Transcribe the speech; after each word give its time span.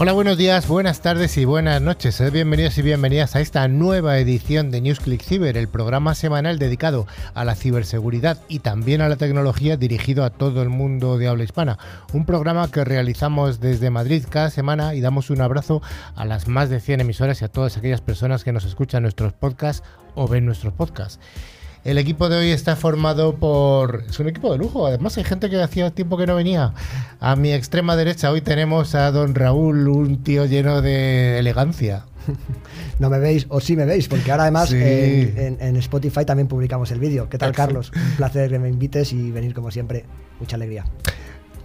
Hola, 0.00 0.12
buenos 0.12 0.38
días, 0.38 0.68
buenas 0.68 1.00
tardes 1.00 1.36
y 1.38 1.44
buenas 1.44 1.82
noches. 1.82 2.22
Bienvenidos 2.30 2.78
y 2.78 2.82
bienvenidas 2.82 3.34
a 3.34 3.40
esta 3.40 3.66
nueva 3.66 4.16
edición 4.18 4.70
de 4.70 4.80
NewsClick 4.80 5.24
Cyber, 5.24 5.56
el 5.56 5.66
programa 5.66 6.14
semanal 6.14 6.60
dedicado 6.60 7.08
a 7.34 7.44
la 7.44 7.56
ciberseguridad 7.56 8.38
y 8.46 8.60
también 8.60 9.00
a 9.00 9.08
la 9.08 9.16
tecnología 9.16 9.76
dirigido 9.76 10.22
a 10.22 10.30
todo 10.30 10.62
el 10.62 10.68
mundo 10.68 11.18
de 11.18 11.26
habla 11.26 11.42
hispana. 11.42 11.78
Un 12.12 12.26
programa 12.26 12.70
que 12.70 12.84
realizamos 12.84 13.58
desde 13.58 13.90
Madrid 13.90 14.24
cada 14.30 14.50
semana 14.50 14.94
y 14.94 15.00
damos 15.00 15.30
un 15.30 15.40
abrazo 15.40 15.82
a 16.14 16.24
las 16.24 16.46
más 16.46 16.70
de 16.70 16.78
100 16.78 17.00
emisoras 17.00 17.42
y 17.42 17.46
a 17.46 17.48
todas 17.48 17.76
aquellas 17.76 18.00
personas 18.00 18.44
que 18.44 18.52
nos 18.52 18.66
escuchan 18.66 19.02
nuestros 19.02 19.32
podcasts 19.32 19.82
o 20.14 20.28
ven 20.28 20.46
nuestros 20.46 20.74
podcasts. 20.74 21.18
El 21.88 21.96
equipo 21.96 22.28
de 22.28 22.36
hoy 22.36 22.50
está 22.50 22.76
formado 22.76 23.36
por... 23.36 24.04
Es 24.10 24.20
un 24.20 24.28
equipo 24.28 24.52
de 24.52 24.58
lujo, 24.58 24.86
además 24.86 25.16
hay 25.16 25.24
gente 25.24 25.48
que 25.48 25.58
hacía 25.62 25.90
tiempo 25.90 26.18
que 26.18 26.26
no 26.26 26.34
venía. 26.36 26.74
A 27.18 27.34
mi 27.34 27.50
extrema 27.50 27.96
derecha 27.96 28.30
hoy 28.30 28.42
tenemos 28.42 28.94
a 28.94 29.10
don 29.10 29.34
Raúl, 29.34 29.88
un 29.88 30.22
tío 30.22 30.44
lleno 30.44 30.82
de 30.82 31.38
elegancia. 31.38 32.04
No 32.98 33.08
me 33.10 33.20
veis, 33.20 33.46
o 33.48 33.60
sí 33.60 33.76
me 33.76 33.86
veis, 33.86 34.08
porque 34.08 34.30
ahora 34.32 34.42
además 34.42 34.70
Sí. 34.70 34.76
en, 34.76 35.34
en- 35.38 35.56
en 35.60 35.76
Spotify 35.76 36.24
también 36.24 36.48
publicamos 36.48 36.90
el 36.90 36.98
vídeo. 36.98 37.28
¿Qué 37.28 37.38
tal. 37.38 37.52
Carlos? 37.52 37.92
Un 37.94 38.16
placer 38.16 38.50
que 38.50 38.58
me 38.58 38.68
invites 38.68 39.12
y 39.12 39.30
venir 39.30 39.54
como 39.54 39.70
siempre. 39.70 40.04
Mucha 40.40 40.56
alegría. 40.56 40.84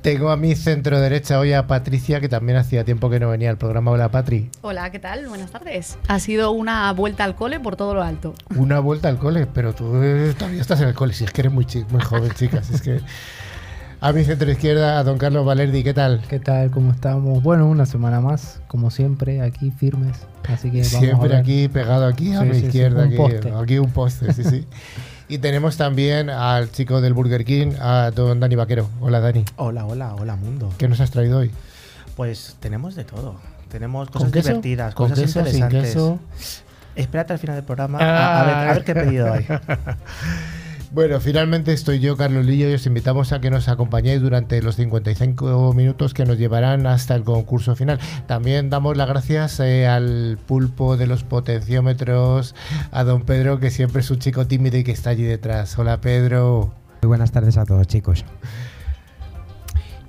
Tengo 0.04 0.32
a 0.32 0.36
mi 0.38 0.54
centro 0.56 1.00
derecha 1.00 1.40
hoy 1.40 1.54
a 1.54 1.66
Patricia, 1.66 2.20
que 2.20 2.28
también 2.28 2.58
hacía 2.58 2.84
tiempo 2.84 3.10
que 3.10 3.22
no 3.22 3.30
venía 3.30 3.50
al 3.50 3.58
programa. 3.58 3.90
Hola 3.92 4.10
Patri. 4.12 4.50
Hola, 4.62 4.92
¿qué 4.92 5.00
tal? 5.00 5.30
Buenas 5.30 5.50
tardes. 5.52 5.98
Ha 6.10 6.20
sido 6.20 6.52
una 6.52 6.92
vuelta 6.92 7.24
al 7.24 7.36
cole 7.36 7.62
por 7.62 7.78
todo 7.78 7.94
lo 7.94 8.04
alto. 8.04 8.34
Una 8.58 8.80
vuelta 8.80 9.08
al 9.08 9.18
cole, 9.18 9.48
pero 9.48 9.74
tú 9.74 9.96
eh, 10.04 10.34
todavía 10.38 10.60
estás 10.60 10.82
en 10.82 10.90
el 10.90 10.94
cole, 10.94 11.14
si 11.14 11.24
es 11.24 11.32
que 11.32 11.40
eres 11.40 11.54
muy, 11.54 11.66
muy 11.90 12.02
joven, 12.02 12.32
chicas. 12.34 12.70
Es 12.70 12.82
que... 12.82 13.00
A 14.02 14.12
mi 14.12 14.26
centro 14.26 14.52
izquierda, 14.52 15.00
a 15.00 15.04
don 15.06 15.18
Carlos 15.18 15.45
Valerdi, 15.45 15.82
¿qué 15.82 15.94
tal? 15.94 16.22
¿Qué 16.28 16.38
tal? 16.38 16.70
¿Cómo 16.72 16.92
estamos? 16.92 17.42
Bueno, 17.42 17.66
una 17.67 17.86
semana 17.86 18.20
más, 18.20 18.60
como 18.67 18.92
siempre, 18.92 19.40
aquí 19.42 19.72
firmes. 19.72 20.17
Así 20.50 20.70
que 20.70 20.80
vamos 20.80 20.94
a 20.95 21.00
Siempre 21.00 21.30
ver. 21.30 21.38
aquí, 21.38 21.70
pegado 21.70 22.06
aquí, 22.06 22.34
a 22.34 22.42
Sí, 22.42 22.45
mi 22.48 22.54
sí, 22.56 22.60
sí, 22.60 22.66
izquierda, 22.66 23.04
un 23.04 23.08
aquí, 23.08 23.16
poste. 23.16 23.54
aquí 23.58 23.80
un 23.80 23.92
poste, 23.92 24.34
sí, 24.34 24.44
sí. 24.44 24.67
Y 25.28 25.38
tenemos 25.38 25.78
también 25.78 26.30
al 26.30 26.72
chico 26.72 27.02
del 27.02 27.14
Burger 27.14 27.46
King, 27.46 27.74
a 27.80 28.12
don 28.14 28.40
Dani 28.40 28.56
Vaquero. 28.56 28.90
Hola 29.00 29.20
Dani, 29.20 29.46
Hola, 29.56 29.86
hola, 29.86 30.16
hola 30.16 30.36
mundo. 30.36 30.72
¿qué 30.78 30.88
nos 30.88 31.00
has 31.00 31.12
traído 31.12 31.40
hoy? 31.40 31.52
Pues 32.16 32.58
tenemos 32.60 32.96
de 32.96 33.04
todo. 33.06 33.40
Tenemos 33.70 34.10
¿Con 34.10 34.30
cosas 34.30 34.32
divertidas, 34.44 34.94
¿Con 34.94 35.10
cosas 35.10 35.26
queso, 35.26 35.46
sin 35.46 35.64
interesantes. 35.64 35.94
queso? 35.94 36.20
Espérate 36.96 37.34
al 37.34 37.40
final 37.40 37.56
del 37.56 37.66
programa 37.66 37.98
a, 38.00 38.42
a 38.42 38.46
ver, 38.46 38.56
a 38.56 38.74
ver 38.74 38.84
qué 38.84 38.92
he 38.92 38.96
pedido 38.96 39.32
hoy. 39.32 39.46
Bueno, 40.94 41.19
finalmente 41.19 41.73
estoy 41.73 41.99
yo, 41.99 42.16
Carlos 42.16 42.45
Lillo, 42.45 42.69
y 42.69 42.75
os 42.75 42.86
invitamos 42.86 43.31
a 43.31 43.41
que 43.41 43.49
nos 43.49 43.67
acompañéis 43.67 44.22
durante 44.22 44.61
los 44.61 44.75
55 44.75 45.73
minutos 45.73 46.13
que 46.13 46.23
nos 46.23 46.38
llevarán 46.38 46.86
hasta 46.86 47.16
el 47.16 47.23
concurso 47.23 47.75
final. 47.75 47.99
También 48.27 48.69
damos 48.69 48.95
las 48.95 49.09
gracias 49.09 49.59
eh, 49.59 49.88
al 49.88 50.38
pulpo 50.45 50.95
de 50.95 51.08
los 51.08 51.23
potenciómetros, 51.23 52.53
a 52.91 53.03
don 53.03 53.23
Pedro, 53.23 53.59
que 53.59 53.71
siempre 53.71 54.02
es 54.02 54.11
un 54.11 54.19
chico 54.19 54.45
tímido 54.45 54.77
y 54.77 54.83
que 54.83 54.91
está 54.91 55.09
allí 55.09 55.23
detrás. 55.23 55.80
Hola 55.80 55.99
Pedro. 55.99 56.75
Muy 57.02 57.08
buenas 57.08 57.31
tardes 57.31 57.58
a 57.58 57.66
todos, 57.66 57.88
chicos. 57.88 58.23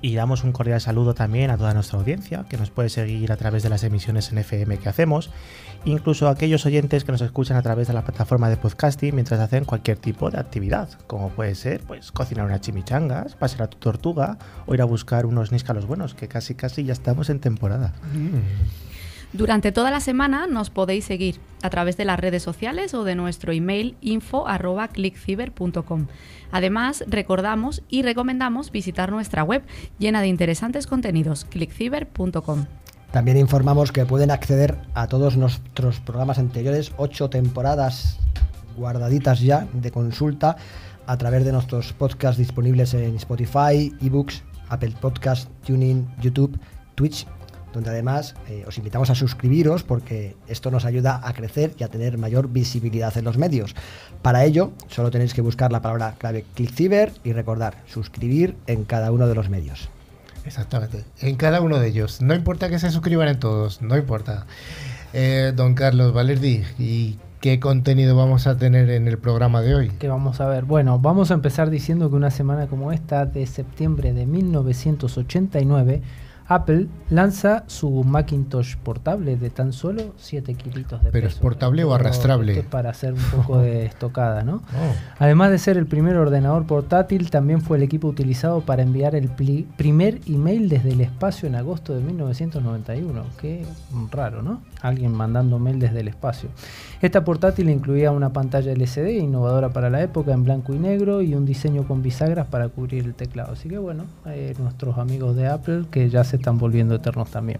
Y 0.05 0.13
damos 0.13 0.43
un 0.43 0.51
cordial 0.51 0.79
saludo 0.79 1.15
también 1.15 1.49
a 1.49 1.57
toda 1.57 1.73
nuestra 1.73 1.97
audiencia, 1.97 2.45
que 2.47 2.57
nos 2.57 2.69
puede 2.69 2.89
seguir 2.89 3.31
a 3.31 3.37
través 3.37 3.63
de 3.63 3.69
las 3.69 3.83
emisiones 3.83 4.31
en 4.31 4.37
FM 4.37 4.77
que 4.77 4.87
hacemos, 4.87 5.31
incluso 5.83 6.27
a 6.27 6.29
aquellos 6.29 6.63
oyentes 6.67 7.03
que 7.03 7.11
nos 7.11 7.21
escuchan 7.21 7.57
a 7.57 7.63
través 7.63 7.87
de 7.87 7.95
la 7.95 8.03
plataforma 8.03 8.47
de 8.47 8.57
podcasting 8.57 9.15
mientras 9.15 9.39
hacen 9.39 9.65
cualquier 9.65 9.97
tipo 9.97 10.29
de 10.29 10.39
actividad, 10.39 10.89
como 11.07 11.29
puede 11.29 11.55
ser 11.55 11.81
pues 11.81 12.11
cocinar 12.11 12.45
unas 12.45 12.61
chimichangas, 12.61 13.35
pasear 13.35 13.63
a 13.63 13.67
tu 13.67 13.79
tortuga 13.79 14.37
o 14.67 14.75
ir 14.75 14.81
a 14.83 14.85
buscar 14.85 15.25
unos 15.25 15.51
níscalos 15.51 15.87
buenos, 15.87 16.13
que 16.13 16.27
casi 16.27 16.53
casi 16.53 16.83
ya 16.83 16.93
estamos 16.93 17.31
en 17.31 17.39
temporada. 17.39 17.91
Durante 19.35 19.71
toda 19.73 19.91
la 19.91 19.99
semana 19.99 20.47
nos 20.47 20.69
podéis 20.69 21.03
seguir 21.03 21.41
a 21.61 21.69
través 21.69 21.97
de 21.97 22.05
las 22.05 22.17
redes 22.17 22.41
sociales 22.41 22.93
o 22.93 23.03
de 23.03 23.15
nuestro 23.15 23.51
email 23.51 23.97
info@clickciber.com. 23.99 26.07
Además, 26.53 27.03
recordamos 27.05 27.83
y 27.89 28.03
recomendamos 28.03 28.71
visitar 28.71 29.11
nuestra 29.11 29.43
web 29.43 29.63
llena 29.99 30.21
de 30.21 30.27
interesantes 30.27 30.87
contenidos, 30.87 31.43
clickciber.com. 31.43 32.67
También 33.11 33.35
informamos 33.35 33.91
que 33.91 34.05
pueden 34.05 34.31
acceder 34.31 34.77
a 34.93 35.07
todos 35.07 35.35
nuestros 35.35 35.99
programas 35.99 36.39
anteriores, 36.39 36.93
ocho 36.95 37.29
temporadas 37.29 38.17
guardaditas 38.77 39.41
ya 39.41 39.67
de 39.73 39.91
consulta 39.91 40.55
a 41.07 41.17
través 41.17 41.43
de 41.43 41.51
nuestros 41.51 41.91
podcasts 41.91 42.37
disponibles 42.37 42.93
en 42.93 43.17
Spotify, 43.17 43.93
eBooks, 44.01 44.45
Apple 44.69 44.93
Podcast, 45.01 45.49
TuneIn, 45.65 46.07
YouTube, 46.21 46.57
Twitch, 46.95 47.27
donde 47.75 47.91
además 47.91 48.33
eh, 48.47 48.63
os 48.67 48.77
invitamos 48.77 49.09
a 49.11 49.15
suscribiros 49.15 49.83
porque 49.83 50.35
esto 50.47 50.71
nos 50.71 50.85
ayuda 50.85 51.21
a 51.23 51.33
crecer 51.33 51.73
y 51.77 51.83
a 51.83 51.89
tener 51.89 52.17
mayor 52.17 52.49
visibilidad 52.49 53.15
en 53.17 53.25
los 53.25 53.37
medios. 53.37 53.75
Para 54.21 54.45
ello, 54.45 54.71
solo 54.87 55.11
tenéis 55.11 55.33
que 55.33 55.41
buscar 55.41 55.71
la 55.71 55.81
palabra 55.81 56.15
clave 56.17 56.45
ClickCiber 56.55 57.11
y 57.23 57.33
recordar 57.33 57.83
suscribir 57.85 58.55
en 58.65 58.85
cada 58.85 59.11
uno 59.11 59.27
de 59.27 59.35
los 59.35 59.49
medios. 59.49 59.89
Exactamente, 60.45 61.03
en 61.21 61.35
cada 61.35 61.61
uno 61.61 61.79
de 61.79 61.87
ellos. 61.87 62.21
No 62.21 62.33
importa 62.33 62.69
que 62.69 62.79
se 62.79 62.91
suscriban 62.91 63.27
en 63.27 63.39
todos, 63.39 63.81
no 63.81 63.97
importa. 63.97 64.45
Eh, 65.13 65.53
don 65.55 65.73
Carlos 65.75 66.13
Valerdi, 66.13 66.63
¿y 66.77 67.17
qué 67.41 67.59
contenido 67.59 68.15
vamos 68.15 68.47
a 68.47 68.57
tener 68.57 68.89
en 68.89 69.07
el 69.07 69.17
programa 69.17 69.61
de 69.61 69.75
hoy? 69.75 69.91
¿Qué 69.99 70.07
vamos 70.07 70.41
a 70.41 70.47
ver? 70.47 70.65
Bueno, 70.65 70.99
vamos 70.99 71.31
a 71.31 71.35
empezar 71.35 71.69
diciendo 71.69 72.09
que 72.09 72.15
una 72.15 72.31
semana 72.31 72.67
como 72.67 72.91
esta, 72.91 73.25
de 73.25 73.45
septiembre 73.47 74.13
de 74.13 74.25
1989, 74.25 76.01
Apple 76.47 76.87
lanza 77.09 77.63
su 77.67 78.03
Macintosh 78.03 78.75
portable 78.77 79.35
de 79.35 79.49
tan 79.49 79.73
solo 79.73 80.13
7 80.17 80.53
kilitos 80.53 81.03
de 81.03 81.09
¿Pero 81.11 81.27
peso. 81.27 81.37
es 81.37 81.41
portable 81.41 81.83
o 81.83 81.93
arrastrable? 81.93 82.51
esto 82.53 82.63
es 82.63 82.69
para 82.69 82.91
hacer 82.91 83.13
un 83.13 83.19
poco 83.19 83.57
de 83.59 83.85
estocada, 83.87 84.43
¿no? 84.43 84.55
Oh. 84.55 84.95
Además 85.17 85.51
de 85.51 85.57
ser 85.57 85.77
el 85.77 85.87
primer 85.87 86.17
ordenador 86.17 86.65
portátil, 86.65 87.29
también 87.31 87.61
fue 87.61 87.77
el 87.77 87.83
equipo 87.83 88.07
utilizado 88.07 88.61
para 88.61 88.83
enviar 88.83 89.15
el 89.15 89.29
primer 89.29 90.21
email 90.27 90.69
desde 90.69 90.91
el 90.91 91.01
espacio 91.01 91.47
en 91.47 91.55
agosto 91.55 91.95
de 91.95 92.01
1991. 92.01 93.23
Qué 93.41 93.65
raro, 94.11 94.41
¿no? 94.41 94.61
Alguien 94.81 95.11
mandando 95.13 95.57
mail 95.57 95.79
desde 95.79 96.01
el 96.01 96.07
espacio. 96.07 96.49
Esta 97.01 97.25
portátil 97.25 97.69
incluía 97.69 98.11
una 98.11 98.31
pantalla 98.31 98.71
LCD 98.71 99.19
innovadora 99.19 99.69
para 99.69 99.89
la 99.89 100.01
época 100.01 100.31
en 100.31 100.43
blanco 100.43 100.73
y 100.73 100.79
negro 100.79 101.21
y 101.21 101.35
un 101.35 101.45
diseño 101.45 101.87
con 101.87 102.01
bisagras 102.01 102.47
para 102.47 102.69
cubrir 102.69 103.05
el 103.05 103.13
teclado. 103.13 103.53
Así 103.53 103.69
que 103.69 103.77
bueno, 103.77 104.05
eh, 104.25 104.55
nuestros 104.59 104.97
amigos 104.97 105.35
de 105.35 105.47
Apple 105.47 105.85
que 105.91 106.09
ya 106.09 106.23
se 106.23 106.37
están 106.37 106.57
volviendo 106.57 106.95
eternos 106.95 107.29
también. 107.29 107.59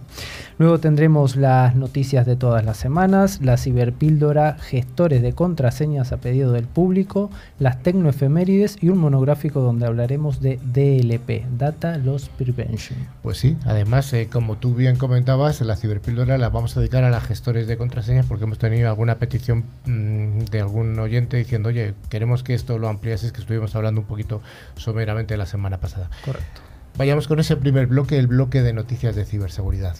Luego 0.58 0.78
tendremos 0.78 1.36
las 1.36 1.76
noticias 1.76 2.26
de 2.26 2.36
todas 2.36 2.64
las 2.64 2.78
semanas, 2.78 3.40
la 3.42 3.56
ciberpíldora, 3.56 4.56
gestores 4.58 5.22
de 5.22 5.32
contraseñas 5.32 6.12
a 6.12 6.16
pedido 6.16 6.52
del 6.52 6.64
público, 6.64 7.30
las 7.58 7.82
tecnoefemérides 7.82 8.78
y 8.80 8.88
un 8.88 8.98
monográfico 8.98 9.60
donde 9.60 9.86
hablaremos 9.86 10.40
de 10.40 10.58
DLP, 10.72 11.46
Data 11.56 11.98
Loss 11.98 12.30
Prevention. 12.36 12.98
Pues 13.22 13.38
sí, 13.38 13.56
además, 13.64 14.12
eh, 14.12 14.28
como 14.32 14.56
tú 14.56 14.74
bien 14.74 14.96
comentabas, 14.96 15.60
la 15.60 15.76
ciberpíldora 15.76 16.38
la 16.38 16.48
vamos 16.48 16.76
a 16.76 16.80
dedicar 16.80 17.04
a 17.04 17.10
las 17.10 17.24
gestores 17.24 17.66
de 17.66 17.76
contraseñas 17.76 18.26
porque 18.26 18.44
hemos 18.44 18.58
tenido 18.58 18.88
alguna 18.88 19.16
petición 19.16 19.35
mm, 19.38 20.44
de 20.50 20.60
algún 20.60 20.98
oyente 20.98 21.36
diciendo, 21.36 21.68
oye, 21.68 21.94
queremos 22.08 22.42
que 22.42 22.54
esto 22.54 22.78
lo 22.78 22.88
ampliases, 22.88 23.32
que 23.32 23.40
estuvimos 23.40 23.74
hablando 23.74 24.00
un 24.00 24.06
poquito 24.06 24.42
someramente 24.76 25.36
la 25.36 25.46
semana 25.46 25.78
pasada. 25.78 26.10
Correcto. 26.24 26.60
Vayamos 26.96 27.28
con 27.28 27.40
ese 27.40 27.56
primer 27.56 27.86
bloque, 27.86 28.18
el 28.18 28.26
bloque 28.26 28.62
de 28.62 28.72
noticias 28.72 29.14
de 29.14 29.24
ciberseguridad. 29.24 29.96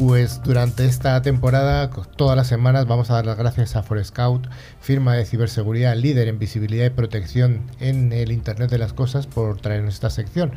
Pues 0.00 0.42
durante 0.42 0.86
esta 0.86 1.20
temporada, 1.20 1.90
todas 2.16 2.34
las 2.34 2.46
semanas, 2.46 2.86
vamos 2.86 3.10
a 3.10 3.16
dar 3.16 3.26
las 3.26 3.36
gracias 3.36 3.76
a 3.76 3.82
Forescout, 3.82 4.46
firma 4.80 5.14
de 5.14 5.26
ciberseguridad 5.26 5.94
líder 5.94 6.26
en 6.28 6.38
visibilidad 6.38 6.86
y 6.86 6.90
protección 6.90 7.64
en 7.80 8.10
el 8.14 8.32
Internet 8.32 8.70
de 8.70 8.78
las 8.78 8.94
Cosas, 8.94 9.26
por 9.26 9.60
traernos 9.60 9.92
esta 9.92 10.08
sección. 10.08 10.52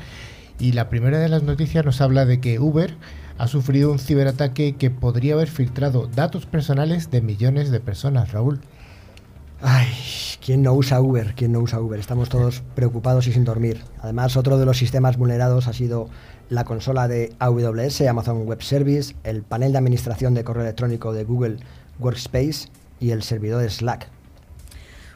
Y 0.59 0.71
la 0.71 0.87
primera 0.87 1.19
de 1.19 1.27
las 1.27 1.43
noticias 1.43 1.83
nos 1.83 1.99
habla 1.99 2.25
de 2.25 2.39
que 2.39 2.57
Uber 2.57 2.95
ha 3.37 3.47
sufrido 3.47 3.91
un 3.91 3.99
ciberataque 3.99 4.77
que 4.77 4.89
podría 4.89 5.33
haber 5.33 5.49
filtrado 5.49 6.07
datos 6.07 6.45
personales 6.45 7.11
de 7.11 7.21
millones 7.21 7.69
de 7.69 7.81
personas, 7.81 8.31
Raúl. 8.31 8.61
Ay, 9.61 9.89
¿quién 10.43 10.61
no 10.61 10.73
usa 10.73 11.01
Uber? 11.01 11.33
¿Quién 11.35 11.51
no 11.51 11.59
usa 11.59 11.81
Uber? 11.81 11.99
Estamos 11.99 12.29
todos 12.29 12.63
preocupados 12.75 13.27
y 13.27 13.33
sin 13.33 13.43
dormir. 13.43 13.81
Además, 13.99 14.37
otro 14.37 14.57
de 14.57 14.65
los 14.65 14.77
sistemas 14.77 15.17
vulnerados 15.17 15.67
ha 15.67 15.73
sido 15.73 16.07
la 16.53 16.63
consola 16.63 17.07
de 17.07 17.33
AWS, 17.39 18.01
Amazon 18.01 18.45
Web 18.45 18.61
Service, 18.61 19.15
el 19.23 19.43
panel 19.43 19.71
de 19.71 19.79
administración 19.79 20.33
de 20.33 20.43
correo 20.43 20.63
electrónico 20.63 21.11
de 21.11 21.23
Google 21.23 21.57
Workspace 21.99 22.69
y 22.99 23.11
el 23.11 23.23
servidor 23.23 23.69
Slack. 23.69 24.07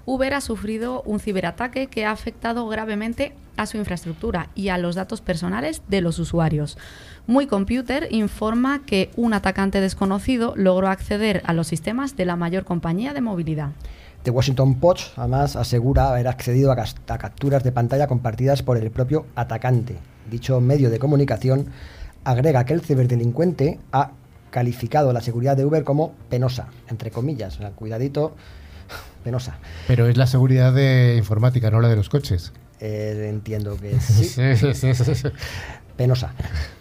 Uber 0.06 0.34
ha 0.34 0.42
sufrido 0.42 1.02
un 1.04 1.20
ciberataque 1.20 1.88
que 1.88 2.06
ha 2.06 2.12
afectado 2.12 2.68
gravemente 2.68 3.34
a 3.58 3.66
su 3.66 3.78
infraestructura 3.78 4.50
y 4.56 4.70
a 4.70 4.78
los 4.78 4.96
datos 4.96 5.22
personales 5.22 5.82
de 5.90 6.02
los 6.02 6.18
usuarios. 6.18 6.78
Muy 7.28 7.46
Computer 7.46 8.08
informa 8.10 8.84
que 8.86 9.12
un 9.18 9.34
atacante 9.34 9.82
desconocido 9.82 10.54
logró 10.56 10.88
acceder 10.88 11.42
a 11.46 11.54
los 11.54 11.68
sistemas 11.68 12.16
de 12.16 12.26
la 12.26 12.38
mayor 12.38 12.64
compañía 12.64 13.14
de 13.14 13.22
movilidad. 13.22 13.72
The 14.24 14.32
Washington 14.32 14.76
Post 14.80 15.18
además 15.18 15.56
asegura 15.56 16.10
haber 16.10 16.28
accedido 16.28 16.72
a, 16.72 16.76
a 16.76 17.18
capturas 17.18 17.64
de 17.64 17.72
pantalla 17.72 18.08
compartidas 18.08 18.64
por 18.64 18.78
el 18.78 18.90
propio 18.92 19.26
atacante. 19.36 19.98
Dicho 20.30 20.60
medio 20.62 20.90
de 20.90 21.00
comunicación 21.00 21.68
agrega 22.24 22.66
que 22.66 22.74
el 22.74 22.82
ciberdelincuente 22.82 23.80
ha 23.92 24.12
calificado 24.50 25.14
la 25.14 25.22
seguridad 25.22 25.56
de 25.56 25.66
Uber 25.66 25.84
como 25.84 26.14
penosa, 26.30 26.68
entre 26.90 27.12
comillas. 27.12 27.56
O 27.56 27.60
sea, 27.60 27.72
cuidadito, 27.72 28.36
penosa. 29.24 29.58
Pero 29.88 30.08
es 30.08 30.18
la 30.18 30.28
seguridad 30.28 30.74
de 30.74 31.16
informática, 31.18 31.72
no 31.72 31.80
la 31.80 31.90
de 31.90 31.96
los 31.96 32.10
coches. 32.10 32.54
Eh, 32.80 33.28
entiendo 33.30 33.78
que 33.78 34.00
sí. 34.00 34.26
Sí, 34.26 34.56
sí, 34.56 34.74
sí, 34.74 34.94
sí, 34.94 35.16
sí. 35.16 35.28
Penosa, 35.96 36.34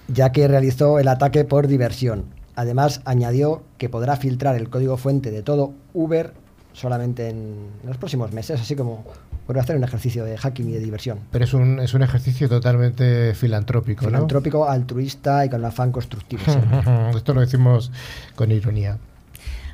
ya 0.08 0.30
que 0.32 0.46
realizó 0.46 0.98
el 0.98 1.08
ataque 1.08 1.44
por 1.44 1.68
diversión. 1.68 2.24
Además, 2.54 3.00
añadió 3.04 3.62
que 3.78 3.88
podrá 3.88 4.16
filtrar 4.16 4.56
el 4.56 4.68
código 4.68 4.96
fuente 4.96 5.30
de 5.30 5.42
todo 5.42 5.74
Uber 5.94 6.32
solamente 6.72 7.28
en, 7.28 7.70
en 7.82 7.88
los 7.88 7.96
próximos 7.96 8.32
meses, 8.32 8.60
así 8.60 8.76
como 8.76 9.04
por 9.46 9.58
hacer 9.58 9.76
un 9.76 9.84
ejercicio 9.84 10.24
de 10.24 10.36
hacking 10.36 10.70
y 10.70 10.72
de 10.72 10.80
diversión. 10.80 11.18
Pero 11.30 11.44
es 11.44 11.54
un, 11.54 11.80
es 11.80 11.94
un 11.94 12.02
ejercicio 12.02 12.48
totalmente 12.48 13.34
filantrópico, 13.34 14.04
¿no? 14.04 14.10
Filantrópico, 14.10 14.68
altruista 14.68 15.44
y 15.44 15.50
con 15.50 15.64
afán 15.64 15.92
constructivo. 15.92 16.42
siempre. 16.44 16.80
Esto 17.16 17.34
lo 17.34 17.40
decimos 17.40 17.92
con 18.34 18.50
ironía. 18.50 18.98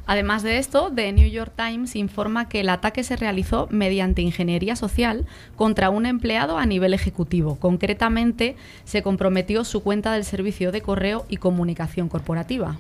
Además 0.05 0.43
de 0.43 0.59
esto, 0.59 0.91
The 0.93 1.13
New 1.13 1.31
York 1.31 1.53
Times 1.55 1.95
informa 1.95 2.49
que 2.49 2.61
el 2.61 2.69
ataque 2.71 3.05
se 3.05 3.15
realizó 3.15 3.69
mediante 3.71 4.21
ingeniería 4.21 4.75
social 4.75 5.27
contra 5.55 5.91
un 5.91 6.07
empleado 6.07 6.59
a 6.59 6.67
nivel 6.67 6.93
ejecutivo. 6.93 7.57
Concretamente, 7.57 8.57
se 8.85 9.03
comprometió 9.03 9.65
su 9.65 9.83
cuenta 9.83 10.13
del 10.13 10.25
servicio 10.25 10.73
de 10.73 10.81
correo 10.81 11.25
y 11.29 11.37
comunicación 11.37 12.09
corporativa. 12.09 12.79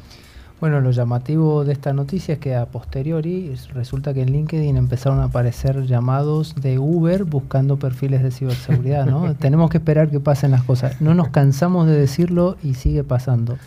Bueno, 0.62 0.80
lo 0.80 0.92
llamativo 0.92 1.64
de 1.64 1.72
esta 1.72 1.92
noticia 1.92 2.34
es 2.34 2.38
que 2.38 2.54
a 2.54 2.66
posteriori 2.66 3.48
es- 3.52 3.74
resulta 3.74 4.14
que 4.14 4.22
en 4.22 4.30
LinkedIn 4.30 4.76
empezaron 4.76 5.18
a 5.18 5.24
aparecer 5.24 5.86
llamados 5.86 6.54
de 6.54 6.78
Uber 6.78 7.24
buscando 7.24 7.78
perfiles 7.80 8.22
de 8.22 8.30
ciberseguridad, 8.30 9.04
¿no? 9.06 9.34
Tenemos 9.40 9.70
que 9.70 9.78
esperar 9.78 10.08
que 10.08 10.20
pasen 10.20 10.52
las 10.52 10.62
cosas. 10.62 11.00
No 11.00 11.14
nos 11.14 11.30
cansamos 11.30 11.88
de 11.88 11.94
decirlo 11.98 12.56
y 12.62 12.74
sigue 12.74 13.02
pasando. 13.02 13.58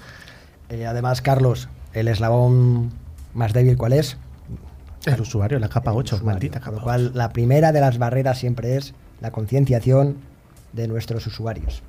Eh, 0.70 0.86
además, 0.86 1.22
Carlos, 1.22 1.68
el 1.92 2.08
eslabón 2.08 2.92
más 3.34 3.52
débil, 3.52 3.76
¿cuál 3.76 3.92
es? 3.92 4.16
El 5.06 5.20
usuario, 5.20 5.60
la 5.60 5.68
capa 5.68 5.92
El 5.92 5.98
8, 5.98 6.16
usuario. 6.16 6.26
maldita 6.34 6.60
Con 6.62 6.66
capa 6.68 6.78
lo 6.78 6.84
cual, 6.86 7.12
la 7.14 7.28
primera 7.34 7.74
de 7.74 7.82
las 7.82 7.98
barreras 7.98 8.38
siempre 8.40 8.78
es 8.78 8.94
la 9.20 9.32
concienciación 9.32 10.16
de 10.72 10.88
nuestros 10.88 11.28
usuarios. 11.28 11.84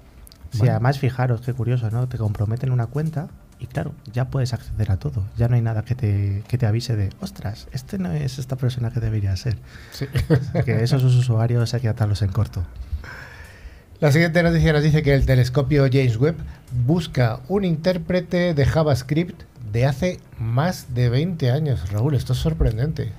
Sí, 0.50 0.66
además 0.68 0.98
fijaros, 0.98 1.42
qué 1.42 1.52
curioso, 1.54 1.92
¿no? 1.92 2.08
Te 2.08 2.18
comprometen 2.18 2.72
una 2.72 2.86
cuenta 2.88 3.28
y 3.58 3.66
claro, 3.66 3.94
ya 4.12 4.26
puedes 4.26 4.52
acceder 4.52 4.90
a 4.90 4.98
todo. 4.98 5.24
Ya 5.36 5.48
no 5.48 5.54
hay 5.54 5.62
nada 5.62 5.82
que 5.82 5.94
te, 5.94 6.42
que 6.48 6.58
te 6.58 6.66
avise 6.66 6.96
de, 6.96 7.10
ostras, 7.20 7.68
este 7.72 7.98
no 7.98 8.12
es 8.12 8.38
esta 8.38 8.56
persona 8.56 8.90
que 8.90 9.00
debería 9.00 9.36
ser. 9.36 9.56
Sí. 9.92 10.06
Que 10.64 10.82
esos 10.82 11.02
usuarios 11.04 11.74
hay 11.74 11.80
que 11.80 11.88
atarlos 11.88 12.22
en 12.22 12.32
corto. 12.32 12.64
La 14.00 14.12
siguiente 14.12 14.42
noticia 14.42 14.74
nos 14.74 14.82
dice 14.82 15.02
que 15.02 15.14
el 15.14 15.24
telescopio 15.24 15.86
James 15.90 16.18
Webb 16.18 16.36
busca 16.86 17.40
un 17.48 17.64
intérprete 17.64 18.52
de 18.52 18.66
JavaScript 18.66 19.42
de 19.72 19.86
hace 19.86 20.20
más 20.38 20.94
de 20.94 21.08
20 21.08 21.50
años. 21.50 21.90
Raúl, 21.90 22.14
esto 22.14 22.34
es 22.34 22.38
sorprendente. 22.38 23.12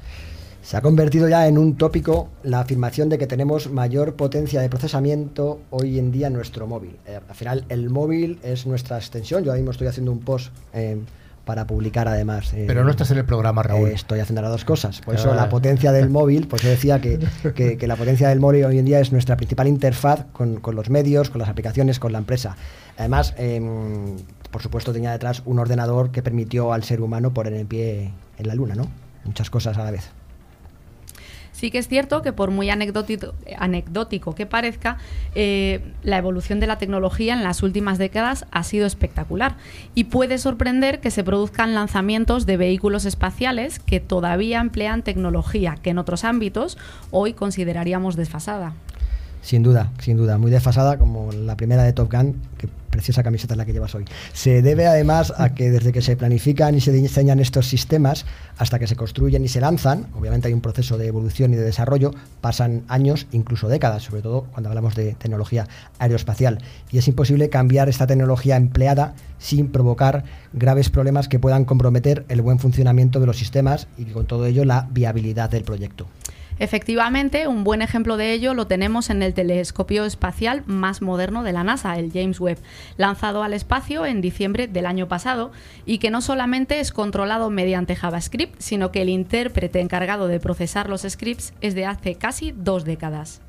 Se 0.67 0.75
ha 0.75 0.81
convertido 0.81 1.29
ya 1.29 1.47
en 1.47 1.57
un 1.57 1.77
tópico 1.77 2.27
la 2.43 2.59
afirmación 2.59 3.07
de 3.07 3.17
que 3.17 3.25
tenemos 3.25 3.71
mayor 3.71 4.15
potencia 4.15 4.59
de 4.59 4.67
procesamiento 4.67 5.61
hoy 5.69 5.97
en 5.97 6.11
día 6.11 6.27
en 6.27 6.33
nuestro 6.33 6.67
móvil. 6.67 6.97
Eh, 7.07 7.21
al 7.25 7.35
final, 7.35 7.63
el 7.69 7.89
móvil 7.89 8.37
es 8.43 8.65
nuestra 8.67 8.97
extensión. 8.97 9.45
Yo 9.45 9.51
ahora 9.51 9.59
mismo 9.61 9.71
estoy 9.71 9.87
haciendo 9.87 10.11
un 10.11 10.19
post 10.19 10.51
eh, 10.73 10.97
para 11.45 11.65
publicar 11.65 12.09
además. 12.09 12.51
eh, 12.53 12.65
Pero 12.67 12.83
no 12.83 12.91
estás 12.91 13.09
en 13.11 13.17
el 13.19 13.23
programa, 13.23 13.63
Raúl. 13.63 13.91
Estoy 13.91 14.19
haciendo 14.19 14.41
las 14.41 14.51
dos 14.51 14.65
cosas. 14.65 14.99
Por 14.99 15.15
Ah. 15.15 15.17
eso 15.19 15.33
la 15.33 15.47
potencia 15.47 15.93
del 15.93 16.09
móvil, 16.09 16.47
pues 16.49 16.63
yo 16.63 16.67
decía 16.69 16.99
que, 16.99 17.17
que- 17.55 17.77
que 17.77 17.87
la 17.87 17.95
potencia 17.95 18.27
del 18.27 18.41
móvil 18.41 18.65
hoy 18.65 18.77
en 18.77 18.83
día 18.83 18.99
es 18.99 19.13
nuestra 19.13 19.37
principal 19.37 19.69
interfaz 19.69 20.25
con, 20.33 20.57
con 20.59 20.75
los 20.75 20.89
medios, 20.89 21.29
con 21.29 21.39
las 21.39 21.47
aplicaciones, 21.47 21.97
con 21.97 22.11
la 22.11 22.17
empresa. 22.17 22.57
Además, 22.97 23.33
em, 23.37 24.17
por 24.51 24.61
supuesto, 24.61 24.91
tenía 24.91 25.13
detrás 25.13 25.43
un 25.45 25.59
ordenador 25.59 26.11
que 26.11 26.21
permitió 26.21 26.73
al 26.73 26.83
ser 26.83 26.99
humano 26.99 27.33
poner 27.33 27.53
en 27.53 27.67
pie 27.67 28.11
en 28.37 28.47
la 28.49 28.53
luna, 28.53 28.75
¿no? 28.75 28.89
Muchas 29.23 29.49
cosas 29.49 29.77
a 29.77 29.85
la 29.85 29.91
vez. 29.91 30.09
Sí 31.57 31.71
que 31.71 31.79
es 31.79 31.87
cierto 31.87 32.21
que 32.21 32.33
por 32.33 32.51
muy 32.51 32.69
anecdótico, 32.69 34.35
que 34.35 34.45
parezca, 34.45 34.97
eh, 35.33 35.81
la 36.03 36.19
evolución 36.19 36.59
de 36.59 36.67
la 36.67 36.77
tecnología 36.77 37.33
en 37.33 37.43
las 37.43 37.63
últimas 37.63 37.97
décadas 37.97 38.45
ha 38.51 38.61
sido 38.61 38.85
espectacular 38.85 39.55
y 39.95 40.03
puede 40.03 40.37
sorprender 40.37 40.99
que 40.99 41.09
se 41.09 41.23
produzcan 41.23 41.73
lanzamientos 41.73 42.45
de 42.45 42.57
vehículos 42.57 43.05
espaciales 43.05 43.79
que 43.79 43.99
todavía 43.99 44.59
emplean 44.59 45.01
tecnología 45.01 45.77
que 45.81 45.89
en 45.89 45.97
otros 45.97 46.25
ámbitos 46.25 46.77
hoy 47.09 47.33
consideraríamos 47.33 48.15
desfasada. 48.15 48.73
Sin 49.41 49.63
duda, 49.63 49.91
sin 49.97 50.15
duda, 50.15 50.37
muy 50.37 50.51
desfasada 50.51 50.99
como 50.99 51.31
la 51.31 51.57
primera 51.57 51.81
de 51.81 51.91
Top 51.91 52.11
Gun, 52.13 52.39
preciosa 52.97 53.21
camiseta 53.21 53.53
es 53.53 53.57
la 53.59 53.65
que 53.65 53.73
llevas 53.73 53.93
hoy. 53.93 54.05
Se 54.33 54.63
debe 54.63 54.87
además 54.87 55.31
a 55.37 55.53
que 55.53 55.69
desde 55.69 55.91
que 55.91 56.01
se 56.01 56.17
planifican 56.17 56.73
y 56.73 56.81
se 56.81 56.91
diseñan 56.91 57.39
estos 57.39 57.67
sistemas 57.67 58.25
hasta 58.57 58.79
que 58.79 58.87
se 58.87 58.95
construyen 58.95 59.45
y 59.45 59.49
se 59.49 59.61
lanzan, 59.61 60.07
obviamente 60.15 60.47
hay 60.47 60.55
un 60.55 60.61
proceso 60.61 60.97
de 60.97 61.05
evolución 61.05 61.53
y 61.53 61.57
de 61.57 61.63
desarrollo, 61.63 62.11
pasan 62.41 62.85
años, 62.87 63.27
incluso 63.31 63.67
décadas, 63.67 64.01
sobre 64.01 64.23
todo 64.23 64.47
cuando 64.51 64.69
hablamos 64.69 64.95
de 64.95 65.13
tecnología 65.13 65.67
aeroespacial. 65.99 66.57
Y 66.89 66.97
es 66.97 67.07
imposible 67.07 67.49
cambiar 67.49 67.87
esta 67.87 68.07
tecnología 68.07 68.55
empleada 68.55 69.13
sin 69.37 69.67
provocar 69.67 70.23
graves 70.53 70.89
problemas 70.89 71.27
que 71.27 71.37
puedan 71.37 71.65
comprometer 71.65 72.25
el 72.29 72.41
buen 72.41 72.57
funcionamiento 72.57 73.19
de 73.19 73.27
los 73.27 73.37
sistemas 73.37 73.87
y 73.95 74.05
con 74.05 74.25
todo 74.25 74.47
ello 74.47 74.65
la 74.65 74.87
viabilidad 74.89 75.51
del 75.51 75.63
proyecto. 75.63 76.07
Efectivamente, 76.59 77.47
un 77.47 77.63
buen 77.63 77.83
ejemplo 77.83 78.17
de 78.17 78.33
ello 78.33 78.55
lo 78.55 78.65
tenemos 78.65 79.11
en 79.11 79.21
el 79.21 79.33
telescopio 79.33 80.05
espacial 80.05 80.63
más 80.65 81.03
moderno 81.03 81.43
de 81.43 81.53
la 81.53 81.63
NASA, 81.63 81.97
el 81.97 82.11
James 82.11 82.39
Webb, 82.39 82.57
lanzado 82.97 83.43
al 83.43 83.53
espacio 83.53 84.05
en 84.05 84.21
diciembre 84.21 84.67
del 84.67 84.87
año 84.87 85.07
pasado 85.07 85.51
y 85.85 85.99
que 85.99 86.09
no 86.09 86.21
solamente 86.21 86.79
es 86.79 86.91
controlado 86.91 87.51
mediante 87.51 87.95
JavaScript, 87.95 88.55
sino 88.59 88.91
que 88.91 89.03
el 89.03 89.09
intérprete 89.09 89.79
encargado 89.79 90.27
de 90.27 90.39
procesar 90.39 90.89
los 90.89 91.03
scripts 91.03 91.53
es 91.61 91.75
de 91.75 91.85
hace 91.85 92.15
casi 92.15 92.53
dos 92.53 92.85
décadas. 92.85 93.41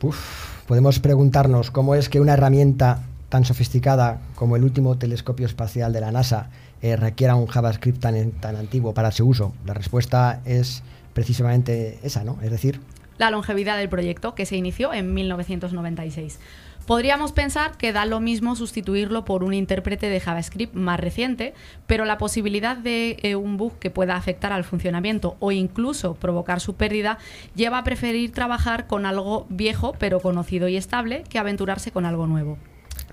Uf, 0.00 0.64
podemos 0.66 1.00
preguntarnos 1.00 1.72
cómo 1.72 1.96
es 1.96 2.08
que 2.08 2.20
una 2.20 2.34
herramienta 2.34 3.02
tan 3.30 3.44
sofisticada 3.44 4.20
como 4.36 4.54
el 4.54 4.62
último 4.62 4.96
telescopio 4.96 5.46
espacial 5.46 5.92
de 5.92 6.00
la 6.00 6.12
NASA 6.12 6.50
eh, 6.82 6.94
requiera 6.94 7.34
un 7.34 7.46
JavaScript 7.46 7.98
tan, 8.00 8.30
tan 8.32 8.54
antiguo 8.54 8.94
para 8.94 9.10
su 9.10 9.26
uso. 9.26 9.54
La 9.64 9.74
respuesta 9.74 10.40
es 10.44 10.84
precisamente 11.14 11.98
esa, 12.02 12.24
¿no? 12.24 12.38
Es 12.42 12.50
decir, 12.50 12.80
La 13.16 13.30
longevidad 13.30 13.78
del 13.78 13.88
proyecto, 13.88 14.34
que 14.34 14.44
se 14.44 14.56
inició 14.56 14.92
en 14.92 15.14
1996. 15.14 16.38
Podríamos 16.86 17.32
pensar 17.32 17.78
que 17.78 17.94
da 17.94 18.04
lo 18.04 18.20
mismo 18.20 18.56
sustituirlo 18.56 19.24
por 19.24 19.42
un 19.42 19.54
intérprete 19.54 20.10
de 20.10 20.20
JavaScript 20.20 20.74
más 20.74 21.00
reciente, 21.00 21.54
pero 21.86 22.04
la 22.04 22.18
posibilidad 22.18 22.76
de 22.76 23.16
eh, 23.22 23.36
un 23.36 23.56
bug 23.56 23.78
que 23.78 23.90
pueda 23.90 24.16
afectar 24.16 24.52
al 24.52 24.64
funcionamiento 24.64 25.36
o 25.40 25.50
incluso 25.50 26.14
provocar 26.14 26.60
su 26.60 26.74
pérdida 26.74 27.16
lleva 27.54 27.78
a 27.78 27.84
preferir 27.84 28.32
trabajar 28.32 28.86
con 28.86 29.06
algo 29.06 29.46
viejo 29.48 29.94
pero 29.98 30.20
conocido 30.20 30.68
y 30.68 30.76
estable 30.76 31.24
que 31.30 31.38
aventurarse 31.38 31.90
con 31.90 32.04
algo 32.04 32.26
nuevo. 32.26 32.58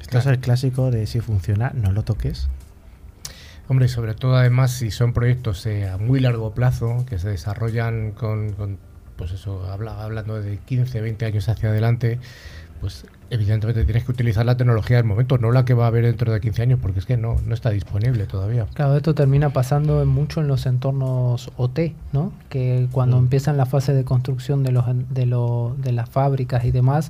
Esto 0.02 0.18
es 0.18 0.26
el 0.26 0.40
clásico 0.40 0.92
de 0.92 1.08
si 1.08 1.22
funciona, 1.22 1.72
no 1.74 1.94
lo 1.94 2.04
toques. 2.04 2.50
Hombre, 3.72 3.86
y 3.86 3.90
sobre 3.90 4.16
todo 4.16 4.36
además 4.36 4.72
si 4.72 4.92
son 4.92 5.14
proyectos 5.14 5.66
eh, 5.66 5.88
a 5.88 5.98
muy 5.98 6.20
largo 6.20 6.52
plazo, 6.54 7.06
que 7.08 7.18
se 7.18 7.30
desarrollan 7.30 8.12
con, 8.12 8.52
con, 8.52 8.78
pues 9.16 9.32
eso, 9.32 9.66
habla- 9.72 10.04
hablando 10.04 10.42
de 10.42 10.58
15, 10.58 11.00
20 11.00 11.24
años 11.26 11.48
hacia 11.48 11.70
adelante, 11.70 12.20
pues 12.82 13.06
evidentemente 13.30 13.86
tienes 13.86 14.04
que 14.04 14.12
utilizar 14.12 14.46
la 14.46 14.58
tecnología 14.58 14.98
del 14.98 15.06
momento, 15.06 15.38
no 15.38 15.54
la 15.54 15.64
que 15.64 15.74
va 15.74 15.86
a 15.86 15.88
haber 15.88 16.04
dentro 16.06 16.34
de 16.34 16.42
15 16.42 16.64
años, 16.64 16.80
porque 16.82 17.00
es 17.00 17.06
que 17.06 17.16
no, 17.16 17.38
no 17.48 17.54
está 17.54 17.70
disponible 17.70 18.26
todavía. 18.26 18.66
Claro, 18.74 18.98
esto 18.98 19.16
termina 19.16 19.52
pasando 19.52 20.06
mucho 20.06 20.42
en 20.42 20.50
los 20.50 20.66
entornos 20.66 21.50
OT, 21.56 21.94
¿no? 22.12 22.34
Que 22.50 22.90
cuando 22.92 23.16
Mm. 23.16 23.24
empiezan 23.24 23.56
la 23.56 23.66
fase 23.66 23.94
de 23.94 24.04
construcción 24.04 24.64
de, 24.64 24.74
los, 24.74 24.84
de, 25.12 25.26
lo- 25.28 25.78
de 25.78 25.94
las 25.94 26.10
fábricas 26.10 26.66
y 26.66 26.72
demás, 26.72 27.10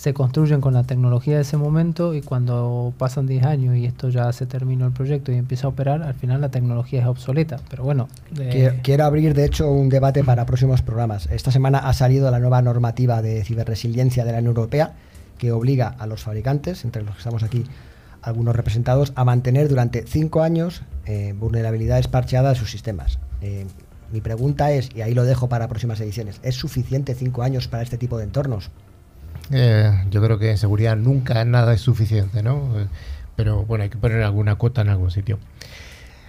se 0.00 0.14
construyen 0.14 0.62
con 0.62 0.72
la 0.72 0.84
tecnología 0.84 1.36
de 1.36 1.42
ese 1.42 1.58
momento 1.58 2.14
y 2.14 2.22
cuando 2.22 2.94
pasan 2.96 3.26
10 3.26 3.44
años 3.44 3.76
y 3.76 3.84
esto 3.84 4.08
ya 4.08 4.32
se 4.32 4.46
terminó 4.46 4.86
el 4.86 4.92
proyecto 4.92 5.30
y 5.30 5.34
empieza 5.34 5.66
a 5.66 5.70
operar, 5.70 6.02
al 6.02 6.14
final 6.14 6.40
la 6.40 6.48
tecnología 6.48 7.02
es 7.02 7.06
obsoleta. 7.06 7.60
Pero 7.68 7.84
bueno, 7.84 8.08
eh, 8.38 8.80
quiero, 8.82 9.04
abrir 9.04 9.34
de 9.34 9.44
hecho 9.44 9.70
un 9.70 9.90
debate 9.90 10.24
para 10.24 10.46
próximos 10.46 10.80
programas. 10.80 11.28
Esta 11.30 11.50
semana 11.50 11.80
ha 11.80 11.92
salido 11.92 12.30
la 12.30 12.38
nueva 12.38 12.62
normativa 12.62 13.20
de 13.20 13.44
ciberresiliencia 13.44 14.24
de 14.24 14.32
la 14.32 14.38
Unión 14.38 14.56
Europea 14.56 14.94
que 15.36 15.52
obliga 15.52 15.88
a 15.88 16.06
los 16.06 16.22
fabricantes, 16.22 16.86
entre 16.86 17.02
los 17.02 17.12
que 17.12 17.18
estamos 17.18 17.42
aquí 17.42 17.66
algunos 18.22 18.56
representados, 18.56 19.12
a 19.16 19.26
mantener 19.26 19.68
durante 19.68 20.06
cinco 20.06 20.40
años 20.40 20.80
eh, 21.04 21.34
vulnerabilidades 21.38 22.08
parcheadas 22.08 22.54
de 22.54 22.60
sus 22.60 22.70
sistemas. 22.70 23.18
Eh, 23.42 23.66
Mi 24.10 24.22
pregunta 24.22 24.72
es, 24.72 24.88
y 24.96 25.02
ahí 25.02 25.12
lo 25.12 25.24
dejo 25.24 25.50
para 25.50 25.68
próximas 25.68 26.00
ediciones, 26.00 26.40
¿es 26.42 26.54
suficiente 26.54 27.14
cinco 27.14 27.42
años 27.42 27.68
para 27.68 27.82
este 27.82 27.98
tipo 27.98 28.16
de 28.16 28.24
entornos? 28.24 28.70
Eh, 29.52 29.90
yo 30.10 30.22
creo 30.22 30.38
que 30.38 30.50
en 30.50 30.58
seguridad 30.58 30.96
nunca 30.96 31.44
nada 31.44 31.74
es 31.74 31.80
suficiente, 31.80 32.42
¿no? 32.42 32.78
Eh, 32.78 32.86
Pero 33.36 33.64
bueno, 33.64 33.84
hay 33.84 33.90
que 33.90 33.98
poner 33.98 34.22
alguna 34.22 34.56
cuota 34.56 34.82
en 34.82 34.88
algún 34.88 35.10
sitio. 35.10 35.38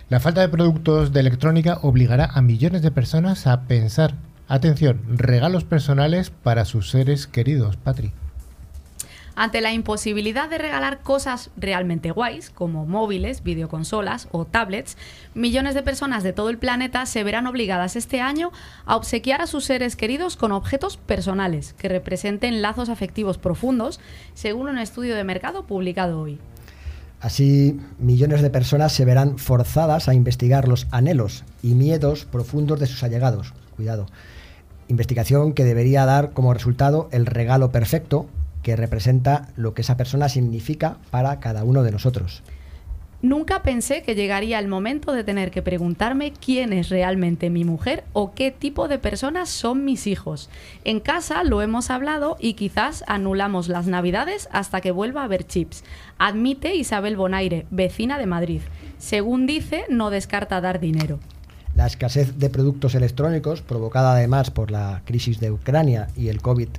La 0.10 0.20
falta 0.20 0.42
de 0.42 0.50
productos 0.50 1.13
de 1.13 1.20
electrónica 1.20 1.80
obligará 1.82 2.25
a 2.25 2.42
millones 2.42 2.82
de 2.82 2.92
personas 2.92 3.48
a 3.48 3.62
pensar, 3.62 4.16
atención, 4.48 5.01
regalos 5.08 5.63
personales 5.63 6.30
para 6.30 6.66
sus 6.66 6.90
seres 6.90 7.28
queridos, 7.28 7.78
Patri. 7.78 8.12
Ante 9.42 9.60
la 9.60 9.74
imposibilidad 9.74 10.52
de 10.52 10.60
regalar 10.60 11.00
cosas 11.00 11.50
realmente 11.58 12.12
guays, 12.12 12.52
como 12.52 12.86
móviles, 12.86 13.42
videoconsolas 13.42 14.28
o 14.32 14.46
tablets, 14.46 14.98
millones 15.34 15.74
de 15.74 15.82
personas 15.82 16.22
de 16.22 16.32
todo 16.32 16.52
el 16.52 16.60
planeta 16.60 17.08
se 17.08 17.24
verán 17.24 17.48
obligadas 17.48 17.96
este 17.96 18.22
año 18.22 18.52
a 18.86 18.96
obsequiar 18.96 19.42
a 19.42 19.48
sus 19.48 19.66
seres 19.66 19.96
queridos 19.96 20.36
con 20.38 20.52
objetos 20.52 20.98
personales 20.98 21.74
que 21.74 21.90
representen 21.90 22.62
lazos 22.62 22.90
afectivos 22.90 23.40
profundos, 23.40 24.00
según 24.36 24.70
un 24.70 24.78
estudio 24.78 25.16
de 25.16 25.24
mercado 25.24 25.66
publicado 25.66 26.22
hoy. 26.22 26.38
Así, 27.20 27.80
millones 27.98 28.44
de 28.44 28.52
personas 28.52 28.94
se 28.94 29.06
verán 29.06 29.40
forzadas 29.40 30.08
a 30.08 30.14
investigar 30.14 30.68
los 30.68 30.86
anhelos 30.92 31.46
y 31.64 31.74
miedos 31.74 32.26
profundos 32.26 32.80
de 32.80 32.86
sus 32.86 33.02
allegados. 33.02 33.56
Cuidado. 33.76 34.06
Investigación 34.88 35.54
que 35.54 35.66
debería 35.66 36.06
dar 36.06 36.30
como 36.30 36.54
resultado 36.54 37.10
el 37.12 37.26
regalo 37.26 37.72
perfecto 37.72 38.28
que 38.63 38.75
representa 38.75 39.50
lo 39.56 39.74
que 39.74 39.82
esa 39.82 39.98
persona 39.98 40.30
significa 40.30 40.98
para 41.10 41.39
cada 41.39 41.63
uno 41.63 41.84
de 41.84 41.91
nosotros. 41.91 42.44
Nunca 43.24 43.62
pensé 43.62 44.01
que 44.01 44.15
llegaría 44.15 44.58
el 44.58 44.68
momento 44.68 45.13
de 45.13 45.24
tener 45.24 45.51
que 45.51 45.62
preguntarme 45.62 46.34
quién 46.34 46.74
es 46.74 46.89
realmente 46.89 47.51
mi 47.51 47.63
mujer 47.63 48.03
o 48.13 48.34
qué 48.34 48.50
tipo 48.50 48.88
de 48.88 48.98
personas 48.98 49.50
son 49.50 49.86
mis 49.86 50.08
hijos. 50.08 50.50
En 50.86 51.00
casa 51.00 51.44
lo 51.44 51.62
hemos 51.62 51.91
hablado 51.91 52.36
y 52.39 52.53
quizás 52.56 53.03
anulamos 53.06 53.68
las 53.68 53.86
navidades 53.86 54.50
hasta 54.51 54.82
que 54.82 54.89
vuelva 54.89 55.22
a 55.22 55.25
haber 55.25 55.46
chips. 55.46 55.84
Admite 56.18 56.74
Isabel 56.74 57.15
Bonaire, 57.15 57.68
vecina 57.70 58.18
de 58.18 58.25
Madrid. 58.25 58.62
Según 58.98 59.46
dice, 59.46 59.86
no 59.88 60.10
descarta 60.10 60.60
dar 60.60 60.80
dinero. 60.80 61.20
La 61.75 61.86
escasez 61.86 62.39
de 62.39 62.50
productos 62.50 62.96
electrónicos, 62.96 63.62
provocada 63.62 64.13
además 64.13 64.50
por 64.50 64.72
la 64.72 65.03
crisis 65.06 65.39
de 65.39 65.51
Ucrania 65.51 66.08
y 66.18 66.30
el 66.30 66.41
COVID 66.41 66.70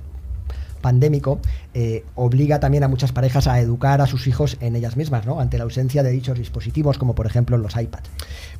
pandémico, 0.83 1.39
eh, 1.73 2.03
obliga 2.13 2.59
también 2.59 2.83
a 2.83 2.87
muchas 2.87 3.11
parejas 3.11 3.47
a 3.47 3.59
educar 3.59 4.01
a 4.01 4.05
sus 4.05 4.27
hijos 4.27 4.57
en 4.59 4.75
ellas 4.75 4.95
mismas, 4.97 5.25
¿no? 5.25 5.39
Ante 5.39 5.57
la 5.57 5.63
ausencia 5.63 6.03
de 6.03 6.11
dichos 6.11 6.37
dispositivos, 6.37 6.99
como 6.99 7.15
por 7.15 7.25
ejemplo 7.25 7.57
los 7.57 7.75
iPads. 7.75 8.07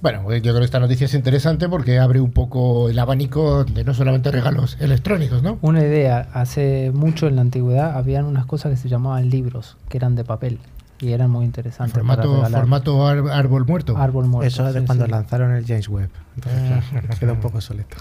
Bueno, 0.02 0.24
yo 0.34 0.42
creo 0.42 0.58
que 0.60 0.66
esta 0.66 0.80
noticia 0.80 1.06
es 1.06 1.14
interesante 1.14 1.70
porque 1.70 2.00
abre 2.00 2.20
un 2.20 2.32
poco 2.32 2.90
el 2.90 2.98
abanico 2.98 3.64
de 3.66 3.84
no 3.84 3.94
solamente 3.94 4.32
regalos 4.32 4.78
electrónicos, 4.80 5.44
¿no? 5.44 5.60
Una 5.62 5.82
idea, 5.82 6.30
hace 6.34 6.92
mucho 6.94 7.28
en 7.28 7.36
la 7.36 7.42
antigüedad 7.42 7.96
habían 7.98 8.26
unas 8.26 8.46
cosas 8.48 8.72
que 8.72 8.78
se 8.78 8.90
llamaban 8.90 9.30
libros, 9.30 9.78
que 9.90 9.98
eran 9.98 10.16
de 10.16 10.24
papel 10.24 10.58
y 11.00 11.12
eran 11.12 11.30
muy 11.30 11.44
interesantes. 11.44 11.94
Formato, 11.94 12.36
regalar. 12.38 12.62
formato 12.62 13.06
ar- 13.08 13.30
árbol 13.32 13.66
muerto. 13.66 13.98
árbol 13.98 14.28
muerto. 14.28 14.48
Eso 14.48 14.72
de 14.72 14.80
sí, 14.80 14.86
cuando 14.86 15.06
sí. 15.06 15.12
lanzaron 15.12 15.52
el 15.52 15.66
James 15.66 15.90
Webb. 15.90 16.10
Entonces, 16.36 16.62
claro, 16.90 17.08
queda 17.20 17.34
un 17.34 17.40
poco 17.42 17.58
obsoleto. 17.58 17.98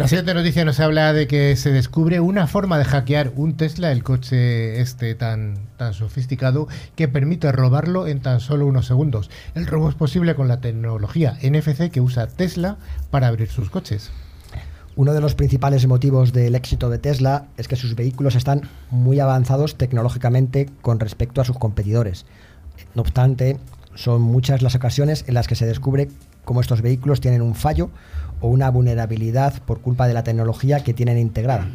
La 0.00 0.08
siguiente 0.08 0.32
noticia 0.32 0.64
nos 0.64 0.80
habla 0.80 1.12
de 1.12 1.26
que 1.26 1.54
se 1.56 1.72
descubre 1.72 2.20
una 2.20 2.46
forma 2.46 2.78
de 2.78 2.86
hackear 2.86 3.32
un 3.36 3.58
Tesla, 3.58 3.92
el 3.92 4.02
coche 4.02 4.80
este 4.80 5.14
tan, 5.14 5.58
tan 5.76 5.92
sofisticado, 5.92 6.68
que 6.96 7.06
permite 7.06 7.52
robarlo 7.52 8.06
en 8.06 8.20
tan 8.20 8.40
solo 8.40 8.64
unos 8.64 8.86
segundos. 8.86 9.28
El 9.54 9.66
robo 9.66 9.90
es 9.90 9.94
posible 9.94 10.34
con 10.34 10.48
la 10.48 10.62
tecnología 10.62 11.36
NFC 11.42 11.90
que 11.90 12.00
usa 12.00 12.28
Tesla 12.28 12.78
para 13.10 13.26
abrir 13.26 13.50
sus 13.50 13.68
coches. 13.68 14.10
Uno 14.96 15.12
de 15.12 15.20
los 15.20 15.34
principales 15.34 15.86
motivos 15.86 16.32
del 16.32 16.54
éxito 16.54 16.88
de 16.88 16.96
Tesla 16.96 17.48
es 17.58 17.68
que 17.68 17.76
sus 17.76 17.94
vehículos 17.94 18.36
están 18.36 18.70
muy 18.88 19.20
avanzados 19.20 19.76
tecnológicamente 19.76 20.70
con 20.80 20.98
respecto 20.98 21.42
a 21.42 21.44
sus 21.44 21.58
competidores. 21.58 22.24
No 22.94 23.02
obstante, 23.02 23.58
son 23.96 24.22
muchas 24.22 24.62
las 24.62 24.74
ocasiones 24.74 25.26
en 25.26 25.34
las 25.34 25.46
que 25.46 25.56
se 25.56 25.66
descubre 25.66 26.08
cómo 26.50 26.62
estos 26.62 26.82
vehículos 26.82 27.20
tienen 27.20 27.42
un 27.42 27.54
fallo 27.54 27.90
o 28.40 28.48
una 28.48 28.72
vulnerabilidad 28.72 29.62
por 29.62 29.82
culpa 29.82 30.08
de 30.08 30.14
la 30.14 30.24
tecnología 30.24 30.82
que 30.82 30.92
tienen 30.92 31.16
integrada. 31.16 31.68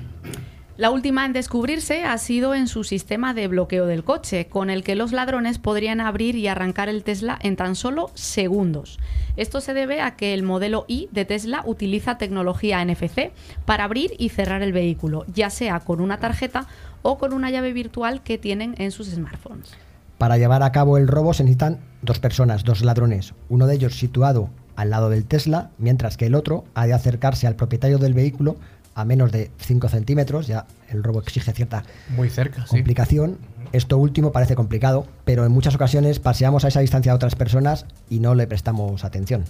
La 0.75 0.89
última 0.89 1.25
en 1.25 1.31
descubrirse 1.31 2.03
ha 2.03 2.17
sido 2.17 2.53
en 2.53 2.67
su 2.67 2.83
sistema 2.83 3.33
de 3.33 3.47
bloqueo 3.47 3.85
del 3.85 4.03
coche, 4.03 4.47
con 4.47 4.69
el 4.69 4.83
que 4.83 4.95
los 4.95 5.13
ladrones 5.13 5.59
podrían 5.59 6.01
abrir 6.01 6.35
y 6.35 6.49
arrancar 6.49 6.89
el 6.89 7.05
Tesla 7.05 7.39
en 7.41 7.55
tan 7.55 7.77
solo 7.77 8.11
segundos. 8.15 8.99
Esto 9.37 9.61
se 9.61 9.73
debe 9.73 10.01
a 10.01 10.17
que 10.17 10.33
el 10.33 10.43
modelo 10.43 10.83
i 10.89 11.07
de 11.13 11.23
Tesla 11.23 11.63
utiliza 11.65 12.17
tecnología 12.17 12.83
NFC 12.83 13.31
para 13.63 13.85
abrir 13.85 14.11
y 14.19 14.27
cerrar 14.27 14.61
el 14.61 14.73
vehículo, 14.73 15.23
ya 15.33 15.49
sea 15.51 15.79
con 15.79 16.01
una 16.01 16.19
tarjeta 16.19 16.67
o 17.01 17.17
con 17.17 17.31
una 17.31 17.49
llave 17.49 17.71
virtual 17.71 18.23
que 18.23 18.37
tienen 18.37 18.75
en 18.77 18.91
sus 18.91 19.07
smartphones. 19.07 19.71
Para 20.17 20.37
llevar 20.37 20.63
a 20.63 20.73
cabo 20.73 20.97
el 20.97 21.07
robo 21.07 21.33
se 21.33 21.45
necesitan 21.45 21.79
dos 22.01 22.19
personas, 22.19 22.65
dos 22.65 22.83
ladrones, 22.83 23.33
uno 23.47 23.67
de 23.67 23.75
ellos 23.75 23.97
situado 23.97 24.49
al 24.75 24.89
lado 24.89 25.09
del 25.09 25.25
Tesla, 25.25 25.71
mientras 25.77 26.17
que 26.17 26.25
el 26.25 26.35
otro 26.35 26.65
ha 26.73 26.85
de 26.87 26.93
acercarse 26.93 27.47
al 27.47 27.55
propietario 27.55 27.97
del 27.97 28.13
vehículo 28.13 28.57
a 28.95 29.03
menos 29.03 29.31
de 29.31 29.51
5 29.57 29.89
centímetros, 29.89 30.47
ya 30.47 30.65
el 30.89 31.03
robo 31.03 31.19
exige 31.19 31.51
cierta 31.51 31.83
Muy 32.09 32.29
cerca, 32.29 32.63
sí. 32.63 32.69
complicación. 32.69 33.37
Esto 33.73 33.97
último 33.97 34.31
parece 34.31 34.55
complicado, 34.55 35.05
pero 35.25 35.45
en 35.45 35.51
muchas 35.51 35.75
ocasiones 35.75 36.19
paseamos 36.19 36.63
a 36.63 36.69
esa 36.69 36.79
distancia 36.79 37.11
a 37.11 37.15
otras 37.15 37.35
personas 37.35 37.85
y 38.09 38.19
no 38.19 38.35
le 38.35 38.47
prestamos 38.47 39.03
atención. 39.03 39.43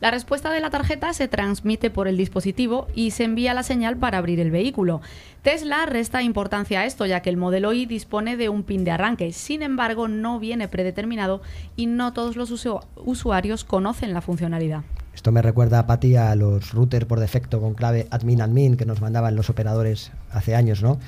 La 0.00 0.12
respuesta 0.12 0.52
de 0.52 0.60
la 0.60 0.70
tarjeta 0.70 1.12
se 1.12 1.26
transmite 1.26 1.90
por 1.90 2.06
el 2.06 2.16
dispositivo 2.16 2.86
y 2.94 3.10
se 3.10 3.24
envía 3.24 3.52
la 3.52 3.64
señal 3.64 3.96
para 3.96 4.18
abrir 4.18 4.38
el 4.38 4.52
vehículo. 4.52 5.00
Tesla 5.42 5.86
resta 5.86 6.22
importancia 6.22 6.80
a 6.80 6.84
esto 6.86 7.04
ya 7.04 7.20
que 7.20 7.30
el 7.30 7.36
modelo 7.36 7.72
i 7.72 7.84
dispone 7.84 8.36
de 8.36 8.48
un 8.48 8.62
pin 8.62 8.84
de 8.84 8.92
arranque, 8.92 9.32
sin 9.32 9.60
embargo 9.62 10.06
no 10.06 10.38
viene 10.38 10.68
predeterminado 10.68 11.42
y 11.74 11.86
no 11.86 12.12
todos 12.12 12.36
los 12.36 12.52
usu- 12.52 12.84
usuarios 13.04 13.64
conocen 13.64 14.14
la 14.14 14.20
funcionalidad. 14.20 14.82
Esto 15.14 15.32
me 15.32 15.42
recuerda 15.42 15.80
a 15.80 15.86
Pati 15.88 16.14
a 16.14 16.32
los 16.36 16.72
routers 16.72 17.06
por 17.06 17.18
defecto 17.18 17.60
con 17.60 17.74
clave 17.74 18.06
admin 18.12 18.40
admin 18.40 18.76
que 18.76 18.86
nos 18.86 19.00
mandaban 19.00 19.34
los 19.34 19.50
operadores 19.50 20.12
hace 20.30 20.54
años, 20.54 20.80
¿no? 20.80 21.00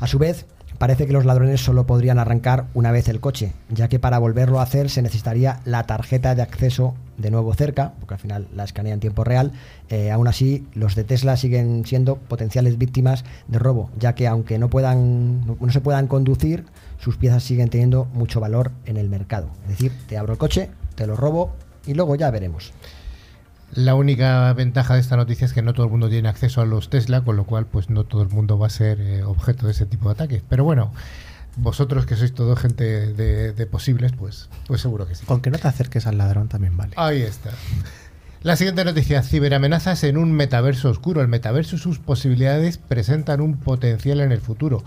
A 0.00 0.08
su 0.08 0.18
vez, 0.18 0.46
parece 0.78 1.06
que 1.06 1.12
los 1.12 1.24
ladrones 1.24 1.60
solo 1.60 1.86
podrían 1.86 2.18
arrancar 2.18 2.64
una 2.74 2.90
vez 2.90 3.06
el 3.08 3.20
coche, 3.20 3.52
ya 3.68 3.86
que 3.86 4.00
para 4.00 4.18
volverlo 4.18 4.58
a 4.58 4.64
hacer 4.64 4.90
se 4.90 5.00
necesitaría 5.00 5.60
la 5.64 5.84
tarjeta 5.84 6.34
de 6.34 6.42
acceso 6.42 6.94
de 7.22 7.30
nuevo 7.30 7.54
cerca, 7.54 7.94
porque 7.98 8.14
al 8.14 8.20
final 8.20 8.48
la 8.54 8.64
escanea 8.64 8.92
en 8.92 9.00
tiempo 9.00 9.24
real. 9.24 9.52
Eh, 9.88 10.10
aún 10.10 10.28
así, 10.28 10.66
los 10.74 10.94
de 10.94 11.04
Tesla 11.04 11.36
siguen 11.36 11.86
siendo 11.86 12.16
potenciales 12.16 12.76
víctimas 12.76 13.24
de 13.48 13.58
robo, 13.58 13.90
ya 13.98 14.14
que 14.14 14.26
aunque 14.26 14.58
no, 14.58 14.68
puedan, 14.68 15.46
no, 15.46 15.70
se 15.70 15.80
puedan 15.80 16.08
conducir, 16.08 16.66
sus 16.98 17.16
piezas 17.16 17.42
siguen 17.42 17.70
teniendo 17.70 18.04
mucho 18.12 18.40
valor 18.40 18.72
en 18.84 18.98
el 18.98 19.08
mercado. 19.08 19.48
Es 19.62 19.70
decir, 19.70 19.92
te 20.06 20.18
abro 20.18 20.32
el 20.34 20.38
coche, 20.38 20.68
te 20.94 21.06
lo 21.06 21.16
robo 21.16 21.52
y 21.86 21.94
luego 21.94 22.14
ya 22.16 22.30
veremos. 22.30 22.72
La 23.74 23.94
única 23.94 24.52
ventaja 24.52 24.94
de 24.94 25.00
esta 25.00 25.16
noticia 25.16 25.46
es 25.46 25.54
que 25.54 25.62
no 25.62 25.72
todo 25.72 25.86
el 25.86 25.92
mundo 25.92 26.10
tiene 26.10 26.28
acceso 26.28 26.60
a 26.60 26.66
los 26.66 26.90
Tesla, 26.90 27.22
con 27.22 27.36
lo 27.36 27.44
cual 27.44 27.64
pues 27.64 27.88
no 27.88 28.04
todo 28.04 28.20
el 28.20 28.28
mundo 28.28 28.58
va 28.58 28.66
a 28.66 28.70
ser 28.70 29.00
eh, 29.00 29.22
objeto 29.22 29.64
de 29.64 29.72
ese 29.72 29.86
tipo 29.86 30.10
de 30.10 30.12
ataques. 30.12 30.42
Pero 30.46 30.64
bueno, 30.64 30.92
vosotros 31.56 32.06
que 32.06 32.16
sois 32.16 32.32
todo 32.32 32.56
gente 32.56 33.12
de, 33.12 33.52
de 33.52 33.66
posibles, 33.66 34.12
pues, 34.12 34.48
pues 34.66 34.80
seguro 34.80 35.06
que 35.06 35.14
sí. 35.14 35.24
Con 35.26 35.40
que 35.40 35.50
no 35.50 35.58
te 35.58 35.68
acerques 35.68 36.06
al 36.06 36.18
ladrón 36.18 36.48
también 36.48 36.76
vale. 36.76 36.94
Ahí 36.96 37.22
está. 37.22 37.50
La 38.42 38.56
siguiente 38.56 38.84
noticia, 38.84 39.22
ciberamenazas 39.22 40.02
en 40.02 40.16
un 40.16 40.32
metaverso 40.32 40.90
oscuro. 40.90 41.20
El 41.20 41.28
metaverso 41.28 41.76
y 41.76 41.78
sus 41.78 42.00
posibilidades 42.00 42.76
presentan 42.76 43.40
un 43.40 43.56
potencial 43.56 44.20
en 44.20 44.32
el 44.32 44.40
futuro, 44.40 44.82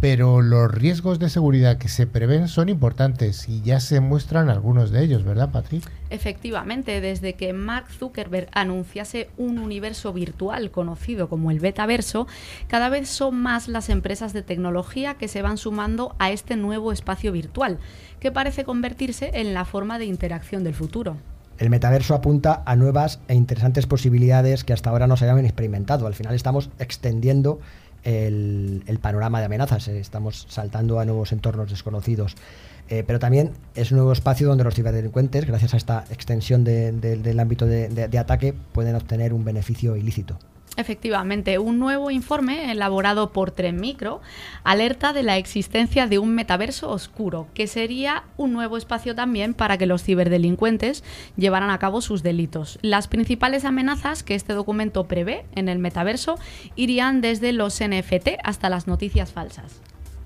pero 0.00 0.40
los 0.40 0.70
riesgos 0.70 1.18
de 1.18 1.28
seguridad 1.28 1.78
que 1.78 1.88
se 1.88 2.06
prevén 2.06 2.48
son 2.48 2.68
importantes 2.68 3.48
y 3.48 3.60
ya 3.62 3.80
se 3.80 4.00
muestran 4.00 4.48
algunos 4.48 4.90
de 4.90 5.02
ellos, 5.02 5.24
¿verdad, 5.24 5.50
Patrick? 5.50 5.90
Efectivamente, 6.08 7.00
desde 7.00 7.34
que 7.34 7.52
Mark 7.52 7.86
Zuckerberg 7.90 8.48
anunciase 8.52 9.28
un 9.36 9.58
universo 9.58 10.12
virtual 10.12 10.70
conocido 10.70 11.28
como 11.28 11.50
el 11.50 11.60
betaverso, 11.60 12.26
cada 12.68 12.88
vez 12.88 13.08
son 13.08 13.40
más 13.40 13.68
las 13.68 13.88
empresas 13.88 14.32
de 14.32 14.42
tecnología 14.42 15.14
que 15.14 15.28
se 15.28 15.42
van 15.42 15.58
sumando 15.58 16.14
a 16.18 16.30
este 16.30 16.56
nuevo 16.56 16.92
espacio 16.92 17.32
virtual, 17.32 17.78
que 18.20 18.32
parece 18.32 18.64
convertirse 18.64 19.30
en 19.34 19.54
la 19.54 19.64
forma 19.64 19.98
de 19.98 20.06
interacción 20.06 20.64
del 20.64 20.74
futuro. 20.74 21.16
El 21.60 21.68
metaverso 21.68 22.14
apunta 22.14 22.62
a 22.64 22.74
nuevas 22.74 23.20
e 23.28 23.34
interesantes 23.34 23.86
posibilidades 23.86 24.64
que 24.64 24.72
hasta 24.72 24.88
ahora 24.88 25.06
no 25.06 25.18
se 25.18 25.28
habían 25.28 25.44
experimentado. 25.44 26.06
Al 26.06 26.14
final 26.14 26.34
estamos 26.34 26.70
extendiendo 26.78 27.60
el, 28.04 28.98
panorama 29.00 29.40
de 29.40 29.46
amenazas, 29.46 29.88
eh, 29.88 29.98
estamos 30.00 30.46
saltando 30.48 31.00
a 31.00 31.04
nuevos 31.04 31.32
entornos 31.32 31.70
desconocidos. 31.70 32.36
Eh, 32.88 33.04
pero 33.06 33.18
también 33.18 33.52
es 33.74 33.92
un 33.92 33.98
nuevo 33.98 34.12
espacio 34.12 34.48
donde 34.48 34.64
los 34.64 34.74
ciberdelincuentes, 34.74 35.46
gracias 35.46 35.74
a 35.74 35.76
esta 35.76 36.04
extensión 36.10 36.64
de- 36.64 36.90
de- 36.92 37.16
del 37.16 37.38
ámbito 37.38 37.66
de 37.66 38.18
ataque, 38.18 38.52
pueden 38.72 38.96
obtener 38.96 39.32
un 39.32 39.44
beneficio 39.44 39.96
ilícito. 39.96 40.38
Efectivamente, 40.76 41.58
un 41.58 41.78
nuevo 41.78 42.10
informe 42.10 42.70
elaborado 42.70 43.32
por 43.32 43.50
Tren 43.50 43.80
Micro 43.80 44.20
alerta 44.62 45.12
de 45.12 45.24
la 45.24 45.36
existencia 45.36 46.06
de 46.06 46.18
un 46.18 46.34
metaverso 46.34 46.90
oscuro, 46.90 47.48
que 47.54 47.66
sería 47.66 48.24
un 48.36 48.52
nuevo 48.52 48.76
espacio 48.76 49.14
también 49.14 49.52
para 49.52 49.78
que 49.78 49.86
los 49.86 50.02
ciberdelincuentes 50.04 51.02
llevaran 51.36 51.70
a 51.70 51.78
cabo 51.78 52.00
sus 52.00 52.22
delitos. 52.22 52.78
Las 52.82 53.08
principales 53.08 53.64
amenazas 53.64 54.22
que 54.22 54.36
este 54.36 54.52
documento 54.52 55.04
prevé 55.04 55.44
en 55.54 55.68
el 55.68 55.80
metaverso 55.80 56.36
irían 56.76 57.20
desde 57.20 57.52
los 57.52 57.80
NFT 57.80 58.28
hasta 58.44 58.70
las 58.70 58.86
noticias 58.86 59.32
falsas. 59.32 59.80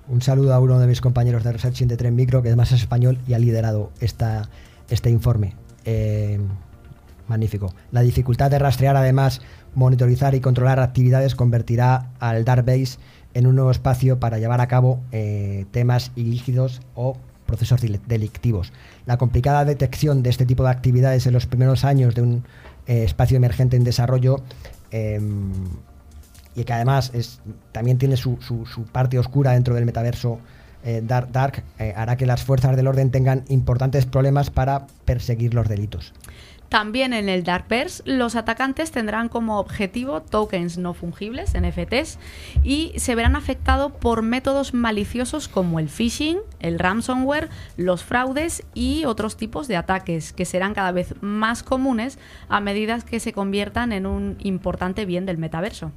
Un 0.07 0.21
saludo 0.21 0.53
a 0.53 0.59
uno 0.59 0.79
de 0.79 0.85
mis 0.85 1.01
compañeros 1.01 1.43
de 1.43 1.53
Researching 1.53 1.87
de 1.87 1.97
Tren 1.97 2.15
Micro, 2.15 2.43
que 2.43 2.49
además 2.49 2.71
es 2.71 2.81
español 2.81 3.17
y 3.27 3.33
ha 3.33 3.39
liderado 3.39 3.91
esta, 3.99 4.47
este 4.89 5.09
informe. 5.09 5.55
Eh, 5.85 6.39
magnífico. 7.27 7.73
La 7.91 8.01
dificultad 8.01 8.51
de 8.51 8.59
rastrear, 8.59 8.95
además, 8.95 9.41
monitorizar 9.75 10.33
y 10.35 10.41
controlar 10.41 10.79
actividades 10.79 11.35
convertirá 11.35 12.09
al 12.19 12.45
Database 12.45 12.97
en 13.33 13.47
un 13.47 13.55
nuevo 13.55 13.69
espacio 13.69 14.19
para 14.19 14.39
llevar 14.39 14.61
a 14.61 14.67
cabo 14.67 15.01
eh, 15.11 15.65
temas 15.71 16.11
ilícitos 16.15 16.81
o 16.95 17.17
procesos 17.45 17.81
delictivos. 18.07 18.73
La 19.05 19.17
complicada 19.17 19.65
detección 19.65 20.23
de 20.23 20.31
este 20.31 20.45
tipo 20.45 20.63
de 20.63 20.71
actividades 20.71 21.27
en 21.27 21.33
los 21.33 21.45
primeros 21.45 21.85
años 21.85 22.15
de 22.15 22.21
un 22.21 22.43
eh, 22.87 23.03
espacio 23.03 23.37
emergente 23.37 23.77
en 23.77 23.83
desarrollo 23.83 24.41
em, 24.89 25.51
y 26.55 26.63
que 26.63 26.73
además 26.73 27.11
también 27.73 27.97
tiene 27.97 28.15
su, 28.15 28.37
parte 28.91 29.19
oscura 29.19 29.51
dentro 29.51 29.75
del 29.75 29.85
metaverso 29.85 30.39
eh, 30.85 31.01
Dark, 31.03 31.63
hará 31.95 32.15
que 32.15 32.25
las 32.25 32.43
fuerzas 32.43 32.75
del 32.77 32.87
orden 32.87 33.11
tengan 33.11 33.43
importantes 33.49 34.05
problemas 34.05 34.49
para 34.49 34.87
perseguir 35.03 35.53
los 35.53 35.67
delitos. 35.67 36.13
También 36.69 37.13
en 37.13 37.29
el 37.29 37.43
Darkverse, 37.43 38.03
los 38.05 38.35
atacantes 38.35 38.91
tendrán 38.91 39.29
como 39.29 39.59
objetivo 39.59 40.21
tokens 40.21 40.77
no 40.77 40.93
fungibles, 40.93 41.53
NFTs, 41.53 42.17
y 42.63 42.93
se 42.97 43.15
verán 43.15 43.35
afectados 43.35 43.91
por 43.91 44.23
métodos 44.23 44.73
maliciosos 44.73 45.47
como 45.47 45.79
el 45.79 45.89
phishing, 45.89 46.39
el 46.59 46.79
ransomware, 46.79 47.49
los 47.77 48.03
fraudes 48.03 48.63
y 48.73 49.05
otros 49.05 49.37
tipos 49.37 49.67
de 49.67 49.77
ataques, 49.77 50.33
que 50.33 50.45
serán 50.45 50.73
cada 50.73 50.91
vez 50.91 51.13
más 51.21 51.63
comunes 51.63 52.17
a 52.49 52.59
medida 52.59 52.99
que 53.01 53.19
se 53.19 53.33
conviertan 53.33 53.91
en 53.91 54.05
un 54.05 54.37
importante 54.39 55.05
bien 55.05 55.25
del 55.25 55.37
metaverso. 55.37 55.91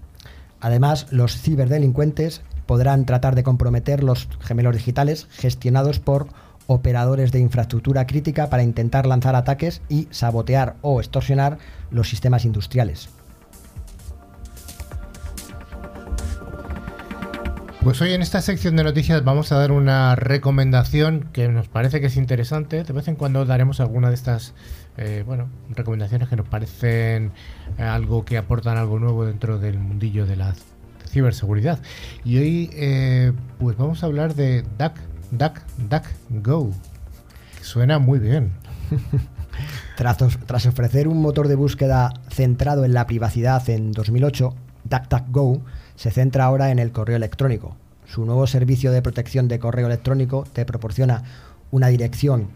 Además, 0.61 1.07
los 1.11 1.41
ciberdelincuentes 1.41 2.43
podrán 2.67 3.07
tratar 3.07 3.35
de 3.35 3.43
comprometer 3.43 4.03
los 4.03 4.29
gemelos 4.41 4.75
digitales 4.75 5.27
gestionados 5.31 6.01
por 6.01 6.29
operadores 6.69 7.33
de 7.33 7.41
infraestructura 7.41 8.07
crítica 8.07 8.49
para 8.49 8.63
intentar 8.63 9.07
lanzar 9.07 9.35
ataques 9.35 9.83
y 9.89 10.07
sabotear 10.11 10.77
o 10.83 11.01
extorsionar 11.01 11.59
los 11.91 12.09
sistemas 12.09 12.45
industriales. 12.45 13.09
Pues 17.83 18.03
hoy 18.03 18.13
en 18.13 18.21
esta 18.21 18.43
sección 18.43 18.77
de 18.77 18.85
noticias 18.85 19.25
vamos 19.25 19.51
a 19.51 19.57
dar 19.57 19.73
una 19.73 20.15
recomendación 20.15 21.31
que 21.33 21.49
nos 21.49 21.69
parece 21.69 22.01
que 22.01 22.09
es 22.09 22.17
interesante. 22.17 22.85
De 22.85 22.93
vez 22.93 23.09
en 23.09 23.17
cuando 23.17 23.47
daremos 23.47 23.81
alguna 23.81 24.11
de 24.11 24.15
estas 24.15 24.53
eh, 24.99 25.23
bueno, 25.25 25.49
recomendaciones 25.71 26.29
que 26.29 26.37
nos 26.37 26.47
parecen 26.47 27.33
eh, 27.79 27.83
algo 27.83 28.27
que 28.27 28.37
aportan 28.37 28.77
algo 28.77 28.99
nuevo 28.99 29.25
dentro 29.25 29.59
del 29.59 29.79
mundillo 29.79 30.27
de 30.27 30.37
la 30.37 30.55
ciberseguridad. 31.09 31.79
Y 32.25 32.39
hoy 32.39 32.71
eh, 32.75 33.33
pues 33.59 33.77
vamos 33.79 34.03
a 34.03 34.07
hablar 34.07 34.35
de 34.35 34.67
Duck, 34.79 34.95
Duck, 35.31 35.61
Duck 35.91 36.05
Go. 36.31 36.71
suena 37.61 37.99
muy 37.99 38.19
bien. 38.19 38.53
tras, 39.97 40.17
tras 40.47 40.67
ofrecer 40.67 41.09
un 41.09 41.21
motor 41.21 41.49
de 41.49 41.55
búsqueda 41.55 42.15
centrado 42.31 42.85
en 42.85 42.95
la 42.95 43.07
privacidad 43.07 43.69
en 43.69 43.93
2008, 43.93 44.55
DuckDuckGo 44.85 45.61
se 45.97 46.11
centra 46.11 46.45
ahora 46.45 46.71
en 46.71 46.79
el 46.79 46.93
correo 46.93 47.17
electrónico. 47.17 47.77
Su 48.07 48.25
nuevo 48.25 48.47
servicio 48.47 48.91
de 48.91 49.03
protección 49.03 49.49
de 49.49 49.59
correo 49.59 49.87
electrónico 49.87 50.47
te 50.53 50.65
proporciona 50.65 51.25
una 51.71 51.89
dirección 51.89 52.49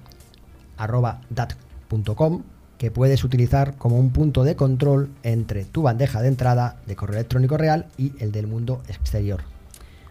arroba 0.79 1.21
duck.com 1.29 2.43
que 2.79 2.91
puedes 2.91 3.23
utilizar 3.23 3.76
como 3.76 3.99
un 3.99 4.11
punto 4.11 4.45
de 4.45 4.57
control 4.57 5.11
entre 5.23 5.64
tu 5.64 5.83
bandeja 5.83 6.23
de 6.23 6.29
entrada 6.29 6.76
de 6.87 6.97
correo 6.97 7.17
electrónico 7.17 7.57
real 7.57 7.87
y 7.99 8.12
el 8.19 8.33
del 8.33 8.47
mundo 8.47 8.83
exterior. 8.88 9.52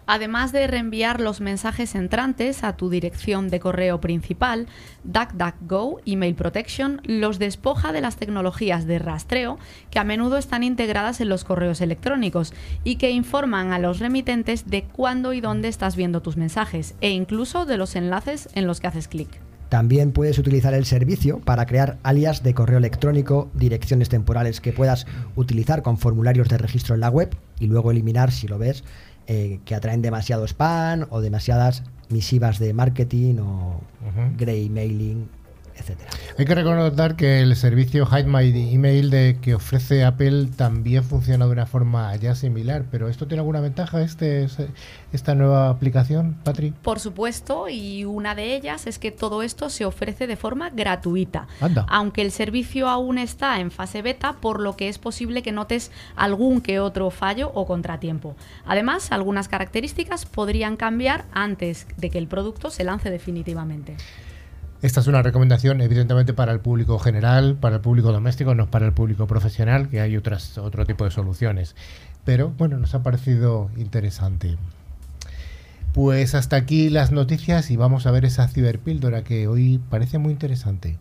Además 0.06 0.52
de 0.52 0.66
reenviar 0.66 1.20
los 1.20 1.40
mensajes 1.40 1.94
entrantes 1.94 2.64
a 2.64 2.76
tu 2.76 2.90
dirección 2.90 3.48
de 3.48 3.60
correo 3.60 4.00
principal, 4.00 4.66
DuckDuckGo 5.04 6.00
Email 6.04 6.34
Protection 6.34 7.00
los 7.04 7.38
despoja 7.38 7.92
de 7.92 8.00
las 8.00 8.16
tecnologías 8.16 8.86
de 8.86 8.98
rastreo 8.98 9.58
que 9.90 9.98
a 9.98 10.04
menudo 10.04 10.38
están 10.38 10.64
integradas 10.64 11.20
en 11.20 11.28
los 11.28 11.44
correos 11.44 11.80
electrónicos 11.80 12.52
y 12.84 12.96
que 12.96 13.10
informan 13.10 13.72
a 13.72 13.78
los 13.78 14.00
remitentes 14.00 14.68
de 14.68 14.84
cuándo 14.84 15.32
y 15.32 15.40
dónde 15.40 15.68
estás 15.68 15.96
viendo 15.96 16.20
tus 16.20 16.36
mensajes 16.36 16.94
e 17.00 17.10
incluso 17.10 17.64
de 17.64 17.76
los 17.76 17.94
enlaces 17.94 18.48
en 18.54 18.66
los 18.66 18.80
que 18.80 18.88
haces 18.88 19.08
clic. 19.08 19.40
También 19.72 20.12
puedes 20.12 20.38
utilizar 20.38 20.74
el 20.74 20.84
servicio 20.84 21.40
para 21.40 21.64
crear 21.64 21.96
alias 22.02 22.42
de 22.42 22.52
correo 22.52 22.76
electrónico, 22.76 23.50
direcciones 23.54 24.10
temporales 24.10 24.60
que 24.60 24.74
puedas 24.74 25.06
utilizar 25.34 25.80
con 25.80 25.96
formularios 25.96 26.50
de 26.50 26.58
registro 26.58 26.94
en 26.94 27.00
la 27.00 27.08
web 27.08 27.34
y 27.58 27.68
luego 27.68 27.90
eliminar 27.90 28.32
si 28.32 28.48
lo 28.48 28.58
ves 28.58 28.84
eh, 29.26 29.60
que 29.64 29.74
atraen 29.74 30.02
demasiado 30.02 30.44
spam 30.44 31.06
o 31.10 31.20
demasiadas 31.20 31.82
misivas 32.08 32.58
de 32.58 32.74
marketing 32.74 33.38
o 33.40 33.80
grey 34.36 34.68
mailing 34.68 35.28
hay 36.38 36.44
que 36.44 36.54
recordar 36.54 37.16
que 37.16 37.40
el 37.40 37.54
servicio 37.56 38.06
Hide 38.10 38.24
My 38.24 38.74
Email 38.74 39.10
de 39.10 39.38
que 39.40 39.54
ofrece 39.54 40.04
Apple 40.04 40.48
también 40.56 41.04
funciona 41.04 41.46
de 41.46 41.52
una 41.52 41.66
forma 41.66 42.14
ya 42.16 42.34
similar, 42.34 42.84
pero 42.90 43.08
¿esto 43.08 43.26
tiene 43.26 43.40
alguna 43.40 43.60
ventaja 43.60 44.00
este, 44.02 44.46
esta 45.12 45.34
nueva 45.34 45.68
aplicación, 45.68 46.36
Patri? 46.44 46.72
Por 46.82 47.00
supuesto, 47.00 47.68
y 47.68 48.04
una 48.04 48.34
de 48.34 48.54
ellas 48.54 48.86
es 48.86 48.98
que 48.98 49.10
todo 49.10 49.42
esto 49.42 49.70
se 49.70 49.84
ofrece 49.84 50.26
de 50.26 50.36
forma 50.36 50.70
gratuita, 50.70 51.46
aunque 51.88 52.22
el 52.22 52.32
servicio 52.32 52.88
aún 52.88 53.18
está 53.18 53.60
en 53.60 53.70
fase 53.70 54.02
beta, 54.02 54.34
por 54.34 54.60
lo 54.60 54.76
que 54.76 54.88
es 54.88 54.98
posible 54.98 55.42
que 55.42 55.52
notes 55.52 55.90
algún 56.16 56.60
que 56.60 56.80
otro 56.80 57.10
fallo 57.10 57.50
o 57.54 57.66
contratiempo. 57.66 58.36
Además, 58.66 59.12
algunas 59.12 59.48
características 59.48 60.26
podrían 60.26 60.76
cambiar 60.76 61.24
antes 61.32 61.86
de 61.96 62.10
que 62.10 62.18
el 62.18 62.26
producto 62.26 62.70
se 62.70 62.84
lance 62.84 63.10
definitivamente. 63.10 63.96
Esta 64.82 64.98
es 64.98 65.06
una 65.06 65.22
recomendación 65.22 65.80
evidentemente 65.80 66.34
para 66.34 66.50
el 66.50 66.58
público 66.58 66.98
general, 66.98 67.56
para 67.60 67.76
el 67.76 67.80
público 67.80 68.10
doméstico, 68.10 68.56
no 68.56 68.68
para 68.68 68.84
el 68.84 68.92
público 68.92 69.28
profesional, 69.28 69.88
que 69.88 70.00
hay 70.00 70.16
otras, 70.16 70.58
otro 70.58 70.84
tipo 70.84 71.04
de 71.04 71.12
soluciones. 71.12 71.76
Pero 72.24 72.52
bueno, 72.58 72.78
nos 72.78 72.92
ha 72.96 73.04
parecido 73.04 73.70
interesante. 73.76 74.56
Pues 75.94 76.34
hasta 76.34 76.56
aquí 76.56 76.90
las 76.90 77.12
noticias 77.12 77.70
y 77.70 77.76
vamos 77.76 78.06
a 78.06 78.10
ver 78.10 78.24
esa 78.24 78.48
ciberpíldora 78.48 79.22
que 79.22 79.46
hoy 79.46 79.78
parece 79.88 80.18
muy 80.18 80.32
interesante. 80.32 80.98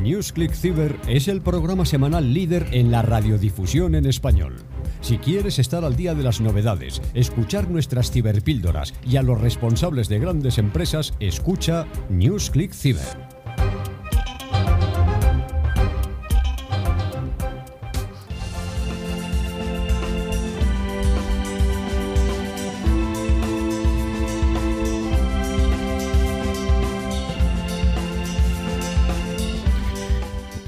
NewsClick 0.00 0.54
Cyber 0.54 0.96
es 1.08 1.28
el 1.28 1.42
programa 1.42 1.84
semanal 1.84 2.32
líder 2.32 2.68
en 2.72 2.90
la 2.90 3.02
radiodifusión 3.02 3.94
en 3.94 4.06
español. 4.06 4.56
Si 5.00 5.18
quieres 5.18 5.58
estar 5.58 5.84
al 5.84 5.96
día 5.96 6.14
de 6.14 6.22
las 6.22 6.40
novedades, 6.40 7.00
escuchar 7.14 7.70
nuestras 7.70 8.10
ciberpíldoras 8.10 8.94
y 9.04 9.16
a 9.16 9.22
los 9.22 9.40
responsables 9.40 10.08
de 10.08 10.18
grandes 10.18 10.58
empresas, 10.58 11.14
escucha 11.20 11.86
NewsClick 12.10 12.72
Cyber. 12.72 13.29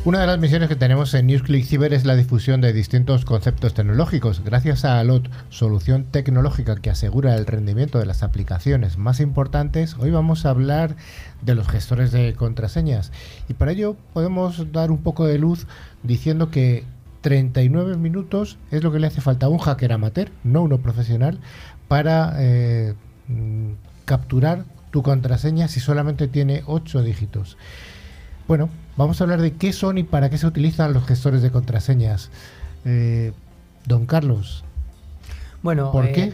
Una 0.05 0.21
de 0.21 0.27
las 0.27 0.41
misiones 0.41 0.69
que 0.69 0.75
tenemos 0.75 1.15
en 1.15 1.29
NewsClick 1.29 1.65
Cyber 1.65 1.93
es 1.93 2.05
la 2.05 2.17
difusión 2.17 2.61
de 2.61 2.73
distintos 2.73 3.25
conceptos 3.25 3.73
tecnológicos. 3.73 4.43
Gracias 4.45 4.85
a 4.85 4.99
ALOT, 4.99 5.31
solución 5.49 6.07
tecnológica 6.11 6.75
que 6.75 6.91
asegura 6.91 7.37
el 7.37 7.47
rendimiento 7.47 8.01
de 8.01 8.07
las 8.07 8.25
aplicaciones 8.25 8.99
más 8.99 9.21
importantes, 9.21 9.95
hoy 10.01 10.11
vamos 10.11 10.45
a 10.45 10.51
hablar 10.51 10.97
de 11.43 11.55
los 11.55 11.69
gestores 11.69 12.11
de 12.11 12.35
contraseñas. 12.35 13.13
Y 13.49 13.55
para 13.55 13.71
ello 13.71 13.97
podemos 14.13 14.73
dar 14.73 14.91
un 14.91 14.99
poco 14.99 15.25
de 15.25 15.39
luz 15.39 15.69
diciendo 16.03 16.51
que 16.51 16.83
39 17.21 17.97
minutos 17.97 18.59
es 18.73 18.83
lo 18.83 18.91
que 18.91 18.99
le 18.99 19.07
hace 19.07 19.21
falta 19.21 19.47
a 19.47 19.51
un 19.51 19.59
hacker 19.59 19.93
amateur, 19.93 20.33
no 20.43 20.63
uno 20.63 20.79
profesional, 20.79 21.39
para 21.87 22.35
eh, 22.39 22.95
mm, 23.29 23.75
capturar 24.05 24.65
tu 24.91 25.05
contraseña 25.05 25.69
si 25.69 25.79
solamente 25.79 26.27
tiene 26.27 26.65
8 26.67 27.03
dígitos. 27.03 27.57
Bueno, 28.49 28.69
vamos 28.97 29.21
a 29.21 29.25
hablar 29.25 29.41
de 29.41 29.53
qué 29.53 29.73
son 29.73 29.99
y 29.99 30.03
para 30.03 30.31
qué 30.31 30.39
se 30.39 30.47
utilizan 30.47 30.93
los 30.93 31.07
gestores 31.07 31.43
de 31.43 31.51
contraseñas. 31.51 32.31
Eh, 32.85 33.33
don 33.87 34.07
Carlos. 34.07 34.65
Bueno, 35.63 35.93
¿por 35.93 36.11
qué? 36.13 36.33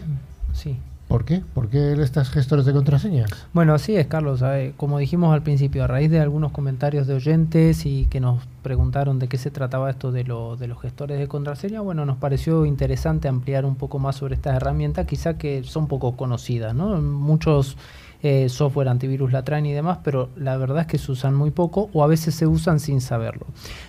Sí. 0.53 0.77
¿Por 1.09 1.25
qué? 1.25 1.41
¿Por 1.55 1.69
qué 1.69 1.93
estas 1.93 2.29
gestores 2.29 2.65
de 2.65 2.73
contraseñas? 2.73 3.31
Bueno, 3.51 3.73
así 3.73 3.95
es, 3.95 4.05
Carlos. 4.05 4.43
Como 4.77 4.99
dijimos 4.99 5.33
al 5.33 5.41
principio, 5.41 5.83
a 5.83 5.87
raíz 5.87 6.11
de 6.11 6.19
algunos 6.19 6.51
comentarios 6.51 7.07
de 7.07 7.15
oyentes 7.15 7.87
y 7.87 8.05
que 8.05 8.19
nos 8.19 8.43
preguntaron 8.61 9.17
de 9.17 9.27
qué 9.27 9.39
se 9.39 9.49
trataba 9.49 9.89
esto 9.89 10.11
de, 10.11 10.23
lo, 10.23 10.55
de 10.55 10.67
los 10.67 10.79
gestores 10.79 11.17
de 11.17 11.27
contraseña, 11.27 11.81
bueno, 11.81 12.05
nos 12.05 12.17
pareció 12.17 12.63
interesante 12.63 13.27
ampliar 13.27 13.65
un 13.65 13.75
poco 13.75 13.97
más 13.97 14.17
sobre 14.17 14.35
estas 14.35 14.55
herramientas, 14.55 15.07
quizá 15.07 15.35
que 15.39 15.63
son 15.63 15.87
poco 15.87 16.15
conocidas, 16.15 16.75
¿no? 16.75 17.01
Muchos 17.01 17.75
eh, 18.21 18.49
software 18.49 18.89
antivirus 18.89 19.31
la 19.31 19.43
traen 19.43 19.65
y 19.65 19.71
demás, 19.71 19.99
pero 20.03 20.29
la 20.35 20.57
verdad 20.57 20.81
es 20.81 20.87
que 20.87 20.97
se 20.97 21.11
usan 21.11 21.35
muy 21.35 21.51
poco 21.51 21.89
o 21.93 22.03
a 22.03 22.07
veces 22.07 22.35
se 22.35 22.45
usan 22.47 22.81
sin 22.81 22.99
saberlo. 22.99 23.45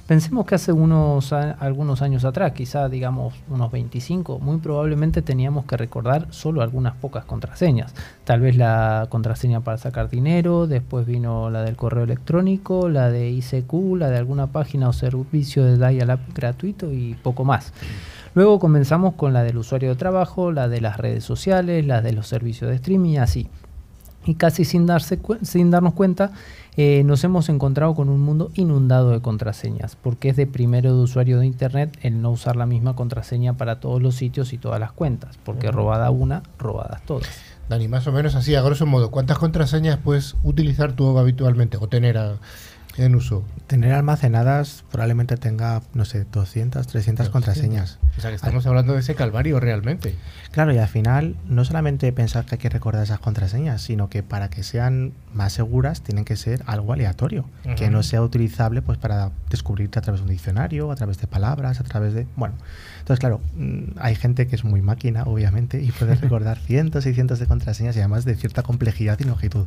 Pensemos 0.06 0.46
que 0.46 0.54
hace 0.54 0.72
unos 0.72 1.32
algunos 1.32 2.00
años 2.00 2.24
atrás, 2.24 2.52
quizá 2.52 2.88
digamos 2.88 3.34
unos 3.48 3.72
25, 3.72 4.38
muy 4.38 4.58
probablemente 4.58 5.22
teníamos 5.22 5.64
que 5.64 5.76
recordar 5.76 6.28
solo 6.30 6.62
algunas 6.62 6.94
pocas 6.94 7.24
contraseñas. 7.24 7.92
Tal 8.24 8.40
vez 8.40 8.56
la 8.56 9.08
contraseña 9.10 9.60
para 9.62 9.78
sacar 9.78 10.08
dinero, 10.08 10.68
después 10.68 11.06
vino 11.06 11.50
la 11.50 11.62
del 11.62 11.74
correo 11.74 12.04
electrónico, 12.04 12.88
la 12.88 13.10
de 13.10 13.30
ICQ, 13.30 13.96
la 13.96 14.10
de 14.10 14.18
alguna 14.18 14.46
página 14.46 14.88
o 14.88 14.92
servicio 14.92 15.64
de 15.64 15.76
dial-up 15.76 16.20
gratuito 16.34 16.92
y 16.92 17.14
poco 17.14 17.44
más. 17.44 17.72
Luego 18.34 18.60
comenzamos 18.60 19.14
con 19.14 19.32
la 19.32 19.42
del 19.42 19.58
usuario 19.58 19.88
de 19.88 19.96
trabajo, 19.96 20.52
la 20.52 20.68
de 20.68 20.80
las 20.80 20.98
redes 20.98 21.24
sociales, 21.24 21.84
la 21.84 22.00
de 22.00 22.12
los 22.12 22.28
servicios 22.28 22.70
de 22.70 22.76
streaming 22.76 23.10
y 23.10 23.18
así 23.18 23.48
y 24.24 24.34
casi 24.34 24.64
sin, 24.64 24.86
darse 24.86 25.18
sin 25.42 25.70
darnos 25.70 25.94
cuenta 25.94 26.32
eh, 26.76 27.02
nos 27.04 27.24
hemos 27.24 27.48
encontrado 27.48 27.94
con 27.94 28.08
un 28.08 28.20
mundo 28.20 28.50
inundado 28.54 29.10
de 29.10 29.20
contraseñas, 29.20 29.96
porque 29.96 30.28
es 30.28 30.36
de 30.36 30.46
primero 30.46 30.94
de 30.94 31.02
usuario 31.02 31.38
de 31.40 31.46
Internet 31.46 31.98
el 32.02 32.22
no 32.22 32.30
usar 32.30 32.56
la 32.56 32.66
misma 32.66 32.94
contraseña 32.94 33.54
para 33.54 33.80
todos 33.80 34.00
los 34.00 34.14
sitios 34.14 34.52
y 34.52 34.58
todas 34.58 34.78
las 34.78 34.92
cuentas, 34.92 35.38
porque 35.44 35.70
robada 35.70 36.10
una, 36.10 36.42
robadas 36.58 37.02
todas. 37.04 37.28
Dani, 37.68 37.86
más 37.88 38.06
o 38.06 38.12
menos 38.12 38.34
así, 38.34 38.54
a 38.54 38.62
grosso 38.62 38.86
modo, 38.86 39.10
¿cuántas 39.10 39.38
contraseñas 39.38 39.98
puedes 39.98 40.36
utilizar 40.42 40.92
tú 40.92 41.18
habitualmente 41.18 41.76
o 41.76 41.88
tener 41.88 42.18
a, 42.18 42.36
en 42.96 43.14
uso? 43.14 43.44
Tener 43.66 43.92
almacenadas 43.92 44.84
probablemente 44.90 45.36
tenga, 45.36 45.82
no 45.94 46.04
sé, 46.04 46.24
200, 46.30 46.86
300 46.86 47.28
contraseñas. 47.30 47.98
O 48.18 48.20
sea 48.20 48.30
que 48.30 48.36
estamos 48.36 48.66
hablando 48.66 48.94
de 48.94 49.00
ese 49.00 49.14
calvario 49.14 49.60
realmente. 49.60 50.16
Claro, 50.50 50.72
y 50.72 50.78
al 50.78 50.88
final 50.88 51.36
no 51.46 51.64
solamente 51.64 52.12
pensar 52.12 52.44
que 52.44 52.56
hay 52.56 52.58
que 52.58 52.68
recordar 52.68 53.04
esas 53.04 53.20
contraseñas, 53.20 53.82
sino 53.82 54.08
que 54.08 54.22
para 54.22 54.50
que 54.50 54.62
sean 54.62 55.12
más 55.32 55.52
seguras 55.52 56.02
tienen 56.02 56.24
que 56.24 56.36
ser 56.36 56.62
algo 56.66 56.92
aleatorio, 56.92 57.44
que 57.76 57.90
no 57.90 58.02
sea 58.02 58.22
utilizable 58.22 58.82
pues 58.82 58.98
para 58.98 59.30
descubrirte 59.48 59.98
a 59.98 60.02
través 60.02 60.20
de 60.20 60.24
un 60.24 60.30
diccionario, 60.30 60.90
a 60.90 60.96
través 60.96 61.18
de 61.18 61.26
palabras, 61.26 61.80
a 61.80 61.84
través 61.84 62.12
de... 62.14 62.26
Bueno, 62.36 62.54
entonces 62.98 63.20
claro, 63.20 63.40
mm, 63.56 63.98
hay 63.98 64.16
gente 64.16 64.46
que 64.46 64.56
es 64.56 64.64
muy 64.64 64.82
máquina, 64.82 65.22
obviamente, 65.24 65.80
y 65.80 65.92
puede 65.92 66.14
recordar 66.16 66.58
cientos 66.58 67.06
y 67.06 67.14
cientos 67.14 67.38
de 67.38 67.46
contraseñas 67.46 67.96
y 67.96 68.00
además 68.00 68.24
de 68.24 68.34
cierta 68.34 68.62
complejidad 68.62 69.18
y 69.20 69.24
longitud 69.24 69.66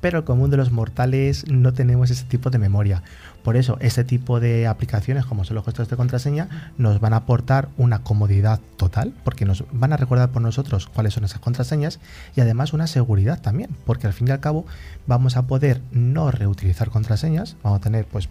pero 0.00 0.18
el 0.18 0.24
común 0.24 0.50
de 0.50 0.56
los 0.56 0.70
mortales 0.70 1.48
no 1.50 1.72
tenemos 1.72 2.10
ese 2.10 2.24
tipo 2.24 2.50
de 2.50 2.58
memoria. 2.58 3.02
Por 3.42 3.56
eso, 3.56 3.78
ese 3.80 4.04
tipo 4.04 4.40
de 4.40 4.66
aplicaciones, 4.66 5.24
como 5.24 5.44
son 5.44 5.54
los 5.54 5.64
gestores 5.64 5.88
de 5.88 5.96
contraseña, 5.96 6.72
nos 6.76 7.00
van 7.00 7.12
a 7.12 7.18
aportar 7.18 7.68
una 7.76 8.02
comodidad 8.02 8.60
total, 8.76 9.14
porque 9.24 9.44
nos 9.44 9.64
van 9.72 9.92
a 9.92 9.96
recordar 9.96 10.30
por 10.30 10.42
nosotros 10.42 10.86
cuáles 10.86 11.14
son 11.14 11.24
esas 11.24 11.40
contraseñas 11.40 12.00
y 12.36 12.40
además 12.40 12.72
una 12.72 12.86
seguridad 12.86 13.40
también, 13.40 13.70
porque 13.86 14.06
al 14.06 14.12
fin 14.12 14.28
y 14.28 14.32
al 14.32 14.40
cabo 14.40 14.66
vamos 15.06 15.36
a 15.36 15.46
poder 15.46 15.80
no 15.92 16.30
reutilizar 16.30 16.90
contraseñas, 16.90 17.56
vamos 17.62 17.78
a 17.78 17.82
tener 17.82 18.06
pues 18.06 18.28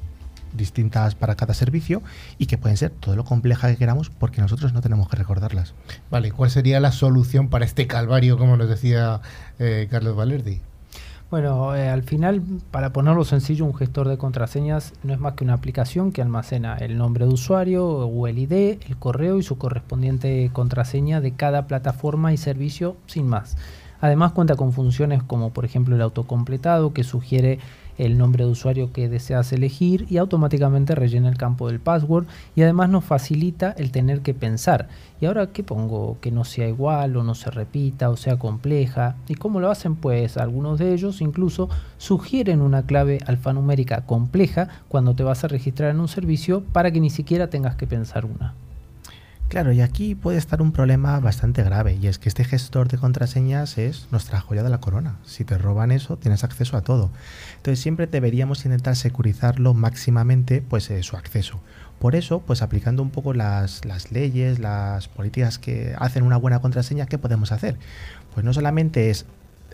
distintas 0.54 1.16
para 1.16 1.36
cada 1.36 1.54
servicio 1.54 2.02
y 2.38 2.46
que 2.46 2.58
pueden 2.58 2.78
ser 2.78 2.92
todo 2.92 3.16
lo 3.16 3.26
compleja 3.26 3.70
que 3.70 3.78
queramos 3.78 4.10
porque 4.10 4.42
nosotros 4.42 4.74
no 4.74 4.82
tenemos 4.82 5.10
que 5.10 5.18
recordarlas. 5.18 5.74
Vale, 6.10 6.32
¿cuál 6.32 6.50
sería 6.50 6.80
la 6.80 6.92
solución 6.92 7.50
para 7.50 7.66
este 7.66 7.88
calvario, 7.88 8.38
como 8.38 8.58
nos 8.58 8.70
decía 8.70 9.22
eh, 9.60 9.88
Carlos 9.90 10.16
Valerdi? 10.16 10.62
Bueno, 11.30 11.76
eh, 11.76 11.90
al 11.90 12.04
final, 12.04 12.42
para 12.72 12.94
ponerlo 12.94 13.26
sencillo, 13.26 13.66
un 13.66 13.76
gestor 13.76 14.08
de 14.08 14.18
contraseñas 14.18 14.94
no 15.04 15.12
es 15.14 15.20
más 15.20 15.34
que 15.34 15.44
una 15.44 15.56
aplicación 15.56 16.14
que 16.14 16.22
almacena 16.22 16.78
el 16.78 16.98
nombre 16.98 17.26
de 17.26 17.34
usuario 17.34 17.86
o 17.86 18.28
el 18.28 18.40
ID, 18.40 18.78
el 18.88 18.98
correo 18.98 19.38
y 19.38 19.44
su 19.44 19.58
correspondiente 19.58 20.50
contraseña 20.54 21.20
de 21.20 21.34
cada 21.34 21.68
plataforma 21.68 22.32
y 22.32 22.38
servicio 22.38 22.96
sin 23.08 23.28
más. 23.28 23.58
Además 24.00 24.32
cuenta 24.32 24.56
con 24.56 24.72
funciones 24.72 25.22
como 25.22 25.52
por 25.52 25.66
ejemplo 25.66 25.96
el 25.96 26.02
autocompletado 26.02 26.94
que 26.94 27.04
sugiere 27.04 27.60
el 27.98 28.18
nombre 28.18 28.46
de 28.46 28.52
usuario 28.52 28.92
que 28.92 29.10
deseas 29.10 29.52
elegir 29.54 30.06
y 30.10 30.18
automáticamente 30.18 30.96
rellena 30.96 31.30
el 31.30 31.38
campo 31.38 31.68
del 31.68 31.80
password 31.80 32.26
y 32.56 32.62
además 32.62 32.90
nos 32.90 33.04
facilita 33.04 33.72
el 33.78 33.92
tener 33.92 34.22
que 34.22 34.34
pensar. 34.34 34.88
¿Y 35.20 35.26
ahora 35.26 35.48
qué 35.48 35.64
pongo? 35.64 36.18
Que 36.22 36.32
no 36.32 36.44
sea 36.44 36.68
igual 36.68 37.18
o 37.18 37.24
no 37.24 37.36
se 37.36 37.50
repita 37.50 38.10
o 38.10 38.18
sea 38.18 38.38
compleja. 38.38 39.16
¿Y 39.28 39.36
cómo 39.36 39.60
lo 39.60 39.72
hacen? 39.72 39.96
Pues 39.96 40.38
algunos 40.38 40.80
de 40.80 40.94
ellos 40.94 41.22
incluso 41.22 41.70
sugieren 41.98 42.62
una 42.62 42.84
clave 42.84 43.20
alfanumérica 43.26 44.06
compleja 44.06 44.70
cuando 44.88 45.16
te 45.16 45.24
vas 45.24 45.44
a 45.44 45.48
registrar 45.48 45.92
en 45.92 46.00
un 46.00 46.08
servicio 46.08 46.64
para 46.72 46.92
que 46.92 47.00
ni 47.00 47.10
siquiera 47.10 47.50
tengas 47.50 47.76
que 47.76 47.88
pensar 47.88 48.26
una. 48.26 48.54
Claro, 49.50 49.72
y 49.72 49.80
aquí 49.80 50.14
puede 50.14 50.38
estar 50.38 50.62
un 50.62 50.74
problema 50.74 51.22
bastante 51.22 51.64
grave, 51.64 51.98
y 52.02 52.08
es 52.08 52.20
que 52.20 52.28
este 52.28 52.44
gestor 52.44 52.90
de 52.90 52.98
contraseñas 52.98 53.78
es 53.78 54.08
nuestra 54.12 54.42
joya 54.42 54.62
de 54.62 54.70
la 54.70 54.82
corona. 54.82 55.16
Si 55.24 55.46
te 55.46 55.58
roban 55.58 55.92
eso, 55.92 56.18
tienes 56.18 56.44
acceso 56.44 56.76
a 56.76 56.82
todo. 56.82 57.12
Entonces 57.56 57.80
siempre 57.80 58.08
deberíamos 58.08 58.66
intentar 58.66 58.98
securizarlo 58.98 59.74
máximamente, 59.74 60.62
pues 60.62 60.90
eh, 60.90 61.02
su 61.02 61.16
acceso. 61.16 61.62
Por 61.98 62.16
eso, 62.16 62.42
pues 62.42 62.62
aplicando 62.62 63.02
un 63.02 63.10
poco 63.10 63.34
las, 63.34 63.86
las 63.86 64.12
leyes, 64.12 64.60
las 64.60 65.08
políticas 65.08 65.60
que 65.60 65.96
hacen 65.98 66.24
una 66.24 66.36
buena 66.36 66.60
contraseña, 66.60 67.06
¿qué 67.06 67.18
podemos 67.18 67.54
hacer? 67.54 67.78
Pues 68.34 68.46
no 68.46 68.54
solamente 68.54 69.10
es 69.10 69.26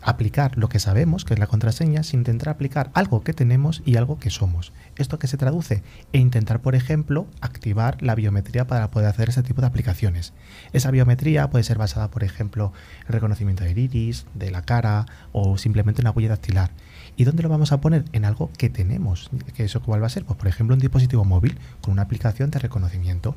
aplicar 0.03 0.57
lo 0.57 0.69
que 0.69 0.79
sabemos, 0.79 1.25
que 1.25 1.33
es 1.33 1.39
la 1.39 1.47
contraseña, 1.47 2.03
sin 2.03 2.21
intentar 2.21 2.49
aplicar 2.49 2.91
algo 2.93 3.23
que 3.23 3.33
tenemos 3.33 3.81
y 3.85 3.95
algo 3.95 4.19
que 4.19 4.29
somos. 4.29 4.73
¿Esto 4.97 5.19
qué 5.19 5.27
se 5.27 5.37
traduce? 5.37 5.83
E 6.11 6.19
intentar, 6.19 6.61
por 6.61 6.75
ejemplo, 6.75 7.27
activar 7.41 8.01
la 8.01 8.15
biometría 8.15 8.67
para 8.67 8.91
poder 8.91 9.07
hacer 9.07 9.29
ese 9.29 9.43
tipo 9.43 9.61
de 9.61 9.67
aplicaciones. 9.67 10.33
Esa 10.71 10.91
biometría 10.91 11.49
puede 11.49 11.63
ser 11.63 11.77
basada, 11.77 12.09
por 12.09 12.23
ejemplo, 12.23 12.73
en 13.07 13.13
reconocimiento 13.13 13.63
del 13.63 13.77
iris, 13.77 14.25
de 14.33 14.51
la 14.51 14.63
cara 14.63 15.05
o 15.31 15.57
simplemente 15.57 16.01
una 16.01 16.11
huella 16.11 16.29
dactilar. 16.29 16.71
¿Y 17.15 17.25
dónde 17.25 17.43
lo 17.43 17.49
vamos 17.49 17.71
a 17.71 17.79
poner? 17.79 18.05
En 18.11 18.25
algo 18.25 18.49
que 18.57 18.69
tenemos. 18.69 19.29
¿Que 19.55 19.65
¿Eso 19.65 19.81
cuál 19.81 20.01
va 20.01 20.07
a 20.07 20.09
ser? 20.09 20.25
Pues 20.25 20.37
por 20.37 20.47
ejemplo 20.47 20.73
un 20.73 20.79
dispositivo 20.79 21.25
móvil 21.25 21.57
con 21.81 21.91
una 21.93 22.03
aplicación 22.03 22.49
de 22.49 22.59
reconocimiento. 22.59 23.35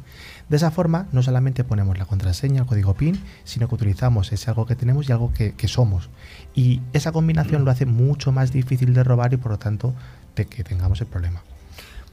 De 0.49 0.57
esa 0.57 0.71
forma 0.71 1.07
no 1.13 1.23
solamente 1.23 1.65
ponemos 1.65 1.99
la 1.99 2.07
contraseña, 2.07 2.63
el 2.63 2.67
código 2.67 2.95
PIN, 2.95 3.21
sino 3.45 3.69
que 3.69 3.75
utilizamos 3.75 4.33
ese 4.33 4.51
algo 4.51 4.67
que 4.67 4.77
tenemos 4.77 5.09
y 5.09 5.13
algo 5.13 5.33
que, 5.33 5.53
que 5.53 5.69
somos. 5.69 6.09
Y 6.55 6.81
esa 6.93 7.13
combinación 7.13 7.65
lo 7.65 7.71
hace 7.71 7.87
mucho 7.87 8.33
más 8.33 8.53
difícil 8.53 8.95
de 8.95 9.05
robar 9.05 9.33
y 9.35 9.37
por 9.37 9.53
lo 9.53 9.59
tanto 9.59 9.95
de 10.35 10.47
que 10.47 10.65
tengamos 10.65 11.01
el 11.01 11.07
problema. 11.07 11.43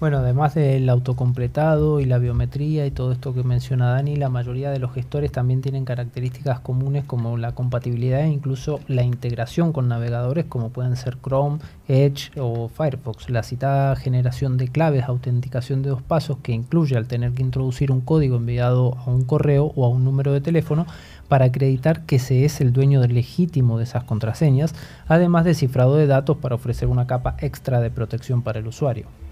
Bueno, 0.03 0.17
además 0.17 0.53
del 0.53 0.89
autocompletado 0.89 2.01
y 2.01 2.05
la 2.05 2.17
biometría 2.17 2.85
y 2.85 2.91
todo 2.91 3.13
esto 3.13 3.33
que 3.33 3.41
menciona 3.41 3.91
Dani, 3.91 4.17
la 4.17 4.27
mayoría 4.27 4.69
de 4.69 4.77
los 4.77 4.91
gestores 4.91 5.31
también 5.31 5.61
tienen 5.61 5.85
características 5.85 6.59
comunes 6.59 7.05
como 7.05 7.37
la 7.37 7.53
compatibilidad 7.53 8.19
e 8.19 8.27
incluso 8.27 8.81
la 8.89 9.03
integración 9.03 9.71
con 9.71 9.87
navegadores 9.87 10.43
como 10.43 10.71
pueden 10.71 10.97
ser 10.97 11.19
Chrome, 11.21 11.59
Edge 11.87 12.37
o 12.37 12.67
Firefox. 12.67 13.29
La 13.29 13.43
citada 13.43 13.95
generación 13.95 14.57
de 14.57 14.67
claves, 14.67 15.05
autenticación 15.05 15.83
de 15.83 15.91
dos 15.91 16.01
pasos 16.01 16.35
que 16.43 16.51
incluye 16.51 16.97
al 16.97 17.07
tener 17.07 17.31
que 17.31 17.41
introducir 17.41 17.89
un 17.89 18.01
código 18.01 18.35
enviado 18.35 18.97
a 19.05 19.09
un 19.09 19.23
correo 19.23 19.71
o 19.77 19.85
a 19.85 19.87
un 19.87 20.03
número 20.03 20.33
de 20.33 20.41
teléfono 20.41 20.85
para 21.29 21.45
acreditar 21.45 22.01
que 22.01 22.19
se 22.19 22.43
es 22.43 22.59
el 22.59 22.73
dueño 22.73 22.99
legítimo 23.07 23.77
de 23.77 23.85
esas 23.85 24.03
contraseñas, 24.03 24.75
además 25.07 25.45
de 25.45 25.53
cifrado 25.53 25.95
de 25.95 26.07
datos 26.07 26.35
para 26.35 26.55
ofrecer 26.55 26.89
una 26.89 27.07
capa 27.07 27.37
extra 27.39 27.79
de 27.79 27.89
protección 27.89 28.41
para 28.41 28.59
el 28.59 28.67
usuario. 28.67 29.22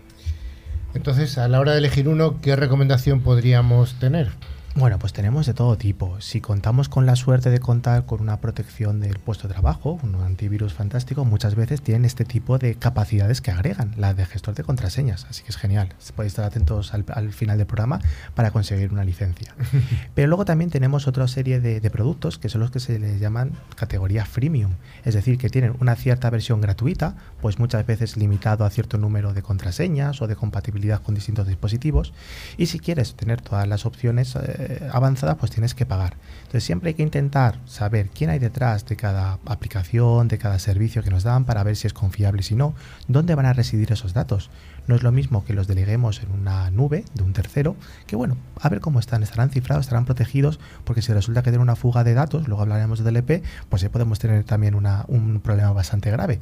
Entonces, 0.93 1.38
a 1.38 1.47
la 1.47 1.60
hora 1.60 1.71
de 1.71 1.80
elegir 1.80 2.08
uno, 2.08 2.39
¿qué 2.41 2.56
recomendación 2.56 3.21
podríamos 3.21 3.93
tener? 3.95 4.30
Bueno, 4.73 4.99
pues 4.99 5.12
tenemos 5.12 5.45
de 5.45 5.53
todo 5.53 5.77
tipo. 5.77 6.21
Si 6.21 6.39
contamos 6.39 6.88
con 6.88 7.05
la 7.05 7.17
suerte 7.17 7.49
de 7.49 7.60
contar 7.60 8.05
con 8.05 8.21
una 8.21 8.39
protección 8.39 9.01
del 9.01 9.19
puesto 9.19 9.49
de 9.49 9.53
trabajo, 9.53 9.99
un 10.01 10.15
antivirus 10.15 10.73
fantástico, 10.73 11.25
muchas 11.25 11.55
veces 11.55 11.81
tienen 11.81 12.05
este 12.05 12.23
tipo 12.23 12.57
de 12.57 12.75
capacidades 12.75 13.41
que 13.41 13.51
agregan, 13.51 13.93
la 13.97 14.13
de 14.13 14.25
gestor 14.25 14.55
de 14.55 14.63
contraseñas. 14.63 15.25
Así 15.29 15.43
que 15.43 15.49
es 15.49 15.57
genial. 15.57 15.89
Podéis 16.15 16.31
estar 16.31 16.45
atentos 16.45 16.93
al, 16.93 17.34
final 17.34 17.57
del 17.57 17.67
programa 17.67 17.99
para 18.34 18.51
conseguir 18.51 18.93
una 18.93 19.03
licencia. 19.03 19.53
Pero 20.15 20.29
luego 20.29 20.45
también 20.45 20.69
tenemos 20.69 21.05
otra 21.05 21.27
serie 21.27 21.60
de, 21.60 21.81
productos 21.91 22.38
que 22.38 22.47
son 22.47 22.62
los 22.62 22.71
que 22.71 22.79
se 22.79 22.97
les 22.97 23.19
llaman 23.19 23.51
categoría 23.75 24.25
freemium. 24.25 24.75
Es 25.03 25.15
decir, 25.15 25.38
que 25.38 25.49
tienen 25.49 25.75
una 25.81 25.97
cierta 25.97 26.29
versión 26.29 26.62
gratuita, 26.62 27.17
pues 27.41 27.60
muchas 27.60 27.86
veces 27.86 28.15
limitado 28.15 28.63
a 28.63 28.69
cierto 28.69 28.97
número 28.97 29.34
de 29.34 29.41
contraseñas 29.41 30.21
o 30.21 30.27
de 30.27 30.38
compatibilidad 30.38 31.01
con 31.01 31.13
distintos 31.13 31.47
dispositivos. 31.47 32.13
Y 32.57 32.67
si 32.67 32.79
quieres 32.79 33.15
tener 33.15 33.41
todas 33.41 33.67
las 33.67 33.86
opciones, 33.86 34.38
eh, 34.38 34.61
eh, 34.62 34.89
avanzadas, 34.91 35.38
pues 35.38 35.52
tienes 35.52 35.74
que 35.74 35.86
pagar. 35.86 36.15
Entonces 36.41 36.63
siempre 36.63 36.89
hay 36.89 36.93
que 36.93 37.04
intentar 37.04 37.60
saber 37.65 38.10
quién 38.10 38.30
hay 38.30 38.39
detrás 38.39 38.86
de 38.86 38.95
cada 38.95 39.39
aplicación, 39.45 40.28
de 40.28 40.38
cada 40.38 40.60
servicio 40.60 41.04
que 41.04 41.10
nos 41.10 41.24
dan 41.24 41.45
para 41.45 41.63
ver 41.63 41.76
si 41.76 41.88
es 41.88 41.93
confiable 41.93 42.43
si 42.43 42.56
no, 42.56 42.76
dónde 43.08 43.36
van 43.36 43.45
a 43.45 43.54
residir 43.54 43.91
esos 43.91 44.13
datos. 44.13 44.50
No 44.88 44.95
es 44.95 45.04
lo 45.04 45.12
mismo 45.12 45.45
que 45.45 45.54
los 45.54 45.67
deleguemos 45.67 46.21
en 46.24 46.32
una 46.32 46.69
nube 46.71 47.06
de 47.13 47.24
un 47.24 47.34
tercero, 47.34 47.76
que 48.08 48.15
bueno, 48.15 48.38
a 48.60 48.69
ver 48.69 48.80
cómo 48.80 49.00
están, 49.00 49.24
estarán 49.24 49.50
cifrados, 49.50 49.86
estarán 49.86 50.06
protegidos, 50.06 50.60
porque 50.84 51.02
si 51.02 51.13
resulta 51.13 51.43
que 51.43 51.52
tiene 51.52 51.63
una 51.63 51.76
fuga 51.76 52.04
de 52.04 52.13
datos, 52.13 52.47
luego 52.47 52.63
hablaremos 52.63 53.04
de 53.04 53.12
DLP, 53.12 53.43
pues 53.69 53.84
ahí 53.84 53.89
podemos 53.89 54.19
tener 54.19 54.43
también 54.43 54.76
un 54.76 55.41
problema 55.43 55.71
bastante 55.71 56.12
grave 56.12 56.39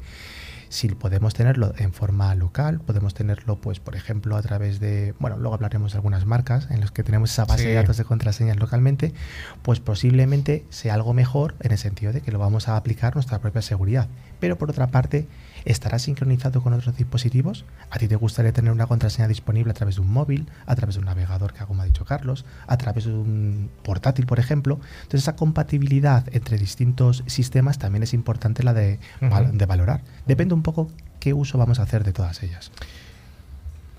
si 0.70 0.88
podemos 0.88 1.34
tenerlo 1.34 1.74
en 1.78 1.92
forma 1.92 2.32
local, 2.36 2.80
podemos 2.80 3.12
tenerlo, 3.12 3.60
pues, 3.60 3.80
por 3.80 3.96
ejemplo, 3.96 4.36
a 4.36 4.42
través 4.42 4.78
de, 4.78 5.14
bueno, 5.18 5.36
luego 5.36 5.54
hablaremos 5.54 5.92
de 5.92 5.98
algunas 5.98 6.26
marcas 6.26 6.68
en 6.70 6.80
las 6.80 6.92
que 6.92 7.02
tenemos 7.02 7.32
esa 7.32 7.44
base 7.44 7.66
de 7.66 7.74
datos 7.74 7.96
de 7.96 8.04
contraseñas 8.04 8.56
localmente, 8.56 9.12
pues 9.62 9.80
posiblemente 9.80 10.64
sea 10.70 10.94
algo 10.94 11.12
mejor 11.12 11.56
en 11.60 11.72
el 11.72 11.78
sentido 11.78 12.12
de 12.12 12.20
que 12.20 12.30
lo 12.30 12.38
vamos 12.38 12.68
a 12.68 12.76
aplicar 12.76 13.16
nuestra 13.16 13.40
propia 13.40 13.62
seguridad. 13.62 14.06
Pero 14.38 14.58
por 14.58 14.70
otra 14.70 14.86
parte, 14.86 15.26
¿estará 15.64 15.98
sincronizado 15.98 16.62
con 16.62 16.72
otros 16.72 16.96
dispositivos? 16.96 17.64
¿A 17.90 17.98
ti 17.98 18.08
te 18.08 18.16
gustaría 18.16 18.52
tener 18.52 18.72
una 18.72 18.86
contraseña 18.86 19.28
disponible 19.28 19.70
a 19.70 19.74
través 19.74 19.96
de 19.96 20.02
un 20.02 20.12
móvil, 20.12 20.48
a 20.66 20.74
través 20.76 20.94
de 20.96 21.00
un 21.00 21.06
navegador, 21.06 21.52
que 21.52 21.64
como 21.64 21.82
ha 21.82 21.84
dicho 21.84 22.04
Carlos, 22.04 22.44
a 22.66 22.76
través 22.76 23.04
de 23.04 23.12
un 23.12 23.70
portátil, 23.82 24.26
por 24.26 24.38
ejemplo? 24.38 24.80
Entonces 25.02 25.22
esa 25.22 25.36
compatibilidad 25.36 26.24
entre 26.32 26.58
distintos 26.58 27.24
sistemas 27.26 27.78
también 27.78 28.02
es 28.02 28.14
importante 28.14 28.62
la 28.62 28.74
de, 28.74 28.98
de 29.52 29.66
valorar. 29.66 30.02
Depende 30.26 30.54
un 30.54 30.62
poco 30.62 30.90
qué 31.18 31.34
uso 31.34 31.58
vamos 31.58 31.78
a 31.78 31.82
hacer 31.82 32.04
de 32.04 32.12
todas 32.12 32.42
ellas 32.42 32.70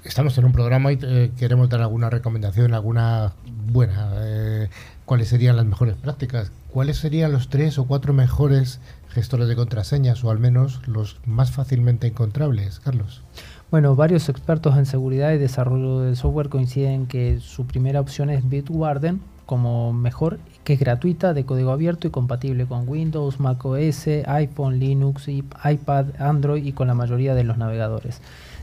estamos 0.04 0.38
en 0.38 0.46
un 0.46 0.52
programa 0.52 0.92
y 0.92 1.00
eh, 1.02 1.32
queremos 1.38 1.70
dar 1.70 1.82
alguna 1.82 2.10
recomendación, 2.10 2.74
alguna 2.74 3.34
buena. 3.68 4.12
Eh, 4.16 4.70
¿Cuáles 5.06 5.28
serían 5.28 5.58
las 5.58 5.66
mejores 5.66 5.96
prácticas? 5.96 6.52
¿Cuáles 6.70 6.98
serían 6.98 7.32
los 7.32 7.50
tres 7.50 7.78
o 7.78 7.86
cuatro 7.86 8.14
mejores 8.14 8.80
gestores 9.14 9.48
de 9.48 9.56
contraseñas 9.56 10.24
o 10.24 10.32
al 10.32 10.40
menos 10.40 10.82
los 10.88 11.20
más 11.26 11.52
fácilmente 11.52 12.08
encontrables, 12.08 12.80
Carlos? 12.80 13.24
Bueno, 13.70 13.96
varios 13.96 14.28
expertos 14.28 14.78
en 14.78 14.86
seguridad 14.86 15.32
y 15.32 15.38
desarrollo 15.38 16.00
de 16.00 16.16
software 16.16 16.50
coinciden 16.50 17.06
que 17.06 17.40
su 17.40 17.66
primera 17.66 18.02
opción 18.02 18.30
es 18.30 18.48
Bitwarden 18.48 19.22
como 19.46 19.92
mejor, 19.92 20.40
que 20.64 20.74
es 20.74 20.80
gratuita, 20.80 21.34
de 21.34 21.46
código 21.46 21.72
abierto 21.72 22.08
y 22.08 22.10
compatible 22.10 22.66
con 22.66 22.88
Windows, 22.88 23.42
Mac 23.42 23.66
OS, 23.66 24.08
iPhone, 24.26 24.80
Linux, 24.80 25.28
iPad, 25.28 26.06
Android 26.20 26.64
y 26.64 26.72
con 26.72 26.88
la 26.88 26.94
mayoría 26.94 27.36
de 27.36 27.44
los 27.44 27.58
navegadores. 27.58 28.22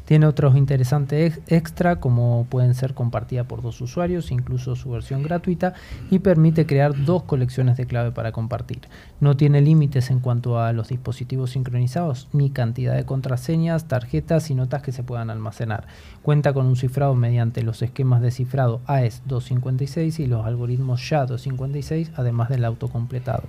Tiene 0.09 0.25
otros 0.25 0.57
interesantes 0.57 1.39
extra 1.49 2.01
como 2.01 2.47
pueden 2.49 2.75
ser 2.75 2.95
compartida 2.95 3.45
por 3.45 3.61
dos 3.61 3.79
usuarios, 3.83 4.31
incluso 4.31 4.75
su 4.75 4.89
versión 4.89 5.23
gratuita, 5.23 5.75
y 6.11 6.21
permite 6.21 6.65
crear 6.65 7.05
dos 7.05 7.25
colecciones 7.25 7.77
de 7.77 7.85
clave 7.85 8.11
para 8.11 8.33
compartir. 8.33 8.81
No 9.21 9.37
tiene 9.37 9.61
límites 9.61 10.11
en 10.11 10.21
cuanto 10.21 10.59
a 10.59 10.73
los 10.73 10.89
dispositivos 10.89 11.51
sincronizados, 11.51 12.29
ni 12.33 12.49
cantidad 12.49 12.97
de 12.97 13.05
contraseñas, 13.05 13.87
tarjetas 13.87 14.49
y 14.49 14.55
notas 14.55 14.81
que 14.81 14.93
se 14.93 15.03
puedan 15.03 15.29
almacenar. 15.29 15.87
Cuenta 16.23 16.55
con 16.55 16.65
un 16.65 16.77
cifrado 16.77 17.15
mediante 17.15 17.63
los 17.63 17.83
esquemas 17.83 18.23
de 18.23 18.31
cifrado 18.31 18.81
AES 18.87 19.21
256 19.27 20.21
y 20.21 20.27
los 20.27 20.47
algoritmos 20.47 21.03
SHA-256, 21.03 22.13
además 22.17 22.49
del 22.49 22.65
autocompletado. 22.65 23.43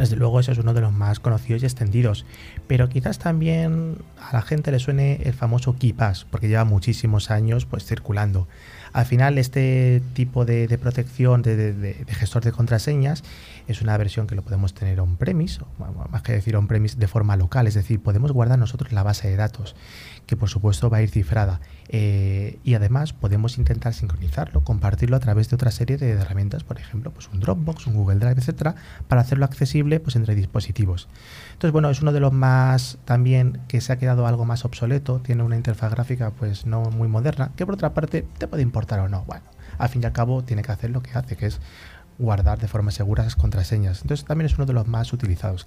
Desde 0.00 0.16
luego 0.16 0.40
eso 0.40 0.50
es 0.50 0.56
uno 0.56 0.72
de 0.72 0.80
los 0.80 0.94
más 0.94 1.20
conocidos 1.20 1.62
y 1.62 1.66
extendidos. 1.66 2.24
Pero 2.66 2.88
quizás 2.88 3.18
también 3.18 3.98
a 4.18 4.32
la 4.32 4.40
gente 4.40 4.70
le 4.70 4.78
suene 4.78 5.20
el 5.24 5.34
famoso 5.34 5.76
KeePass, 5.78 6.24
porque 6.30 6.48
lleva 6.48 6.64
muchísimos 6.64 7.30
años 7.30 7.66
pues 7.66 7.84
circulando. 7.84 8.48
Al 8.94 9.04
final 9.04 9.36
este 9.36 10.02
tipo 10.14 10.46
de, 10.46 10.78
protección 10.78 11.42
de, 11.42 12.02
gestor 12.08 12.42
de 12.42 12.50
contraseñas 12.50 13.22
es 13.68 13.82
una 13.82 13.94
versión 13.98 14.26
que 14.26 14.34
lo 14.34 14.40
podemos 14.40 14.72
tener 14.72 14.98
on-premise, 15.00 15.60
más 16.10 16.22
que 16.22 16.32
decir 16.32 16.56
on-premise 16.56 16.96
de 16.98 17.06
forma 17.06 17.36
local, 17.36 17.66
es 17.66 17.74
decir, 17.74 18.00
podemos 18.00 18.32
guardar 18.32 18.58
nosotros 18.58 18.92
la 18.92 19.02
base 19.02 19.28
de 19.28 19.36
datos 19.36 19.76
que 20.26 20.36
por 20.36 20.48
supuesto 20.48 20.90
va 20.90 20.98
a 20.98 21.02
ir 21.02 21.10
cifrada. 21.10 21.60
Eh, 21.88 22.58
y 22.62 22.74
además 22.74 23.12
podemos 23.12 23.58
intentar 23.58 23.94
sincronizarlo, 23.94 24.62
compartirlo 24.62 25.16
a 25.16 25.20
través 25.20 25.50
de 25.50 25.56
otra 25.56 25.70
serie 25.70 25.96
de 25.96 26.10
herramientas, 26.10 26.62
por 26.62 26.78
ejemplo, 26.78 27.10
pues 27.10 27.28
un 27.32 27.40
Dropbox, 27.40 27.86
un 27.88 27.94
Google 27.94 28.18
Drive, 28.20 28.38
etcétera, 28.38 28.76
para 29.08 29.22
hacerlo 29.22 29.44
accesible 29.44 29.98
pues 29.98 30.16
entre 30.16 30.34
dispositivos. 30.34 31.08
Entonces, 31.52 31.72
bueno, 31.72 31.90
es 31.90 32.00
uno 32.00 32.12
de 32.12 32.20
los 32.20 32.32
más 32.32 32.98
también 33.04 33.60
que 33.66 33.80
se 33.80 33.92
ha 33.92 33.98
quedado 33.98 34.26
algo 34.26 34.44
más 34.44 34.64
obsoleto, 34.64 35.20
tiene 35.20 35.42
una 35.42 35.56
interfaz 35.56 35.90
gráfica 35.90 36.30
pues 36.30 36.64
no 36.64 36.82
muy 36.82 37.08
moderna, 37.08 37.50
que 37.56 37.66
por 37.66 37.74
otra 37.74 37.92
parte 37.92 38.26
te 38.38 38.46
puede 38.46 38.62
importar 38.62 39.00
o 39.00 39.08
no. 39.08 39.24
Bueno, 39.24 39.44
al 39.78 39.88
fin 39.88 40.02
y 40.02 40.06
al 40.06 40.12
cabo 40.12 40.44
tiene 40.44 40.62
que 40.62 40.72
hacer 40.72 40.90
lo 40.90 41.02
que 41.02 41.10
hace, 41.18 41.36
que 41.36 41.46
es 41.46 41.60
guardar 42.18 42.58
de 42.58 42.68
forma 42.68 42.90
segura 42.90 43.22
esas 43.22 43.36
contraseñas. 43.36 44.02
Entonces, 44.02 44.26
también 44.26 44.46
es 44.46 44.56
uno 44.56 44.66
de 44.66 44.74
los 44.74 44.86
más 44.86 45.12
utilizados, 45.12 45.64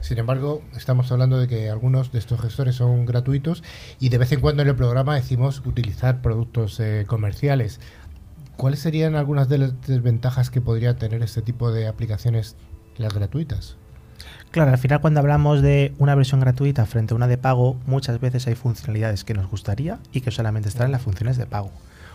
Sin 0.00 0.18
embargo, 0.18 0.62
estamos 0.76 1.10
hablando 1.10 1.38
de 1.38 1.48
que 1.48 1.70
algunos 1.70 2.12
de 2.12 2.18
estos 2.18 2.40
gestores 2.40 2.76
son 2.76 3.06
gratuitos 3.06 3.62
y 3.98 4.08
de 4.08 4.18
vez 4.18 4.32
en 4.32 4.40
cuando 4.40 4.62
en 4.62 4.68
el 4.68 4.76
programa 4.76 5.14
decimos 5.14 5.62
utilizar 5.64 6.22
productos 6.22 6.78
eh, 6.80 7.04
comerciales. 7.06 7.80
¿Cuáles 8.56 8.80
serían 8.80 9.14
algunas 9.16 9.48
de 9.48 9.58
las 9.58 9.80
desventajas 9.82 10.50
que 10.50 10.60
podría 10.60 10.96
tener 10.96 11.22
este 11.22 11.42
tipo 11.42 11.72
de 11.72 11.88
aplicaciones, 11.88 12.56
las 12.96 13.14
gratuitas? 13.14 13.76
Claro, 14.50 14.70
al 14.70 14.78
final 14.78 15.00
cuando 15.00 15.20
hablamos 15.20 15.62
de 15.62 15.94
una 15.98 16.14
versión 16.14 16.40
gratuita 16.40 16.86
frente 16.86 17.14
a 17.14 17.16
una 17.16 17.26
de 17.26 17.38
pago, 17.38 17.76
muchas 17.86 18.20
veces 18.20 18.46
hay 18.46 18.54
funcionalidades 18.54 19.24
que 19.24 19.34
nos 19.34 19.48
gustaría 19.48 19.98
y 20.12 20.20
que 20.20 20.30
solamente 20.30 20.68
están 20.68 20.86
en 20.86 20.92
las 20.92 21.02
funciones 21.02 21.36
de 21.36 21.46
pago. 21.46 21.70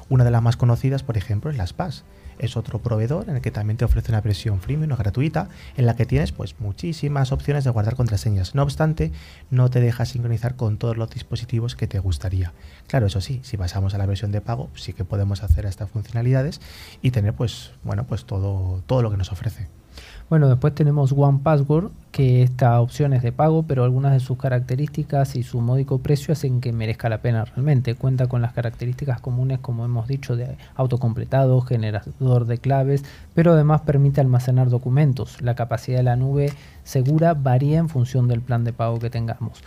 Una 0.10 0.24
de 0.24 0.32
las 0.32 0.42
más 0.42 0.56
conocidas, 0.56 1.04
por 1.04 1.18
ejemplo, 1.18 1.52
es 1.52 1.58
las 1.58 1.74
PAS 1.74 2.06
es 2.40 2.58
otro 2.58 2.80
proveedor 2.80 3.30
en 3.30 3.36
el 3.38 3.42
que 3.42 3.52
también 3.52 3.78
te 3.78 3.86
ofrece 3.86 4.12
una 4.12 4.22
versión 4.22 4.62
freemium 4.62 4.96
gratuita 4.96 5.50
en 5.76 5.86
la 5.86 5.96
que 5.96 6.06
tienes 6.06 6.32
pues 6.32 6.56
muchísimas 6.60 7.32
opciones 7.32 7.64
de 7.64 7.70
guardar 7.70 7.96
contraseñas. 7.96 8.56
No 8.56 8.64
obstante, 8.64 9.12
no 9.50 9.70
te 9.70 9.80
deja 9.80 10.06
sincronizar 10.06 10.56
con 10.56 10.78
todos 10.78 10.98
los 10.98 11.10
dispositivos 11.10 11.76
que 11.76 11.88
te 11.88 12.00
gustaría. 12.00 12.54
Claro, 12.88 13.08
eso 13.08 13.22
sí, 13.22 13.40
si 13.44 13.58
pasamos 13.58 13.94
a 13.94 13.98
la 13.98 14.06
versión 14.06 14.32
de 14.32 14.42
pago, 14.42 14.70
sí 14.76 14.94
que 14.94 15.06
podemos 15.06 15.44
hacer 15.44 15.66
estas 15.66 15.90
funcionalidades 15.90 16.62
y 17.02 17.12
tener 17.12 17.34
pues 17.34 17.72
bueno, 17.84 18.06
pues 18.06 18.26
todo 18.26 18.84
todo 18.88 19.02
lo 19.02 19.12
que 19.12 19.18
nos 19.18 19.32
ofrece. 19.32 19.68
Bueno, 20.30 20.50
después 20.50 20.76
tenemos 20.76 21.14
One 21.16 21.40
Password, 21.42 21.90
que 22.12 22.44
esta 22.44 22.82
opción 22.82 23.14
es 23.14 23.24
de 23.24 23.32
pago, 23.32 23.64
pero 23.64 23.86
algunas 23.86 24.12
de 24.12 24.20
sus 24.20 24.38
características 24.38 25.38
y 25.38 25.44
su 25.44 25.62
módico 25.62 26.00
precio 26.00 26.34
hacen 26.34 26.60
que 26.60 26.74
merezca 26.74 27.08
la 27.08 27.20
pena 27.20 27.46
realmente. 27.46 27.96
Cuenta 27.96 28.28
con 28.28 28.42
las 28.42 28.52
características 28.52 29.22
comunes, 29.22 29.60
como 29.60 29.86
hemos 29.86 30.06
dicho, 30.10 30.36
de 30.36 30.58
autocompletado, 30.76 31.62
generador 31.62 32.46
de 32.46 32.58
claves, 32.58 33.06
pero 33.36 33.54
además 33.54 33.82
permite 33.82 34.20
almacenar 34.20 34.70
documentos. 34.70 35.42
La 35.42 35.56
capacidad 35.56 36.00
de 36.00 36.04
la 36.04 36.18
nube 36.18 36.52
segura 36.84 37.34
varía 37.34 37.78
en 37.78 37.88
función 37.88 38.28
del 38.28 38.42
plan 38.42 38.66
de 38.66 38.74
pago 38.74 39.00
que 39.00 39.10
tengamos. 39.10 39.64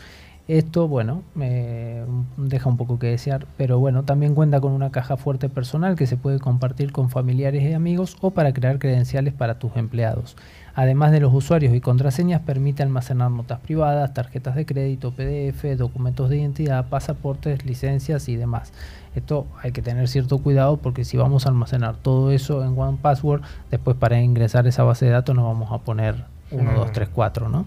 Esto, 0.51 0.89
bueno, 0.89 1.23
me 1.37 2.03
deja 2.37 2.69
un 2.69 2.77
poco 2.77 2.99
que 2.99 3.07
desear, 3.07 3.47
pero 3.57 3.79
bueno, 3.79 4.03
también 4.03 4.35
cuenta 4.35 4.61
con 4.61 4.73
una 4.73 4.91
caja 4.91 5.17
fuerte 5.17 5.49
personal 5.49 5.95
que 5.95 6.09
se 6.09 6.17
puede 6.17 6.41
compartir 6.41 6.91
con 6.91 7.09
familiares 7.09 7.63
y 7.63 7.73
amigos 7.73 8.17
o 8.21 8.33
para 8.33 8.53
crear 8.53 8.81
credenciales 8.81 9.33
para 9.33 9.61
tus 9.61 9.77
empleados. 9.77 10.37
Además 10.75 11.13
de 11.13 11.21
los 11.21 11.33
usuarios 11.33 11.73
y 11.73 11.81
contraseñas, 11.81 12.41
permite 12.41 12.83
almacenar 12.83 13.31
notas 13.31 13.61
privadas, 13.61 14.13
tarjetas 14.13 14.57
de 14.57 14.67
crédito, 14.67 15.13
PDF, 15.13 15.79
documentos 15.79 16.29
de 16.29 16.39
identidad, 16.39 16.89
pasaportes, 16.89 17.65
licencias 17.65 18.29
y 18.29 18.35
demás. 18.35 18.73
Esto 19.15 19.47
hay 19.63 19.71
que 19.71 19.83
tener 19.83 20.09
cierto 20.09 20.39
cuidado 20.39 20.79
porque 20.79 21.05
si 21.05 21.17
vamos 21.17 21.47
a 21.47 21.51
almacenar 21.51 21.95
todo 21.95 22.33
eso 22.33 22.65
en 22.65 22.77
One 22.77 22.99
Password, 23.01 23.43
después 23.71 23.97
para 23.97 24.21
ingresar 24.21 24.67
esa 24.67 24.83
base 24.83 25.07
de 25.07 25.13
datos 25.13 25.37
nos 25.37 25.45
vamos 25.45 25.71
a 25.71 25.79
poner 25.79 26.25
1, 26.51 26.73
2, 26.75 26.91
3, 26.91 27.09
4, 27.15 27.49
¿no? 27.49 27.67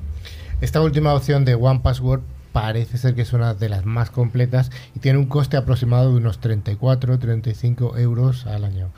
Esta 0.60 0.82
última 0.82 1.14
opción 1.14 1.46
de 1.46 1.56
One 1.56 1.80
Password 1.82 2.24
parece 2.54 2.98
ser 2.98 3.16
que 3.16 3.24
es 3.24 3.34
una 3.34 3.54
de 3.54 3.68
las 3.68 3.86
más 3.86 4.10
completas 4.10 4.72
y 4.96 5.00
tiene 5.00 5.20
un 5.20 5.26
coste 5.26 5.58
aproximado 5.58 6.12
de 6.12 6.18
unos 6.18 6.40
34-35 6.40 7.98
euros 8.00 8.46
al 8.46 8.64
año. 8.64 8.92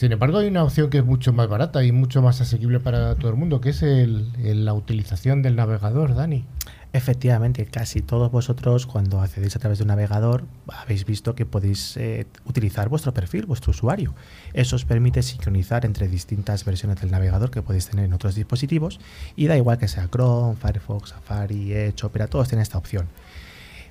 Sin 0.00 0.12
embargo, 0.12 0.38
hay 0.38 0.46
una 0.46 0.64
opción 0.64 0.88
que 0.88 0.96
es 0.96 1.04
mucho 1.04 1.34
más 1.34 1.46
barata 1.46 1.84
y 1.84 1.92
mucho 1.92 2.22
más 2.22 2.40
asequible 2.40 2.80
para 2.80 3.16
todo 3.16 3.32
el 3.32 3.36
mundo, 3.36 3.60
que 3.60 3.68
es 3.68 3.82
la 3.82 4.72
utilización 4.72 5.42
del 5.42 5.56
navegador, 5.56 6.14
Dani. 6.14 6.46
Efectivamente, 6.94 7.66
casi 7.66 8.00
todos 8.00 8.32
vosotros 8.32 8.86
cuando 8.86 9.20
accedéis 9.20 9.56
a 9.56 9.58
través 9.58 9.76
de 9.76 9.84
un 9.84 9.88
navegador 9.88 10.44
habéis 10.68 11.04
visto 11.04 11.34
que 11.34 11.44
podéis 11.44 11.98
eh, 11.98 12.26
utilizar 12.46 12.88
vuestro 12.88 13.12
perfil, 13.12 13.44
vuestro 13.44 13.72
usuario. 13.72 14.14
Eso 14.54 14.74
os 14.74 14.86
permite 14.86 15.22
sincronizar 15.22 15.84
entre 15.84 16.08
distintas 16.08 16.64
versiones 16.64 16.98
del 16.98 17.10
navegador 17.10 17.50
que 17.50 17.60
podéis 17.60 17.86
tener 17.86 18.06
en 18.06 18.14
otros 18.14 18.34
dispositivos 18.34 19.00
y 19.36 19.48
da 19.48 19.58
igual 19.58 19.76
que 19.76 19.86
sea 19.86 20.08
Chrome, 20.08 20.56
Firefox, 20.56 21.10
Safari, 21.10 21.74
Edge, 21.74 22.06
Opera, 22.06 22.26
todos 22.26 22.48
tienen 22.48 22.62
esta 22.62 22.78
opción. 22.78 23.06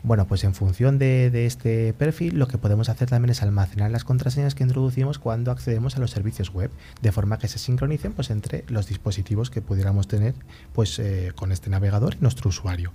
Bueno, 0.01 0.27
pues 0.27 0.45
en 0.45 0.53
función 0.53 0.97
de, 0.97 1.45
este 1.45 1.93
perfil, 1.93 2.39
lo 2.39 2.47
que 2.47 2.57
podemos 2.57 2.87
hacer 2.87 3.09
también 3.09 3.31
es 3.31 3.43
almacenar 3.43 3.91
las 3.91 4.05
contraseñas 4.05 4.55
que 4.55 4.63
introducimos 4.63 5.19
cuando 5.19 5.51
accedemos 5.51 5.97
a 5.97 5.99
los 5.99 6.11
servicios 6.11 6.53
web, 6.53 6.71
de 7.01 7.11
forma 7.11 7.37
que 7.37 7.49
se 7.49 7.59
sincronicen 7.59 8.13
pues, 8.13 8.29
entre 8.29 8.63
los 8.69 8.87
dispositivos 8.87 9.49
que 9.49 9.61
pudiéramos 9.61 10.07
tener 10.07 10.35
pues, 10.73 10.99
eh, 10.99 11.33
con 11.35 11.51
este 11.51 11.69
navegador 11.69 12.15
y 12.15 12.21
nuestro 12.21 12.49
usuario. 12.49 12.93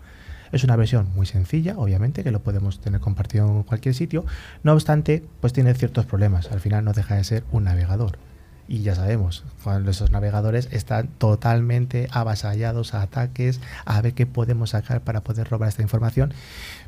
Es 0.51 0.65
una 0.65 0.77
versión 0.77 1.11
muy 1.15 1.27
sencilla, 1.27 1.77
obviamente, 1.77 2.25
que 2.25 2.31
lo 2.31 2.43
podemos 2.43 2.81
tener 2.81 3.01
compartido 3.01 3.47
en 3.49 3.63
cualquier 3.65 3.95
sitio. 3.95 4.25
No 4.63 4.73
obstante, 4.73 5.23
pues 5.41 5.53
tiene 5.53 5.75
ciertos 5.75 6.07
problemas. 6.07 6.51
Al 6.53 6.61
final 6.61 6.85
no 6.85 6.93
deja 6.93 7.17
de 7.17 7.25
ser 7.25 7.45
un 7.51 7.65
navegador. 7.65 8.19
Y 8.67 8.83
ya 8.83 8.95
sabemos, 8.95 9.45
cuando 9.63 9.91
esos 9.91 10.11
navegadores 10.11 10.69
están 10.73 11.09
totalmente 11.09 12.09
avasallados 12.11 12.95
a 12.95 13.03
ataques, 13.03 13.61
a 13.85 14.01
ver 14.01 14.15
qué 14.15 14.25
podemos 14.27 14.71
sacar 14.71 15.03
para 15.03 15.21
poder 15.23 15.49
robar 15.49 15.69
esta 15.69 15.83
información. 15.83 16.33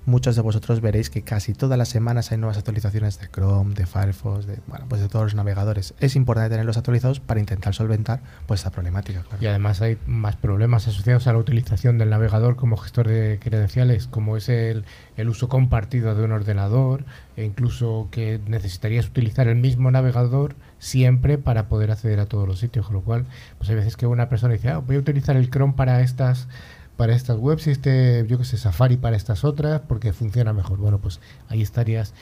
Muchos 0.06 0.36
de 0.36 0.42
vosotros 0.42 0.80
veréis 0.80 1.10
que 1.10 1.22
casi 1.22 1.52
todas 1.52 1.76
las 1.76 1.88
semanas 1.88 2.32
hay 2.32 2.38
nuevas 2.38 2.56
actualizaciones 2.56 3.18
de 3.18 3.28
Chrome, 3.28 3.74
de 3.74 3.86
Firefox, 3.86 4.46
de, 4.46 4.58
bueno, 4.68 4.86
pues 4.88 5.00
de 5.00 5.08
todos 5.08 5.24
los 5.26 5.34
navegadores. 5.34 5.94
Es 6.00 6.16
importante 6.16 6.50
tenerlos 6.50 6.76
actualizados 6.76 7.20
para 7.20 7.40
intentar 7.40 7.74
solventar 7.74 8.20
pues, 8.46 8.60
esta 8.60 8.70
problemática. 8.70 9.24
Y 9.40 9.46
además 9.46 9.82
hay 9.82 9.98
más 10.06 10.36
problemas 10.36 10.88
asociados 10.88 11.26
a 11.26 11.32
la 11.32 11.38
utilización 11.38 11.98
del 11.98 12.08
navegador 12.08 12.56
como 12.56 12.76
gestor 12.76 13.08
de 13.08 13.38
credenciales, 13.42 14.06
como 14.06 14.36
es 14.36 14.48
el, 14.48 14.84
el 15.16 15.28
uso 15.28 15.48
compartido 15.48 16.14
de 16.14 16.24
un 16.24 16.32
ordenador, 16.32 17.04
e 17.36 17.44
incluso 17.44 18.08
que 18.10 18.40
necesitarías 18.46 19.06
utilizar 19.06 19.46
el 19.48 19.56
mismo 19.56 19.90
navegador 19.90 20.54
siempre 20.78 21.38
para 21.38 21.68
poder 21.68 21.90
acceder 21.90 22.20
a 22.20 22.26
todos 22.26 22.48
los 22.48 22.58
sitios. 22.58 22.86
Con 22.86 22.96
lo 22.96 23.02
cual, 23.02 23.26
pues 23.58 23.68
hay 23.70 23.76
veces 23.76 23.96
que 23.96 24.06
una 24.06 24.28
persona 24.28 24.54
dice, 24.54 24.70
ah, 24.70 24.78
voy 24.78 24.96
a 24.96 24.98
utilizar 24.98 25.36
el 25.36 25.50
Chrome 25.50 25.74
para 25.74 26.00
estas 26.00 26.48
para 26.96 27.14
estas 27.14 27.36
webs 27.38 27.66
y 27.66 27.72
este, 27.72 28.24
yo 28.26 28.38
que 28.38 28.44
sé, 28.44 28.56
Safari 28.56 28.96
para 28.96 29.16
estas 29.16 29.44
otras, 29.44 29.82
porque 29.86 30.14
funciona 30.14 30.54
mejor. 30.54 30.78
Bueno, 30.78 30.98
pues 30.98 31.20
ahí 31.48 31.60
estarías 31.60 32.14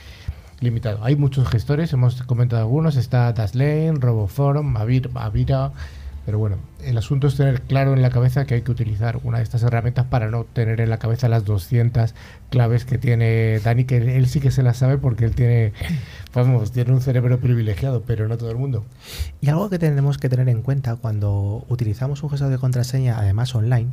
limitado. 0.60 1.04
Hay 1.04 1.16
muchos 1.16 1.48
gestores, 1.48 1.92
hemos 1.92 2.22
comentado 2.22 2.62
algunos, 2.62 2.96
está 2.96 3.32
Dashlane, 3.32 3.92
RoboForum, 3.92 4.76
Avira, 4.76 5.10
Avira, 5.14 5.72
pero 6.24 6.38
bueno, 6.38 6.56
el 6.82 6.96
asunto 6.96 7.26
es 7.26 7.36
tener 7.36 7.62
claro 7.62 7.92
en 7.92 8.02
la 8.02 8.10
cabeza 8.10 8.46
que 8.46 8.54
hay 8.54 8.62
que 8.62 8.70
utilizar 8.70 9.20
una 9.24 9.38
de 9.38 9.44
estas 9.44 9.62
herramientas 9.62 10.06
para 10.06 10.30
no 10.30 10.44
tener 10.44 10.80
en 10.80 10.90
la 10.90 10.98
cabeza 10.98 11.28
las 11.28 11.44
200 11.44 12.14
claves 12.50 12.84
que 12.84 12.98
tiene 12.98 13.60
Dani, 13.60 13.84
que 13.84 14.16
él 14.16 14.26
sí 14.26 14.40
que 14.40 14.50
se 14.50 14.62
las 14.62 14.78
sabe 14.78 14.98
porque 14.98 15.24
él 15.26 15.34
tiene, 15.34 15.72
vamos, 16.34 16.72
tiene 16.72 16.92
un 16.92 17.00
cerebro 17.00 17.38
privilegiado, 17.38 18.02
pero 18.06 18.28
no 18.28 18.38
todo 18.38 18.50
el 18.50 18.56
mundo. 18.56 18.84
Y 19.40 19.48
algo 19.48 19.68
que 19.68 19.78
tenemos 19.78 20.18
que 20.18 20.28
tener 20.28 20.48
en 20.48 20.62
cuenta 20.62 20.96
cuando 20.96 21.64
utilizamos 21.68 22.22
un 22.22 22.30
gestor 22.30 22.50
de 22.50 22.58
contraseña, 22.58 23.18
además 23.18 23.54
online, 23.54 23.90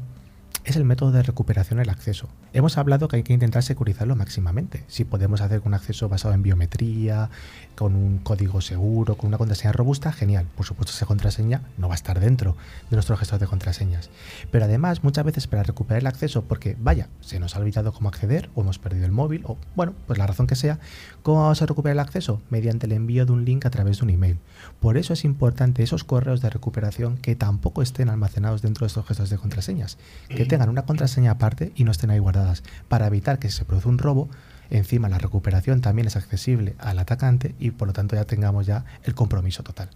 es 0.64 0.76
el 0.76 0.86
método 0.86 1.12
de 1.12 1.24
recuperación 1.24 1.80
del 1.80 1.90
acceso. 1.90 2.30
Hemos 2.54 2.78
hablado 2.78 3.08
que 3.08 3.16
hay 3.16 3.24
que 3.24 3.34
intentar 3.34 3.64
securizarlo 3.64 4.16
máximamente. 4.16 4.84
Si 4.88 5.06
podemos 5.06 5.42
hacer 5.42 5.62
un 5.66 5.74
acceso 5.74 6.08
basado 6.08 6.34
en 6.34 6.44
biometría, 6.44 7.30
con 7.76 7.96
un 7.96 8.20
código 8.20 8.62
seguro, 8.62 9.18
con 9.18 9.30
una 9.30 9.38
contraseña 9.38 9.72
robusta, 9.72 10.12
genial. 10.12 10.46
Por 10.56 10.66
supuesto, 10.66 10.94
esa 10.94 11.06
contraseña 11.06 11.62
no 11.78 11.88
va 11.88 11.94
a 11.94 11.96
estar 11.96 12.20
dentro 12.20 12.56
de 12.90 12.96
nuestro 12.96 13.18
gestor 13.18 13.40
de 13.40 13.48
contraseñas. 13.48 14.10
Pero 14.52 14.66
además, 14.66 15.04
muchas 15.04 15.26
veces 15.26 15.48
para 15.48 15.64
recuperar 15.64 16.02
el 16.02 16.08
acceso, 16.08 16.44
porque 16.44 16.76
vaya, 16.80 17.08
se 17.22 17.40
nos 17.40 17.56
ha 17.56 17.60
olvidado 17.60 17.92
cómo 17.92 18.10
acceder, 18.10 18.50
o 18.54 18.62
hemos 18.62 18.78
perdido 18.78 19.06
el 19.06 19.12
móvil, 19.12 19.44
o 19.46 19.58
bueno, 19.76 19.96
pues 20.06 20.20
la 20.20 20.28
razón 20.28 20.46
que 20.46 20.56
sea, 20.56 20.80
¿cómo 21.24 21.42
vamos 21.42 21.62
a 21.62 21.66
recuperar 21.66 21.94
el 21.94 22.00
acceso? 22.00 22.42
Mediante 22.50 22.86
el 22.86 22.92
envío 22.92 23.26
de 23.26 23.32
un 23.32 23.46
link 23.46 23.66
a 23.66 23.72
través 23.72 23.98
de 23.98 24.04
un 24.04 24.12
email. 24.12 24.38
Por 24.80 24.98
eso 24.98 25.14
es 25.14 25.26
importante 25.26 25.82
esos 25.82 26.04
correos 26.04 26.42
de 26.42 26.50
recuperación 26.50 27.18
que 27.18 27.36
tampoco 27.36 27.82
estén 27.82 28.10
almacenados 28.10 28.62
dentro 28.62 28.86
de 28.86 28.88
estos 28.88 29.08
gestores 29.08 29.30
de 29.30 29.38
contraseñas, 29.38 29.98
tengan 30.46 30.70
una 30.70 30.84
contraseña 30.84 31.32
aparte 31.32 31.72
y 31.76 31.84
no 31.84 31.92
estén 31.92 32.12
ahí 32.12 32.20
guardadas, 32.20 32.64
para 32.88 33.08
evitar 33.08 33.40
que 33.40 33.50
si 33.50 33.58
se 33.58 33.66
produce 33.66 33.88
un 33.88 33.98
robo, 33.98 34.30
encima 34.70 35.10
la 35.10 35.18
recuperación 35.18 35.82
también 35.82 36.08
es 36.08 36.16
accesible 36.16 36.76
al 36.80 37.00
atacante 37.00 37.56
y 37.60 37.72
por 37.72 37.88
lo 37.88 37.94
tanto 37.94 38.16
ya 38.16 38.26
tengamos 38.26 38.66
ya 38.66 38.86
el 39.04 39.16
compromiso 39.16 39.64
total. 39.64 39.90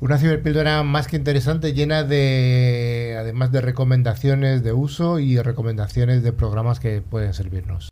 Una 0.00 0.16
ciberpíldora 0.18 0.84
más 0.84 1.08
que 1.08 1.16
interesante, 1.16 1.72
llena 1.72 2.04
de, 2.04 3.16
además 3.18 3.50
de 3.50 3.60
recomendaciones 3.60 4.62
de 4.62 4.72
uso 4.72 5.18
y 5.18 5.40
recomendaciones 5.40 6.22
de 6.22 6.32
programas 6.32 6.78
que 6.78 7.02
pueden 7.02 7.34
servirnos. 7.34 7.90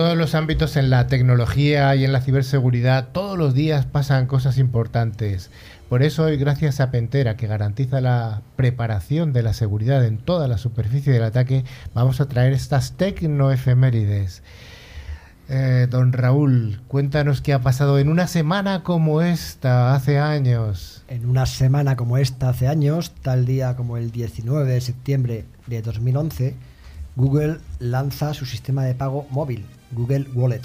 Todos 0.00 0.16
los 0.16 0.34
ámbitos 0.34 0.78
en 0.78 0.88
la 0.88 1.08
tecnología 1.08 1.94
y 1.94 2.06
en 2.06 2.12
la 2.14 2.22
ciberseguridad, 2.22 3.08
todos 3.12 3.36
los 3.36 3.52
días 3.52 3.84
pasan 3.84 4.26
cosas 4.26 4.56
importantes. 4.56 5.50
Por 5.90 6.02
eso 6.02 6.22
hoy, 6.22 6.38
gracias 6.38 6.80
a 6.80 6.90
Pentera, 6.90 7.36
que 7.36 7.46
garantiza 7.46 8.00
la 8.00 8.40
preparación 8.56 9.34
de 9.34 9.42
la 9.42 9.52
seguridad 9.52 10.02
en 10.06 10.16
toda 10.16 10.48
la 10.48 10.56
superficie 10.56 11.12
del 11.12 11.22
ataque, 11.22 11.66
vamos 11.92 12.18
a 12.22 12.28
traer 12.28 12.54
estas 12.54 12.92
tecnoefemérides. 12.92 14.42
Eh, 15.50 15.86
don 15.90 16.14
Raúl, 16.14 16.80
cuéntanos 16.88 17.42
qué 17.42 17.52
ha 17.52 17.58
pasado 17.58 17.98
en 17.98 18.08
una 18.08 18.26
semana 18.26 18.82
como 18.82 19.20
esta, 19.20 19.94
hace 19.94 20.18
años. 20.18 21.04
En 21.08 21.28
una 21.28 21.44
semana 21.44 21.96
como 21.96 22.16
esta 22.16 22.48
hace 22.48 22.68
años, 22.68 23.12
tal 23.20 23.44
día 23.44 23.76
como 23.76 23.98
el 23.98 24.12
19 24.12 24.72
de 24.72 24.80
septiembre 24.80 25.44
de 25.66 25.82
2011, 25.82 26.54
Google 27.16 27.58
lanza 27.80 28.32
su 28.32 28.46
sistema 28.46 28.82
de 28.82 28.94
pago 28.94 29.26
móvil, 29.28 29.66
Google 29.92 30.26
Wallet. 30.34 30.62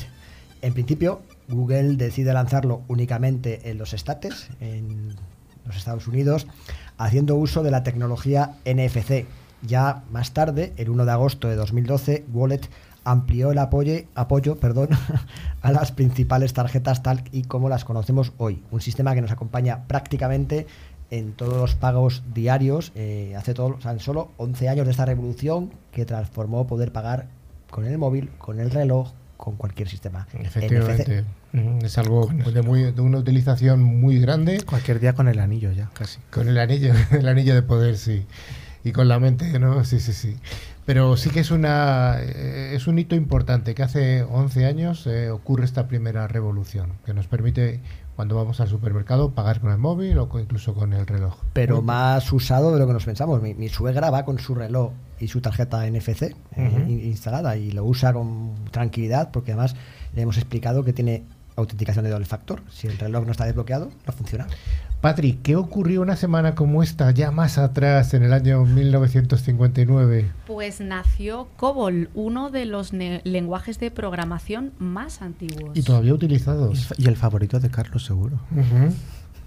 En 0.61 0.73
principio, 0.73 1.21
Google 1.47 1.95
decide 1.95 2.33
lanzarlo 2.33 2.81
únicamente 2.87 3.69
en 3.69 3.77
los 3.77 3.93
estates, 3.93 4.49
en 4.59 5.15
los 5.65 5.75
Estados 5.75 6.07
Unidos, 6.07 6.47
haciendo 6.97 7.35
uso 7.35 7.63
de 7.63 7.71
la 7.71 7.83
tecnología 7.83 8.57
NFC. 8.65 9.25
Ya 9.61 10.03
más 10.11 10.33
tarde, 10.33 10.73
el 10.77 10.89
1 10.89 11.05
de 11.05 11.11
agosto 11.11 11.47
de 11.47 11.55
2012, 11.55 12.25
Wallet 12.33 12.61
amplió 13.03 13.51
el 13.51 13.59
apoyo, 13.59 13.93
apoyo 14.15 14.57
perdón, 14.57 14.89
a 15.61 15.71
las 15.71 15.91
principales 15.91 16.53
tarjetas 16.53 17.03
tal 17.03 17.23
y 17.31 17.43
como 17.43 17.69
las 17.69 17.85
conocemos 17.85 18.33
hoy. 18.37 18.63
Un 18.71 18.81
sistema 18.81 19.13
que 19.13 19.21
nos 19.21 19.31
acompaña 19.31 19.85
prácticamente 19.87 20.67
en 21.11 21.33
todos 21.33 21.55
los 21.55 21.75
pagos 21.75 22.23
diarios. 22.33 22.91
eh, 22.95 23.35
hace 23.37 23.53
todo, 23.53 23.77
solo 23.99 24.31
11 24.37 24.69
años 24.69 24.85
de 24.85 24.91
esta 24.91 25.05
revolución 25.05 25.71
que 25.91 26.05
transformó 26.05 26.67
poder 26.67 26.91
pagar 26.91 27.27
con 27.69 27.85
el 27.85 27.97
móvil, 27.97 28.29
con 28.37 28.59
el 28.59 28.71
reloj, 28.71 29.11
con 29.37 29.55
cualquier 29.55 29.89
sistema. 29.89 30.27
Efectivamente. 30.33 31.23
NFC. 31.53 31.83
Es 31.83 31.97
algo 31.97 32.27
de, 32.27 32.61
muy, 32.61 32.91
de 32.91 33.01
una 33.01 33.17
utilización 33.17 33.81
muy 33.81 34.19
grande. 34.19 34.61
Cualquier 34.65 34.99
día 34.99 35.13
con 35.13 35.27
el 35.27 35.39
anillo 35.39 35.71
ya, 35.71 35.89
casi. 35.93 36.19
Con 36.31 36.47
el 36.49 36.57
anillo, 36.57 36.93
el 37.11 37.27
anillo 37.27 37.53
de 37.55 37.61
poder, 37.61 37.97
sí. 37.97 38.25
Y 38.83 38.91
con 38.91 39.07
la 39.07 39.19
mente, 39.19 39.57
¿no? 39.59 39.83
Sí, 39.83 39.99
sí, 39.99 40.13
sí. 40.13 40.35
Pero 40.85 41.17
sí 41.17 41.31
que 41.31 41.39
es 41.39 41.49
una 41.49 42.17
eh, 42.21 42.73
es 42.75 42.85
un 42.85 42.99
hito 42.99 43.15
importante 43.15 43.73
que 43.73 43.81
hace 43.81 44.21
11 44.23 44.65
años 44.65 45.07
eh, 45.07 45.31
ocurre 45.31 45.65
esta 45.65 45.87
primera 45.87 46.27
revolución 46.27 46.93
que 47.05 47.13
nos 47.15 47.25
permite 47.27 47.79
cuando 48.15 48.35
vamos 48.35 48.61
al 48.61 48.67
supermercado 48.67 49.31
pagar 49.31 49.59
con 49.61 49.71
el 49.71 49.79
móvil 49.79 50.17
o 50.19 50.29
con- 50.29 50.41
incluso 50.41 50.75
con 50.75 50.93
el 50.93 51.07
reloj. 51.07 51.35
Pero 51.53 51.81
más 51.81 52.31
usado 52.31 52.71
de 52.71 52.79
lo 52.79 52.85
que 52.85 52.93
nos 52.93 53.03
pensamos. 53.05 53.41
Mi, 53.41 53.55
mi 53.55 53.67
suegra 53.69 54.11
va 54.11 54.23
con 54.25 54.37
su 54.37 54.53
reloj 54.53 54.91
y 55.19 55.27
su 55.27 55.41
tarjeta 55.41 55.85
NFC 55.89 56.33
eh, 56.57 57.01
instalada 57.05 57.55
y 57.57 57.71
lo 57.71 57.83
usa 57.85 58.13
con 58.13 58.51
tranquilidad 58.71 59.31
porque 59.31 59.51
además 59.53 59.75
le 60.15 60.21
hemos 60.21 60.37
explicado 60.37 60.83
que 60.83 60.93
tiene 60.93 61.23
autenticación 61.55 62.03
de 62.03 62.11
doble 62.11 62.25
factor. 62.25 62.61
Si 62.69 62.87
el 62.87 62.97
reloj 62.97 63.25
no 63.25 63.31
está 63.31 63.45
desbloqueado, 63.45 63.89
no 64.05 64.13
funciona. 64.13 64.45
Patrick, 64.99 65.41
¿qué 65.43 65.55
ocurrió 65.55 66.01
una 66.01 66.15
semana 66.15 66.55
como 66.55 66.81
esta 66.83 67.11
ya 67.11 67.31
más 67.31 67.57
atrás 67.57 68.13
en 68.13 68.23
el 68.23 68.33
año 68.33 68.65
1959? 68.65 70.31
Pues 70.47 70.79
nació 70.81 71.47
COBOL, 71.57 72.09
uno 72.13 72.49
de 72.49 72.65
los 72.65 72.91
ne- 72.93 73.21
lenguajes 73.23 73.79
de 73.79 73.91
programación 73.91 74.71
más 74.79 75.21
antiguos. 75.21 75.77
Y 75.77 75.83
todavía 75.83 76.13
utilizados. 76.13 76.93
y 76.97 77.07
el 77.07 77.15
favorito 77.17 77.59
de 77.59 77.69
Carlos, 77.69 78.03
seguro. 78.05 78.39
Ujú. 78.51 78.93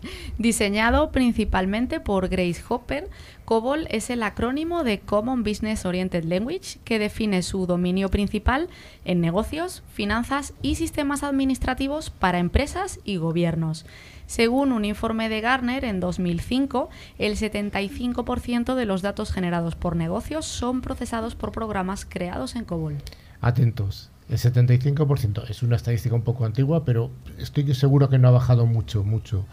Diseñado 0.38 1.10
principalmente 1.10 2.00
por 2.00 2.28
Grace 2.28 2.62
Hopper, 2.68 3.08
COBOL 3.44 3.86
es 3.90 4.10
el 4.10 4.22
acrónimo 4.22 4.84
de 4.84 5.00
Common 5.00 5.42
Business 5.42 5.86
Oriented 5.86 6.24
Language 6.24 6.78
que 6.84 6.98
define 6.98 7.42
su 7.42 7.66
dominio 7.66 8.10
principal 8.10 8.68
en 9.04 9.20
negocios, 9.20 9.82
finanzas 9.92 10.52
y 10.60 10.74
sistemas 10.74 11.22
administrativos 11.22 12.10
para 12.10 12.38
empresas 12.38 13.00
y 13.04 13.16
gobiernos. 13.16 13.86
Según 14.26 14.72
un 14.72 14.84
informe 14.84 15.30
de 15.30 15.40
Gartner 15.40 15.86
en 15.86 16.00
2005, 16.00 16.90
el 17.18 17.36
75% 17.36 18.74
de 18.74 18.84
los 18.84 19.00
datos 19.00 19.32
generados 19.32 19.74
por 19.74 19.96
negocios 19.96 20.44
son 20.44 20.82
procesados 20.82 21.34
por 21.34 21.50
programas 21.50 22.04
creados 22.04 22.54
en 22.54 22.66
COBOL. 22.66 22.98
Atentos. 23.40 24.10
El 24.28 24.36
75% 24.36 25.48
es 25.48 25.62
una 25.62 25.76
estadística 25.76 26.14
un 26.14 26.20
poco 26.20 26.44
antigua, 26.44 26.84
pero 26.84 27.10
estoy 27.38 27.72
seguro 27.74 28.10
que 28.10 28.18
no 28.18 28.28
ha 28.28 28.32
bajado 28.32 28.66
mucho, 28.66 29.02
mucho. 29.02 29.46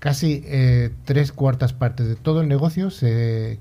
Casi 0.00 0.42
eh, 0.46 0.90
tres 1.04 1.30
cuartas 1.30 1.72
partes 1.74 2.08
de 2.08 2.16
todo 2.16 2.40
el 2.40 2.48
negocio 2.48 2.88
de 2.90 3.58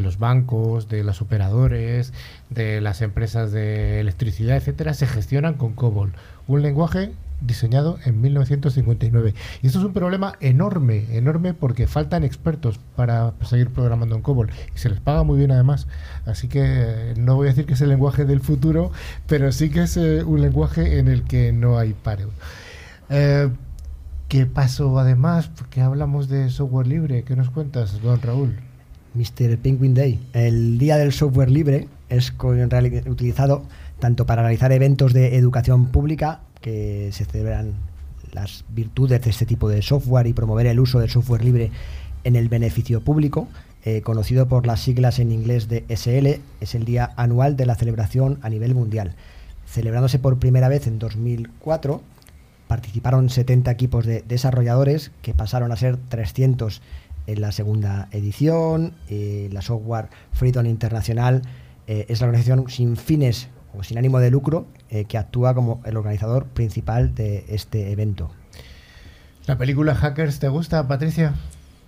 los 0.00 0.18
bancos, 0.18 0.88
de 0.88 1.02
los 1.02 1.22
operadores, 1.22 2.12
de 2.50 2.80
las 2.80 3.00
empresas 3.00 3.50
de 3.50 3.98
electricidad, 3.98 4.58
etcétera, 4.58 4.94
se 4.94 5.06
gestionan 5.06 5.54
con 5.54 5.72
COBOL, 5.72 6.12
un 6.48 6.62
lenguaje 6.62 7.12
diseñado 7.40 7.98
en 8.04 8.20
1959. 8.20 9.34
Y 9.62 9.66
esto 9.66 9.78
es 9.78 9.84
un 9.84 9.92
problema 9.92 10.34
enorme, 10.40 11.06
enorme 11.16 11.54
porque 11.54 11.86
faltan 11.86 12.24
expertos 12.24 12.78
para 12.96 13.32
seguir 13.42 13.70
programando 13.70 14.16
en 14.16 14.22
COBOL 14.22 14.50
y 14.74 14.78
se 14.78 14.90
les 14.90 15.00
paga 15.00 15.22
muy 15.22 15.38
bien 15.38 15.50
además. 15.50 15.86
Así 16.26 16.48
que 16.48 17.14
no 17.16 17.36
voy 17.36 17.46
a 17.46 17.50
decir 17.50 17.66
que 17.66 17.74
es 17.74 17.80
el 17.80 17.88
lenguaje 17.88 18.24
del 18.24 18.40
futuro, 18.40 18.92
pero 19.26 19.50
sí 19.52 19.70
que 19.70 19.84
es 19.84 19.96
eh, 19.96 20.24
un 20.24 20.40
lenguaje 20.40 20.98
en 20.98 21.08
el 21.08 21.24
que 21.24 21.52
no 21.52 21.78
hay 21.78 21.94
paro. 21.94 22.30
Eh, 23.10 23.48
¿Qué 24.28 24.46
pasó 24.46 24.98
además? 24.98 25.48
Porque 25.48 25.80
hablamos 25.80 26.28
de 26.28 26.50
software 26.50 26.86
libre. 26.86 27.22
¿Qué 27.24 27.36
nos 27.36 27.50
cuentas, 27.50 28.00
don 28.02 28.20
Raúl? 28.20 28.56
Mr. 29.14 29.58
Penguin 29.58 29.94
Day. 29.94 30.18
El 30.32 30.78
Día 30.78 30.96
del 30.96 31.12
Software 31.12 31.50
Libre 31.50 31.88
es 32.08 32.32
utilizado 33.06 33.62
tanto 34.00 34.26
para 34.26 34.42
realizar 34.42 34.72
eventos 34.72 35.12
de 35.12 35.36
educación 35.36 35.86
pública 35.86 36.40
que 36.60 37.10
se 37.12 37.24
celebran 37.24 37.74
las 38.32 38.64
virtudes 38.68 39.22
de 39.22 39.30
este 39.30 39.46
tipo 39.46 39.68
de 39.68 39.82
software 39.82 40.26
y 40.26 40.32
promover 40.32 40.66
el 40.66 40.80
uso 40.80 40.98
del 40.98 41.10
software 41.10 41.44
libre 41.44 41.70
en 42.24 42.36
el 42.36 42.48
beneficio 42.48 43.02
público, 43.02 43.48
eh, 43.84 44.00
conocido 44.02 44.48
por 44.48 44.66
las 44.66 44.80
siglas 44.80 45.18
en 45.18 45.30
inglés 45.30 45.68
de 45.68 45.84
SL, 45.88 46.40
es 46.60 46.74
el 46.74 46.84
día 46.84 47.12
anual 47.16 47.56
de 47.56 47.66
la 47.66 47.76
celebración 47.76 48.38
a 48.42 48.48
nivel 48.48 48.74
mundial. 48.74 49.14
Celebrándose 49.66 50.18
por 50.18 50.38
primera 50.38 50.68
vez 50.68 50.86
en 50.86 50.98
2004, 50.98 52.00
participaron 52.68 53.28
70 53.28 53.70
equipos 53.70 54.06
de 54.06 54.22
desarrolladores 54.26 55.12
que 55.22 55.34
pasaron 55.34 55.72
a 55.72 55.76
ser 55.76 55.96
300 55.96 56.82
en 57.26 57.40
la 57.40 57.52
segunda 57.52 58.08
edición. 58.10 58.94
Eh, 59.08 59.48
la 59.52 59.62
Software 59.62 60.08
Freedom 60.32 60.66
Internacional 60.66 61.42
eh, 61.86 62.06
es 62.08 62.20
la 62.20 62.26
organización 62.26 62.68
sin 62.68 62.96
fines 62.96 63.48
o 63.76 63.82
sin 63.82 63.98
ánimo 63.98 64.18
de 64.18 64.30
lucro 64.30 64.66
eh, 64.90 65.04
que 65.04 65.18
actúa 65.18 65.54
como 65.54 65.80
el 65.84 65.96
organizador 65.96 66.46
principal 66.46 67.14
de 67.14 67.44
este 67.48 67.90
evento. 67.92 68.30
¿La 69.46 69.58
película 69.58 69.94
Hackers 69.94 70.38
te 70.38 70.48
gusta, 70.48 70.88
Patricia? 70.88 71.34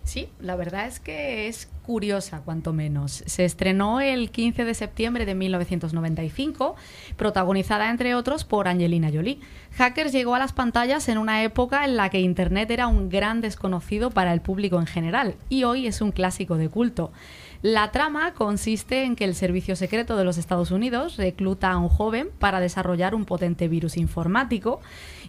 Sí, 0.07 0.29
la 0.39 0.55
verdad 0.55 0.87
es 0.87 1.01
que 1.01 1.49
es 1.49 1.69
curiosa, 1.83 2.41
cuanto 2.45 2.73
menos. 2.73 3.25
Se 3.27 3.45
estrenó 3.45 4.01
el 4.01 4.31
15 4.31 4.65
de 4.65 4.73
septiembre 4.73 5.27
de 5.27 5.35
1995, 5.35 6.77
protagonizada 7.17 7.91
entre 7.91 8.15
otros 8.15 8.45
por 8.45 8.69
Angelina 8.69 9.11
Jolie. 9.13 9.41
Hackers 9.73 10.13
llegó 10.13 10.37
a 10.37 10.39
las 10.39 10.53
pantallas 10.53 11.09
en 11.09 11.19
una 11.19 11.43
época 11.43 11.85
en 11.85 11.97
la 11.97 12.09
que 12.09 12.21
Internet 12.21 12.71
era 12.71 12.87
un 12.87 13.09
gran 13.09 13.41
desconocido 13.41 14.11
para 14.11 14.33
el 14.33 14.41
público 14.41 14.79
en 14.79 14.87
general 14.87 15.35
y 15.49 15.65
hoy 15.65 15.89
es 15.89 16.01
un 16.01 16.13
clásico 16.13 16.57
de 16.57 16.69
culto. 16.69 17.11
La 17.63 17.91
trama 17.91 18.33
consiste 18.33 19.03
en 19.03 19.17
que 19.17 19.25
el 19.25 19.35
Servicio 19.35 19.75
Secreto 19.75 20.17
de 20.17 20.23
los 20.23 20.39
Estados 20.39 20.71
Unidos 20.71 21.17
recluta 21.17 21.73
a 21.73 21.79
un 21.79 21.89
joven 21.89 22.29
para 22.39 22.61
desarrollar 22.61 23.13
un 23.13 23.25
potente 23.25 23.67
virus 23.67 23.97
informático 23.97 24.81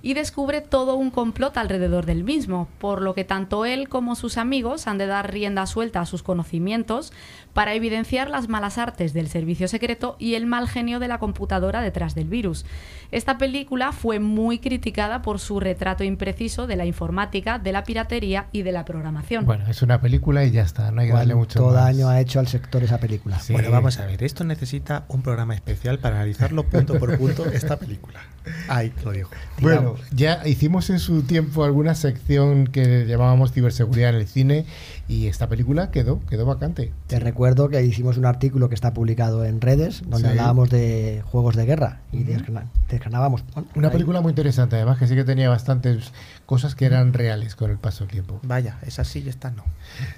y 0.02 0.14
descubre 0.14 0.62
todo 0.62 0.95
un 0.95 1.12
complot 1.12 1.58
alrededor 1.58 2.06
del 2.06 2.24
mismo, 2.24 2.68
por 2.80 3.02
lo 3.02 3.14
que 3.14 3.24
tanto 3.24 3.66
él 3.66 3.89
como 3.89 4.16
sus 4.16 4.38
amigos 4.38 4.88
han 4.88 4.98
de 4.98 5.08
dar 5.08 5.32
rienda 5.32 5.66
suelta 5.66 6.02
a 6.02 6.06
sus 6.06 6.24
conocimientos 6.24 7.14
para 7.54 7.74
evidenciar 7.74 8.30
las 8.30 8.50
malas 8.50 8.78
artes 8.78 9.14
del 9.14 9.30
servicio 9.30 9.68
secreto 9.68 10.16
y 10.20 10.36
el 10.36 10.45
mal 10.45 10.68
genio 10.68 11.00
de 11.00 11.08
la 11.08 11.18
computadora 11.18 11.82
detrás 11.82 12.14
del 12.14 12.28
virus. 12.28 12.66
Esta 13.12 13.38
película 13.38 13.93
fue 13.93 14.20
muy 14.20 14.60
criticada 14.60 15.22
por 15.22 15.39
su 15.39 15.60
retrato 15.60 16.04
impreciso 16.04 16.68
de 16.68 16.76
la 16.76 16.86
informática, 16.86 17.58
de 17.58 17.72
la 17.72 17.84
piratería 17.84 18.48
y 18.52 18.62
de 18.62 18.72
la 18.72 18.86
programación. 18.86 19.45
Bueno, 19.45 19.66
es 19.68 19.82
una 19.82 20.02
película 20.02 20.45
y 20.45 20.52
ya 20.52 20.62
está, 20.62 20.91
no 20.91 21.02
hay 21.02 21.08
que 21.08 21.14
darle 21.14 21.36
mucho 21.36 21.60
Todo 21.60 21.76
más. 21.76 21.86
año 21.86 22.10
ha 22.10 22.20
hecho 22.20 22.39
al 22.39 22.48
sector 22.48 22.84
esa 22.84 23.00
película. 23.00 23.39
Sí. 23.39 23.54
Bueno, 23.54 23.72
vamos 23.72 23.98
a 24.00 24.06
ver, 24.06 24.24
esto 24.24 24.43
necesita 24.43 25.06
un 25.08 25.22
programa 25.22 25.56
especial 25.56 26.00
para 26.00 26.18
analizarlo 26.18 26.64
punto 26.64 27.00
por 27.00 27.18
punto 27.18 27.45
esta 27.45 27.78
película. 27.78 28.20
Ahí 28.68 28.93
lo 29.04 29.12
digo. 29.12 29.30
Bueno, 29.60 29.87
ya 30.16 30.48
hicimos 30.48 30.90
en 30.90 31.00
su 31.00 31.22
tiempo 31.24 31.64
alguna 31.64 31.96
sección 31.96 32.68
que 32.68 33.06
llamábamos 33.08 33.52
ciberseguridad 33.52 34.10
en 34.12 34.16
el 34.18 34.28
cine 34.28 34.66
y 35.08 35.28
esta 35.28 35.48
película 35.48 35.92
quedó, 35.92 36.20
quedó 36.30 36.46
vacante. 36.46 36.92
Te 37.08 37.20
recuerdo 37.20 37.70
que 37.70 37.82
hicimos 37.84 38.18
un 38.18 38.26
artículo 38.26 38.70
que 38.70 38.76
está 38.76 38.94
publicado 38.94 39.46
en 39.46 39.62
redes 39.62 40.02
donde 40.08 40.28
Sí. 40.28 40.32
hablábamos 40.32 40.70
de 40.70 41.22
juegos 41.26 41.56
de 41.56 41.66
guerra 41.66 42.02
y 42.12 42.24
desgrana- 42.24 42.68
desgranábamos. 42.90 43.44
bueno, 43.54 43.68
Una 43.76 43.88
ahí. 43.88 43.94
película 43.94 44.22
muy 44.22 44.32
interesante, 44.32 44.76
además 44.76 44.98
que 44.98 45.08
sí 45.08 45.16
que 45.16 45.24
tenía 45.24 45.50
bastantes 45.50 46.12
cosas 46.46 46.76
que 46.76 46.86
eran 46.86 47.14
reales 47.14 47.56
con 47.56 47.72
el 47.72 47.78
paso 47.78 48.04
del 48.06 48.12
tiempo. 48.12 48.40
Vaya, 48.44 48.78
esa 48.86 49.04
sí 49.04 49.24
y 49.26 49.30
esta 49.30 49.52
no. 49.52 49.64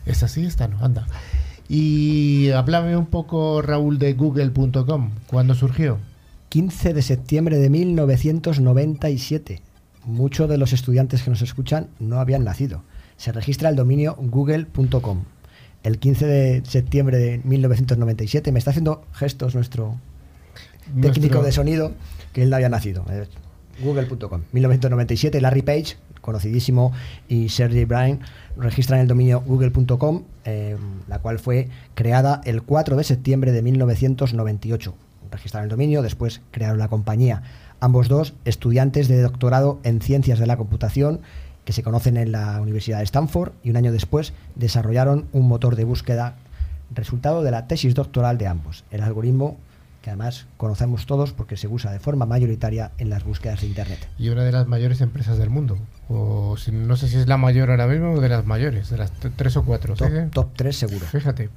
Es 0.05 0.23
así, 0.23 0.45
esta 0.45 0.67
no, 0.67 0.83
anda. 0.83 1.05
Y 1.67 2.49
háblame 2.51 2.97
un 2.97 3.05
poco, 3.05 3.61
Raúl, 3.61 3.99
de 3.99 4.13
google.com. 4.13 5.11
¿Cuándo 5.27 5.53
surgió? 5.53 5.99
15 6.49 6.95
de 6.95 7.01
septiembre 7.03 7.57
de 7.59 7.69
1997. 7.69 9.61
Muchos 10.05 10.49
de 10.49 10.57
los 10.57 10.73
estudiantes 10.73 11.21
que 11.21 11.29
nos 11.29 11.43
escuchan 11.43 11.89
no 11.99 12.19
habían 12.19 12.43
nacido. 12.43 12.81
Se 13.17 13.31
registra 13.31 13.69
el 13.69 13.75
dominio 13.75 14.15
google.com. 14.19 15.25
El 15.83 15.99
15 15.99 16.25
de 16.25 16.65
septiembre 16.65 17.19
de 17.19 17.39
1997 17.43 18.51
me 18.51 18.57
está 18.57 18.71
haciendo 18.71 19.05
gestos 19.13 19.53
nuestro 19.53 19.95
técnico 20.99 21.43
de 21.43 21.51
sonido 21.51 21.93
que 22.33 22.41
él 22.41 22.49
no 22.49 22.55
había 22.55 22.69
nacido. 22.69 23.05
Eh, 23.11 23.27
Google.com. 23.83 24.41
1997, 24.51 25.39
Larry 25.41 25.61
Page, 25.61 25.97
conocidísimo, 26.19 26.91
y 27.27 27.49
Sergey 27.49 27.85
Brin 27.85 28.21
registran 28.57 28.99
el 28.99 29.07
dominio 29.07 29.41
google.com, 29.41 30.23
eh, 30.45 30.77
la 31.07 31.19
cual 31.19 31.37
fue 31.37 31.69
creada 31.93 32.41
el 32.43 32.63
4 32.63 32.97
de 32.97 33.03
septiembre 33.03 33.51
de 33.51 33.61
1998. 33.61 34.95
Registraron 35.31 35.65
el 35.65 35.69
dominio, 35.69 36.01
después 36.01 36.41
crearon 36.51 36.79
la 36.79 36.87
compañía. 36.87 37.43
Ambos 37.79 38.07
dos, 38.07 38.33
estudiantes 38.45 39.07
de 39.07 39.21
doctorado 39.21 39.79
en 39.83 40.01
ciencias 40.01 40.39
de 40.39 40.47
la 40.47 40.57
computación, 40.57 41.21
que 41.65 41.73
se 41.73 41.83
conocen 41.83 42.17
en 42.17 42.31
la 42.31 42.59
Universidad 42.61 42.97
de 42.97 43.03
Stanford, 43.03 43.51
y 43.63 43.69
un 43.69 43.77
año 43.77 43.91
después 43.91 44.33
desarrollaron 44.55 45.25
un 45.33 45.47
motor 45.47 45.75
de 45.75 45.83
búsqueda 45.83 46.35
resultado 46.93 47.43
de 47.43 47.51
la 47.51 47.67
tesis 47.67 47.93
doctoral 47.93 48.37
de 48.37 48.47
ambos. 48.47 48.83
El 48.91 49.01
algoritmo 49.01 49.57
que 50.01 50.09
además 50.11 50.47
conocemos 50.55 51.05
todos 51.05 51.33
porque 51.33 51.57
se 51.57 51.67
usa 51.67 51.91
de 51.91 51.99
forma 51.99 52.25
mayoritaria 52.25 52.91
en 52.99 53.09
las 53.09 53.25
búsquedas 53.25 53.59
de 53.61 53.67
Internet. 53.67 54.07
Y 54.17 54.29
una 54.29 54.45
de 54.45 54.51
las 54.53 54.65
mayores 54.65 55.01
empresas 55.01 55.37
del 55.37 55.49
mundo. 55.49 55.77
O 56.07 56.55
si- 56.57 56.71
no 56.71 56.95
sé 56.95 57.09
si 57.09 57.17
es 57.17 57.27
la 57.27 57.35
mayor 57.37 57.69
ahora 57.69 57.85
mismo 57.85 58.13
o 58.13 58.21
de 58.21 58.29
las 58.29 58.45
mayores, 58.45 58.89
de 58.89 58.97
las 58.97 59.11
tres 59.35 59.57
o 59.57 59.63
cuatro. 59.65 59.95
¿sí? 59.97 60.05
Top, 60.31 60.51
3 60.55 60.75
seguro. 60.75 61.05
Fíjate. 61.05 61.49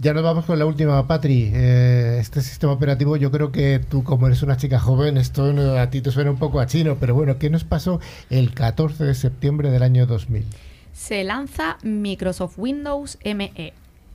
Ya 0.00 0.14
nos 0.14 0.22
vamos 0.22 0.44
con 0.44 0.58
la 0.60 0.64
última, 0.66 1.04
Patri. 1.08 1.50
Eh, 1.52 2.18
este 2.20 2.40
sistema 2.40 2.72
operativo, 2.72 3.16
yo 3.16 3.32
creo 3.32 3.50
que 3.50 3.80
tú, 3.80 4.04
como 4.04 4.28
eres 4.28 4.42
una 4.44 4.56
chica 4.56 4.78
joven, 4.78 5.16
esto 5.16 5.52
no- 5.52 5.72
a 5.76 5.90
ti 5.90 6.00
te 6.00 6.12
suena 6.12 6.30
un 6.30 6.38
poco 6.38 6.60
a 6.60 6.66
chino, 6.66 6.96
pero 7.00 7.14
bueno, 7.16 7.38
¿qué 7.38 7.50
nos 7.50 7.64
pasó 7.64 8.00
el 8.30 8.54
14 8.54 9.02
de 9.04 9.14
septiembre 9.14 9.70
del 9.72 9.82
año 9.82 10.06
2000? 10.06 10.44
Se 10.92 11.24
lanza 11.24 11.78
Microsoft 11.82 12.54
Windows 12.58 13.18
ME. 13.24 13.72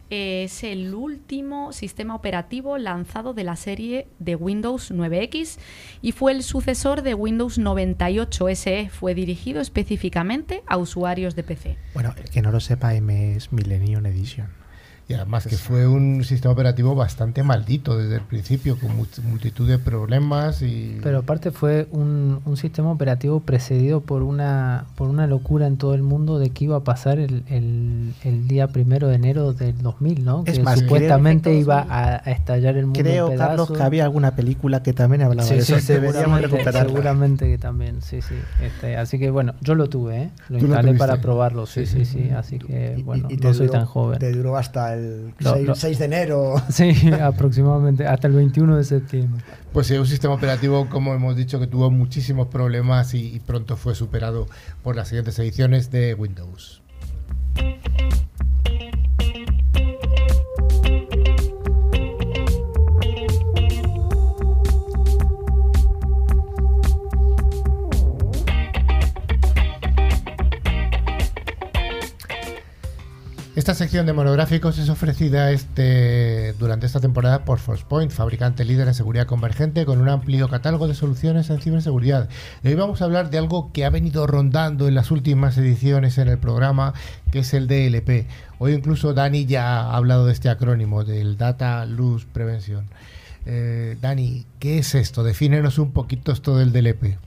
Es 0.09 0.63
el 0.63 0.93
último 0.93 1.73
sistema 1.73 2.15
operativo 2.15 2.77
lanzado 2.77 3.33
de 3.33 3.43
la 3.43 3.55
serie 3.55 4.07
de 4.19 4.35
Windows 4.35 4.91
9X 4.91 5.57
y 6.01 6.11
fue 6.11 6.31
el 6.33 6.43
sucesor 6.43 7.01
de 7.01 7.13
Windows 7.13 7.57
98 7.57 8.47
SE. 8.49 8.89
Fue 8.89 9.15
dirigido 9.15 9.59
específicamente 9.59 10.61
a 10.67 10.77
usuarios 10.77 11.35
de 11.35 11.43
PC. 11.43 11.77
Bueno, 11.93 12.13
el 12.21 12.29
que 12.29 12.41
no 12.41 12.51
lo 12.51 12.59
sepa, 12.59 12.93
M 12.93 13.35
es 13.35 13.51
Millennium 13.51 14.05
Edition. 14.05 14.47
Y 15.07 15.13
además 15.15 15.45
que 15.45 15.57
fue 15.57 15.85
un 15.85 16.23
sistema 16.23 16.53
operativo 16.53 16.95
bastante 16.95 17.43
maldito 17.43 17.97
desde 17.97 18.15
el 18.15 18.21
principio, 18.21 18.77
con 18.79 18.95
mu- 18.95 19.05
multitud 19.29 19.67
de 19.67 19.77
problemas 19.77 20.61
y... 20.61 20.97
Pero 21.03 21.19
aparte 21.19 21.51
fue 21.51 21.87
un, 21.91 22.39
un 22.45 22.55
sistema 22.57 22.89
operativo 22.89 23.41
precedido 23.41 23.99
por 23.99 24.23
una, 24.23 24.85
por 24.95 25.09
una 25.09 25.27
locura 25.27 25.67
en 25.67 25.75
todo 25.77 25.93
el 25.93 26.03
mundo 26.03 26.39
de 26.39 26.51
que 26.51 26.63
iba 26.63 26.77
a 26.77 26.83
pasar 26.85 27.19
el, 27.19 27.43
el, 27.49 28.13
el 28.23 28.47
día 28.47 28.69
primero 28.69 29.09
de 29.09 29.15
enero 29.15 29.51
del 29.51 29.77
2000, 29.81 30.23
¿no? 30.23 30.43
Es 30.47 30.57
que 30.59 30.63
más, 30.63 30.79
supuestamente 30.79 31.49
creo- 31.49 31.59
iba 31.61 31.79
a, 31.81 32.15
a 32.25 32.31
estallar 32.31 32.77
el 32.77 32.85
mundo 32.85 33.01
Creo, 33.01 33.29
en 33.29 33.37
Carlos, 33.37 33.69
que 33.71 33.83
había 33.83 34.05
alguna 34.05 34.35
película 34.37 34.83
que 34.83 34.93
también 34.93 35.21
hablaba 35.23 35.47
Sí, 35.49 35.55
de 35.55 35.61
sí, 35.63 35.73
eso. 35.73 35.93
Deberíamos 35.93 36.15
seguramente, 36.23 36.47
recuperarla. 36.55 36.89
seguramente 36.89 37.47
que 37.49 37.57
también, 37.57 38.01
sí, 38.01 38.21
sí. 38.21 38.35
Este, 38.61 38.95
así 38.95 39.19
que 39.19 39.29
bueno, 39.31 39.53
yo 39.59 39.75
lo 39.75 39.89
tuve, 39.89 40.17
¿eh? 40.23 40.29
Lo 40.47 40.59
lo 40.59 40.65
instalé 40.65 40.87
tuviste. 40.89 40.99
para 41.07 41.21
probarlo, 41.21 41.65
sí, 41.65 41.85
Sí, 41.85 41.99
sí, 41.99 42.05
sí. 42.05 42.23
sí. 42.23 42.29
Así 42.31 42.57
que 42.57 42.93
Y- 42.95 42.99
y- 43.01 43.03
bueno, 43.03 43.27
y 43.29 43.35
te 43.37 43.47
no 43.49 43.53
soy 43.53 43.67
duró- 43.67 43.79
tan 43.79 43.85
joven. 43.85 44.19
Te 44.19 44.31
duró 44.31 44.55
hasta 44.55 44.92
el 44.93 45.33
Lo- 45.39 45.53
6, 45.53 45.67
lo- 45.67 45.75
6 45.75 45.99
de 45.99 46.05
enero. 46.05 46.55
Sí, 46.69 46.93
aproximadamente, 47.21 48.05
hasta 48.07 48.27
el 48.27 48.33
21 48.33 48.77
de 48.77 48.83
septiembre. 48.83 49.43
Pues 49.71 49.87
sí, 49.87 49.95
un 49.97 50.05
sistema 50.07 50.33
operativo, 50.35 50.87
como 50.89 51.13
hemos 51.13 51.35
dicho, 51.35 51.59
que 51.59 51.67
tuvo 51.67 51.89
muchísimos 51.91 52.47
problemas 52.47 53.13
y, 53.13 53.33
y 53.35 53.39
pronto 53.39 53.75
fue 53.77 53.95
superado 53.95 54.47
por 54.83 54.95
las 54.95 55.07
siguientes 55.07 55.37
ediciones 55.39 55.89
de 55.91 56.13
Windows. 56.13 56.81
Esta 73.63 73.75
sección 73.75 74.05
de 74.05 74.11
monográficos 74.11 74.77
es 74.77 74.89
ofrecida 74.89 75.49
este, 75.51 76.51
durante 76.59 76.85
esta 76.85 76.99
temporada 76.99 77.45
por 77.45 77.59
Forcepoint, 77.59 78.11
fabricante 78.11 78.65
líder 78.65 78.89
en 78.89 78.93
seguridad 78.93 79.25
convergente 79.25 79.85
con 79.85 80.01
un 80.01 80.09
amplio 80.09 80.49
catálogo 80.49 80.85
de 80.85 80.95
soluciones 80.95 81.49
en 81.49 81.61
ciberseguridad. 81.61 82.27
hoy 82.65 82.75
vamos 82.75 83.01
a 83.01 83.05
hablar 83.05 83.29
de 83.29 83.37
algo 83.37 83.71
que 83.71 83.85
ha 83.85 83.89
venido 83.89 84.27
rondando 84.27 84.89
en 84.89 84.95
las 84.95 85.11
últimas 85.11 85.57
ediciones 85.57 86.17
en 86.17 86.27
el 86.27 86.39
programa, 86.39 86.93
que 87.31 87.39
es 87.39 87.53
el 87.53 87.67
DLP. 87.69 88.27
Hoy 88.59 88.73
incluso 88.73 89.13
Dani 89.13 89.45
ya 89.45 89.79
ha 89.79 89.95
hablado 89.95 90.25
de 90.25 90.33
este 90.33 90.49
acrónimo, 90.49 91.05
del 91.05 91.37
Data 91.37 91.85
Loss 91.85 92.25
Prevention. 92.25 92.83
Eh, 93.45 93.95
Dani, 94.01 94.45
¿qué 94.59 94.79
es 94.79 94.93
esto? 94.93 95.23
Defínenos 95.23 95.79
un 95.79 95.93
poquito 95.93 96.33
esto 96.33 96.57
del 96.57 96.73
DLP. 96.73 97.17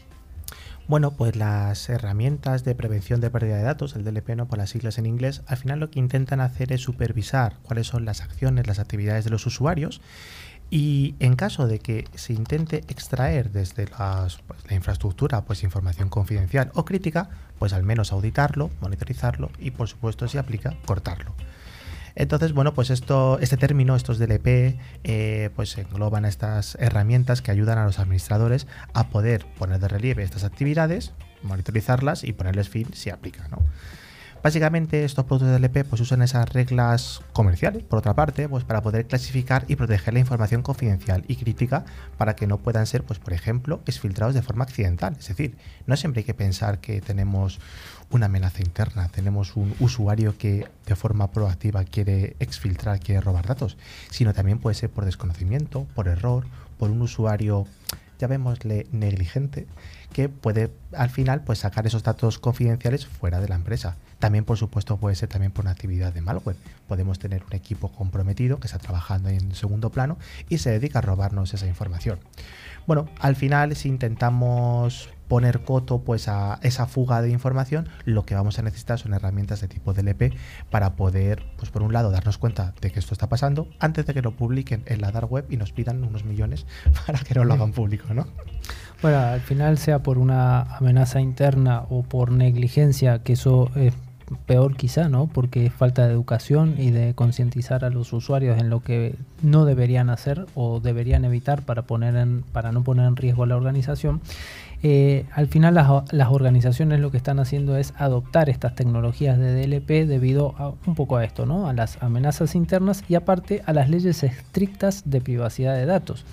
Bueno, 0.89 1.11
pues 1.11 1.35
las 1.35 1.89
herramientas 1.89 2.63
de 2.63 2.77
prevención 2.77 3.21
de 3.21 3.29
pérdida 3.29 3.57
de 3.57 3.65
datos, 3.65 3.97
el 3.97 4.05
DLP, 4.05 4.37
¿no? 4.37 4.47
por 4.47 4.59
las 4.59 4.71
siglas 4.71 4.99
en 4.99 5.07
inglés, 5.07 5.43
al 5.49 5.57
final 5.57 5.81
lo 5.81 5.91
que 5.91 5.99
intentan 5.99 6.41
hacer 6.41 6.73
es 6.73 6.81
supervisar 6.81 7.57
cuáles 7.63 7.89
son 7.89 8.05
las 8.05 8.21
acciones, 8.21 8.69
las 8.69 8.79
actividades 8.79 9.25
de 9.25 9.31
los 9.31 9.47
usuarios 9.47 10.01
y 10.71 11.17
en 11.19 11.35
caso 11.35 11.67
de 11.67 11.81
que 11.81 12.05
se 12.15 12.35
intente 12.35 12.85
extraer 12.89 13.51
desde 13.51 13.87
pues, 13.87 14.39
la 14.69 14.75
infraestructura 14.77 15.45
pues 15.45 15.65
información 15.65 16.09
confidencial 16.09 16.71
o 16.75 16.85
crítica, 16.85 17.31
pues 17.59 17.73
al 17.73 17.83
menos 17.83 18.13
auditarlo, 18.13 18.71
monitorizarlo 18.81 19.51
y 19.59 19.73
por 19.73 19.89
supuesto 19.89 20.29
si 20.29 20.39
aplica, 20.39 20.77
cortarlo. 20.87 21.35
Entonces, 22.17 22.55
bueno, 22.55 22.73
pues 22.73 22.89
esto, 22.89 23.39
este 23.41 23.59
término, 23.59 23.95
estos 23.95 24.19
DLP, 24.19 24.79
eh, 25.05 25.51
pues 25.55 25.77
engloban 25.77 26.25
estas 26.25 26.77
herramientas 26.81 27.43
que 27.43 27.51
ayudan 27.51 27.77
a 27.77 27.85
los 27.85 27.99
administradores 27.99 28.67
a 28.95 29.11
poder 29.11 29.47
poner 29.59 29.79
de 29.81 29.89
relieve 29.89 30.23
estas 30.23 30.43
actividades, 30.43 31.13
monitorizarlas 31.43 32.25
y 32.25 32.33
ponerles 32.33 32.71
fin 32.71 32.89
si 32.95 33.11
aplica, 33.11 33.47
¿no? 33.49 33.59
Básicamente 34.43 35.05
estos 35.05 35.25
productos 35.25 35.49
de 35.49 35.59
DLP 35.59 35.89
pues 35.89 36.01
usan 36.01 36.23
esas 36.23 36.49
reglas 36.49 37.21
comerciales, 37.33 37.83
por 37.83 37.99
otra 37.99 38.15
parte, 38.15 38.49
pues 38.49 38.63
para 38.63 38.81
poder 38.81 39.07
clasificar 39.07 39.65
y 39.67 39.77
proteger 39.77 40.15
la 40.15 40.21
información 40.21 40.63
confidencial 40.63 41.25
y 41.27 41.37
crítica 41.37 41.85
para 42.17 42.37
que 42.37 42.47
no 42.47 42.59
puedan 42.59 42.87
ser, 42.87 43.03
pues 43.03 43.19
por 43.19 43.33
ejemplo, 43.33 43.81
exfiltrados 43.87 44.35
de 44.35 44.43
forma 44.43 44.65
accidental. 44.65 45.17
Es 45.19 45.29
decir, 45.29 45.57
no 45.87 45.97
siempre 45.97 46.21
hay 46.21 46.25
que 46.25 46.35
pensar 46.35 46.79
que 46.79 47.01
tenemos 47.01 47.59
una 48.11 48.27
amenaza 48.27 48.61
interna, 48.61 49.09
tenemos 49.09 49.57
un 49.57 49.75
usuario 49.81 50.39
que 50.39 50.69
de 50.87 50.97
forma 50.97 51.33
proactiva 51.33 51.83
quiere 51.85 52.37
exfiltrar, 52.39 53.01
quiere 53.01 53.21
robar 53.21 53.47
datos, 53.47 53.77
sino 54.11 54.33
también 54.33 54.59
puede 54.59 54.75
ser 54.75 54.91
por 54.91 55.05
desconocimiento, 55.05 55.87
por 55.95 56.07
error, 56.07 56.47
por 56.79 56.91
un 56.91 57.03
usuario, 57.03 57.67
llamémosle 58.19 58.87
negligente, 58.93 59.67
que 60.13 60.29
puede 60.29 60.71
al 60.93 61.11
final 61.11 61.43
pues 61.43 61.61
sacar 61.61 61.87
esos 61.87 62.05
datos 62.05 62.39
confidenciales 62.39 63.07
fuera 63.07 63.41
de 63.41 63.49
la 63.49 63.57
empresa. 63.57 63.97
También 64.19 64.45
por 64.45 64.57
supuesto 64.57 64.97
puede 64.97 65.15
ser 65.15 65.29
también 65.29 65.53
por 65.53 65.65
una 65.65 65.73
actividad 65.73 66.13
de 66.13 66.23
malware. 66.23 66.57
Podemos 66.89 67.19
tener 67.19 67.45
un 67.45 67.55
equipo 67.55 67.89
comprometido 67.89 68.59
que 68.59 68.67
está 68.67 68.79
trabajando 68.79 69.29
en 69.29 69.55
segundo 69.55 69.91
plano 69.91 70.19
y 70.49 70.59
se 70.59 70.71
dedica 70.71 71.01
a 71.01 71.03
robarnos 71.03 71.53
esa 71.53 71.67
información. 71.67 72.19
Bueno, 72.87 73.09
al 73.21 73.37
final 73.37 73.75
si 73.77 73.89
intentamos 73.89 75.11
poner 75.29 75.65
coto 75.65 76.03
pues 76.03 76.29
a 76.29 76.59
esa 76.63 76.87
fuga 76.87 77.21
de 77.21 77.31
información, 77.31 77.89
lo 78.05 78.25
que 78.25 78.35
vamos 78.35 78.59
a 78.59 78.63
necesitar 78.63 78.99
son 78.99 79.13
herramientas 79.13 79.61
de 79.61 79.69
tipo 79.69 79.93
DLP 79.93 80.35
para 80.71 80.95
poder, 80.95 81.43
pues 81.57 81.71
por 81.71 81.83
un 81.83 81.93
lado, 81.93 82.11
darnos 82.11 82.39
cuenta 82.39 82.75
de 82.81 82.91
que 82.91 83.01
esto 83.01 83.13
está 83.13 83.29
pasando 83.29 83.69
antes 83.81 84.07
de 84.07 84.15
que 84.15 84.23
lo 84.23 84.37
publiquen 84.37 84.83
en 84.87 85.01
la 85.01 85.11
dark 85.11 85.31
web 85.31 85.47
y 85.51 85.57
nos 85.57 85.73
pidan 85.73 86.05
unos 86.05 86.25
millones 86.25 86.67
para 87.07 87.19
que 87.19 87.35
no 87.35 87.45
lo 87.45 87.55
hagan 87.55 87.73
público, 87.73 88.15
¿no? 88.15 88.27
Bueno, 89.03 89.19
al 89.19 89.41
final 89.41 89.79
sea 89.79 90.03
por 90.03 90.17
una 90.17 90.63
amenaza 90.63 91.21
interna 91.21 91.83
o 91.91 92.03
por 92.03 92.31
negligencia, 92.31 93.23
que 93.23 93.35
eso 93.35 93.71
es 93.75 93.93
peor 94.35 94.77
quizá, 94.77 95.09
¿no? 95.09 95.29
Porque 95.29 95.67
es 95.67 95.73
falta 95.73 96.07
de 96.07 96.13
educación 96.13 96.75
y 96.79 96.91
de 96.91 97.15
concientizar 97.15 97.85
a 97.85 97.91
los 97.91 98.13
usuarios 98.13 98.59
en 98.59 98.71
lo 98.71 98.81
que 98.81 99.15
no 99.43 99.65
deberían 99.65 100.11
hacer 100.11 100.47
o 100.55 100.81
deberían 100.81 101.25
evitar 101.25 101.63
para, 101.63 101.83
poner 101.83 102.17
en, 102.17 102.43
para 102.53 102.73
no 102.73 102.83
poner 102.83 103.07
en 103.07 103.17
riesgo 103.17 103.45
a 103.45 103.47
la 103.47 103.57
organización. 103.57 104.21
Eh, 104.83 105.25
al 105.33 105.47
final 105.47 105.75
las, 105.75 106.13
las, 106.13 106.29
organizaciones 106.29 107.01
lo 107.01 107.11
que 107.11 107.17
están 107.17 107.39
haciendo 107.39 107.77
es 107.77 107.95
adoptar 107.97 108.51
estas 108.51 108.75
tecnologías 108.75 109.39
de 109.39 109.55
DLP 109.55 110.07
debido 110.07 110.55
a 110.59 110.75
un 110.87 110.95
poco 110.95 111.17
a 111.17 111.25
esto, 111.25 111.47
¿no? 111.47 111.69
A 111.69 111.73
las 111.73 112.03
amenazas 112.03 112.55
internas 112.55 113.03
y 113.09 113.15
aparte 113.15 113.63
a 113.67 113.73
las 113.73 113.89
leyes 113.89 114.23
estrictas 114.23 115.03
de 115.07 115.21
privacidad 115.21 115.75
de 115.75 115.87
datos, 115.87 116.25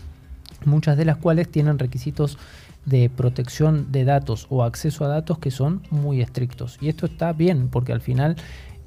muchas 0.65 0.97
de 0.97 1.05
las 1.05 1.17
cuales 1.17 1.49
tienen 1.49 1.79
requisitos 1.79 2.37
de 2.85 3.09
protección 3.09 3.91
de 3.91 4.03
datos 4.05 4.47
o 4.49 4.63
acceso 4.63 5.05
a 5.05 5.07
datos 5.07 5.39
que 5.39 5.51
son 5.51 5.81
muy 5.89 6.21
estrictos. 6.21 6.77
Y 6.81 6.89
esto 6.89 7.05
está 7.05 7.33
bien 7.33 7.69
porque 7.69 7.93
al 7.93 8.01
final 8.01 8.35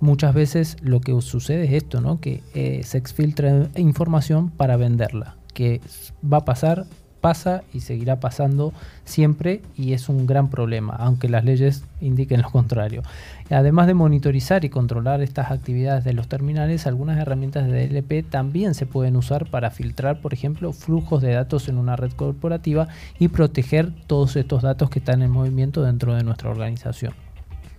muchas 0.00 0.34
veces 0.34 0.76
lo 0.82 1.00
que 1.00 1.18
sucede 1.22 1.64
es 1.64 1.72
esto, 1.72 2.00
¿no? 2.00 2.20
Que 2.20 2.42
eh, 2.54 2.82
se 2.84 2.98
exfiltra 2.98 3.68
información 3.76 4.50
para 4.50 4.76
venderla, 4.76 5.36
que 5.54 5.80
va 6.22 6.38
a 6.38 6.44
pasar 6.44 6.86
pasa 7.26 7.64
y 7.74 7.80
seguirá 7.80 8.20
pasando 8.20 8.72
siempre 9.04 9.60
y 9.76 9.94
es 9.94 10.08
un 10.08 10.28
gran 10.28 10.48
problema, 10.48 10.94
aunque 10.94 11.28
las 11.28 11.44
leyes 11.44 11.82
indiquen 12.00 12.40
lo 12.40 12.52
contrario. 12.52 13.02
Además 13.50 13.88
de 13.88 13.94
monitorizar 13.94 14.64
y 14.64 14.68
controlar 14.68 15.22
estas 15.22 15.50
actividades 15.50 16.04
de 16.04 16.12
los 16.12 16.28
terminales, 16.28 16.86
algunas 16.86 17.18
herramientas 17.18 17.66
de 17.66 17.88
DLP 17.88 18.30
también 18.30 18.74
se 18.74 18.86
pueden 18.86 19.16
usar 19.16 19.50
para 19.50 19.72
filtrar, 19.72 20.20
por 20.20 20.34
ejemplo, 20.34 20.72
flujos 20.72 21.20
de 21.20 21.32
datos 21.32 21.68
en 21.68 21.78
una 21.78 21.96
red 21.96 22.12
corporativa 22.12 22.86
y 23.18 23.26
proteger 23.26 23.90
todos 24.06 24.36
estos 24.36 24.62
datos 24.62 24.88
que 24.88 25.00
están 25.00 25.20
en 25.22 25.32
movimiento 25.32 25.82
dentro 25.82 26.14
de 26.14 26.22
nuestra 26.22 26.50
organización. 26.50 27.25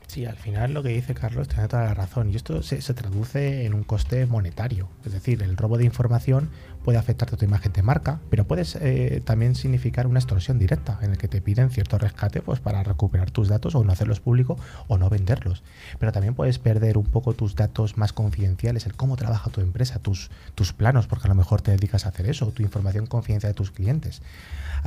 Sí, 0.07 0.25
al 0.25 0.37
final 0.37 0.73
lo 0.73 0.83
que 0.83 0.89
dice 0.89 1.13
Carlos 1.13 1.49
tiene 1.49 1.67
toda 1.67 1.83
la 1.83 1.93
razón. 1.93 2.31
Y 2.31 2.37
esto 2.37 2.63
se, 2.63 2.79
traduce 2.93 3.65
en 3.65 3.73
un 3.73 3.83
coste 3.83 4.25
monetario. 4.25 4.89
Es 5.05 5.11
decir, 5.11 5.43
el 5.43 5.57
robo 5.57 5.77
de 5.77 5.83
información 5.83 6.49
puede 6.85 6.97
afectar 6.97 7.27
a 7.33 7.35
tu 7.35 7.43
imagen 7.43 7.73
de 7.73 7.83
marca, 7.83 8.21
pero 8.29 8.47
puede 8.47 8.63
eh, 8.79 9.21
también 9.25 9.53
significar 9.55 10.07
una 10.07 10.19
extorsión 10.19 10.59
directa 10.59 10.97
en 11.01 11.11
el 11.11 11.17
que 11.17 11.27
te 11.27 11.41
piden 11.41 11.69
cierto 11.69 11.97
rescate 11.97 12.41
pues, 12.41 12.61
para 12.61 12.83
recuperar 12.83 13.31
tus 13.31 13.49
datos 13.49 13.75
o 13.75 13.83
no 13.83 13.91
hacerlos 13.91 14.21
públicos 14.21 14.57
o 14.87 14.97
no 14.97 15.09
venderlos. 15.09 15.61
Pero 15.99 16.13
también 16.13 16.35
puedes 16.35 16.57
perder 16.57 16.97
un 16.97 17.05
poco 17.05 17.33
tus 17.33 17.55
datos 17.55 17.97
más 17.97 18.13
confidenciales, 18.13 18.85
el 18.85 18.95
cómo 18.95 19.17
trabaja 19.17 19.49
tu 19.49 19.59
empresa, 19.59 19.99
tus, 19.99 20.31
tus 20.55 20.71
planos, 20.71 21.07
porque 21.07 21.27
a 21.27 21.29
lo 21.29 21.35
mejor 21.35 21.61
te 21.61 21.71
dedicas 21.71 22.05
a 22.05 22.09
hacer 22.09 22.29
eso, 22.29 22.49
tu 22.51 22.63
información 22.63 23.07
confidencial 23.07 23.51
de 23.51 23.57
tus 23.57 23.71
clientes. 23.71 24.21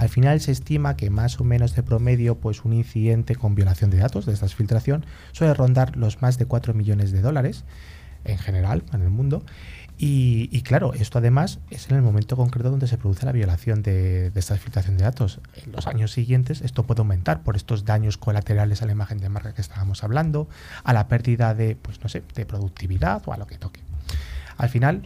Al 0.00 0.08
final 0.08 0.40
se 0.40 0.50
estima 0.50 0.96
que 0.96 1.10
más 1.10 1.38
o 1.40 1.44
menos 1.44 1.76
de 1.76 1.82
promedio, 1.82 2.38
pues 2.38 2.64
un 2.64 2.72
incidente 2.72 3.36
con 3.36 3.54
violación 3.54 3.90
de 3.90 3.98
datos 3.98 4.24
de 4.24 4.32
esta 4.32 4.48
filtración 4.48 5.04
suele 5.32 5.52
rondar 5.52 5.94
los 5.94 6.22
más 6.22 6.38
de 6.38 6.46
4 6.46 6.72
millones 6.72 7.12
de 7.12 7.20
dólares 7.20 7.64
en 8.24 8.38
general 8.38 8.82
en 8.94 9.02
el 9.02 9.10
mundo. 9.10 9.44
Y, 9.98 10.62
claro, 10.62 10.94
esto 10.94 11.18
además 11.18 11.58
es 11.68 11.90
en 11.90 11.96
el 11.96 12.02
momento 12.02 12.34
concreto 12.34 12.70
donde 12.70 12.86
se 12.86 12.96
produce 12.96 13.26
la 13.26 13.32
violación 13.32 13.82
de, 13.82 14.32
esta 14.34 14.56
filtración 14.56 14.96
de 14.96 15.04
datos. 15.04 15.38
En 15.66 15.72
los 15.72 15.86
años 15.86 16.12
siguientes 16.12 16.62
esto 16.62 16.84
puede 16.84 17.00
aumentar 17.00 17.42
por 17.42 17.54
estos 17.54 17.84
daños 17.84 18.16
colaterales 18.16 18.80
a 18.80 18.86
la 18.86 18.92
imagen 18.92 19.18
de 19.18 19.28
marca 19.28 19.52
que 19.52 19.60
estábamos 19.60 20.02
hablando, 20.02 20.48
a 20.82 20.94
la 20.94 21.08
pérdida 21.08 21.52
de, 21.52 21.76
pues 21.76 22.02
no 22.02 22.08
sé, 22.08 22.22
de 22.34 22.46
productividad 22.46 23.20
o 23.26 23.34
a 23.34 23.36
lo 23.36 23.46
que 23.46 23.58
toque. 23.58 23.82
Al 24.56 24.70
final, 24.70 25.02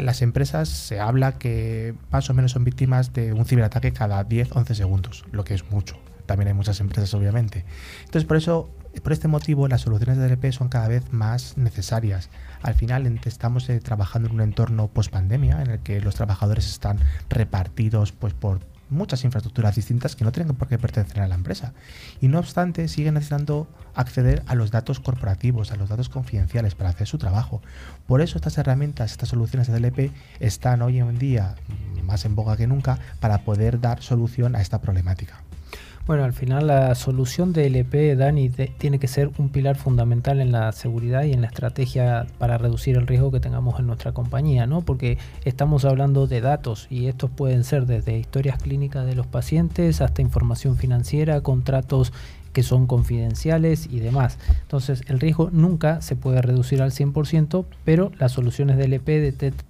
las 0.00 0.22
empresas 0.22 0.68
se 0.68 1.00
habla 1.00 1.38
que 1.38 1.94
más 2.10 2.28
o 2.30 2.34
menos 2.34 2.52
son 2.52 2.64
víctimas 2.64 3.12
de 3.12 3.32
un 3.32 3.44
ciberataque 3.44 3.92
cada 3.92 4.26
10-11 4.26 4.74
segundos, 4.74 5.24
lo 5.32 5.44
que 5.44 5.54
es 5.54 5.70
mucho. 5.70 5.96
También 6.26 6.48
hay 6.48 6.54
muchas 6.54 6.80
empresas, 6.80 7.14
obviamente. 7.14 7.64
Entonces, 8.04 8.24
por 8.24 8.36
eso 8.36 8.70
por 9.00 9.12
este 9.12 9.28
motivo, 9.28 9.68
las 9.68 9.82
soluciones 9.82 10.18
de 10.18 10.28
DLP 10.28 10.52
son 10.52 10.68
cada 10.68 10.88
vez 10.88 11.12
más 11.12 11.56
necesarias. 11.56 12.30
Al 12.62 12.74
final, 12.74 13.20
estamos 13.24 13.68
eh, 13.68 13.80
trabajando 13.80 14.28
en 14.28 14.34
un 14.36 14.40
entorno 14.40 14.88
post-pandemia 14.88 15.62
en 15.62 15.70
el 15.70 15.78
que 15.80 16.00
los 16.00 16.14
trabajadores 16.14 16.66
están 16.66 16.98
repartidos 17.28 18.12
pues, 18.12 18.34
por 18.34 18.60
muchas 18.90 19.24
infraestructuras 19.24 19.74
distintas 19.74 20.16
que 20.16 20.24
no 20.24 20.32
tienen 20.32 20.54
por 20.54 20.68
qué 20.68 20.78
pertenecer 20.78 21.20
a 21.20 21.28
la 21.28 21.34
empresa. 21.34 21.72
Y 22.20 22.28
no 22.28 22.38
obstante, 22.38 22.88
siguen 22.88 23.14
necesitando 23.14 23.68
acceder 23.94 24.42
a 24.46 24.54
los 24.54 24.70
datos 24.70 25.00
corporativos, 25.00 25.72
a 25.72 25.76
los 25.76 25.88
datos 25.88 26.08
confidenciales 26.08 26.74
para 26.74 26.90
hacer 26.90 27.06
su 27.06 27.18
trabajo. 27.18 27.62
Por 28.06 28.20
eso 28.20 28.36
estas 28.36 28.58
herramientas, 28.58 29.12
estas 29.12 29.30
soluciones 29.30 29.68
de 29.68 29.78
DLP 29.78 30.12
están 30.40 30.82
hoy 30.82 30.98
en 30.98 31.18
día 31.18 31.54
más 32.04 32.24
en 32.24 32.34
boga 32.34 32.56
que 32.56 32.66
nunca 32.66 32.98
para 33.20 33.38
poder 33.38 33.80
dar 33.80 34.02
solución 34.02 34.54
a 34.54 34.60
esta 34.60 34.80
problemática. 34.80 35.45
Bueno, 36.06 36.22
al 36.22 36.32
final 36.32 36.68
la 36.68 36.94
solución 36.94 37.52
de 37.52 37.66
LP, 37.66 38.14
Dani, 38.14 38.48
tiene 38.48 39.00
que 39.00 39.08
ser 39.08 39.32
un 39.38 39.48
pilar 39.48 39.74
fundamental 39.74 40.40
en 40.40 40.52
la 40.52 40.70
seguridad 40.70 41.24
y 41.24 41.32
en 41.32 41.40
la 41.40 41.48
estrategia 41.48 42.28
para 42.38 42.58
reducir 42.58 42.96
el 42.96 43.08
riesgo 43.08 43.32
que 43.32 43.40
tengamos 43.40 43.80
en 43.80 43.88
nuestra 43.88 44.12
compañía, 44.12 44.68
¿no? 44.68 44.82
Porque 44.82 45.18
estamos 45.44 45.84
hablando 45.84 46.28
de 46.28 46.40
datos 46.40 46.86
y 46.90 47.08
estos 47.08 47.30
pueden 47.32 47.64
ser 47.64 47.86
desde 47.86 48.16
historias 48.16 48.62
clínicas 48.62 49.04
de 49.04 49.16
los 49.16 49.26
pacientes 49.26 50.00
hasta 50.00 50.22
información 50.22 50.76
financiera, 50.76 51.40
contratos 51.40 52.12
que 52.56 52.62
son 52.62 52.86
confidenciales 52.86 53.86
y 53.90 54.00
demás. 54.00 54.38
Entonces 54.62 55.02
el 55.08 55.20
riesgo 55.20 55.50
nunca 55.52 56.00
se 56.00 56.16
puede 56.16 56.40
reducir 56.40 56.80
al 56.80 56.90
100%, 56.90 57.66
pero 57.84 58.12
las 58.18 58.32
soluciones 58.32 58.78
DLP 58.78 59.06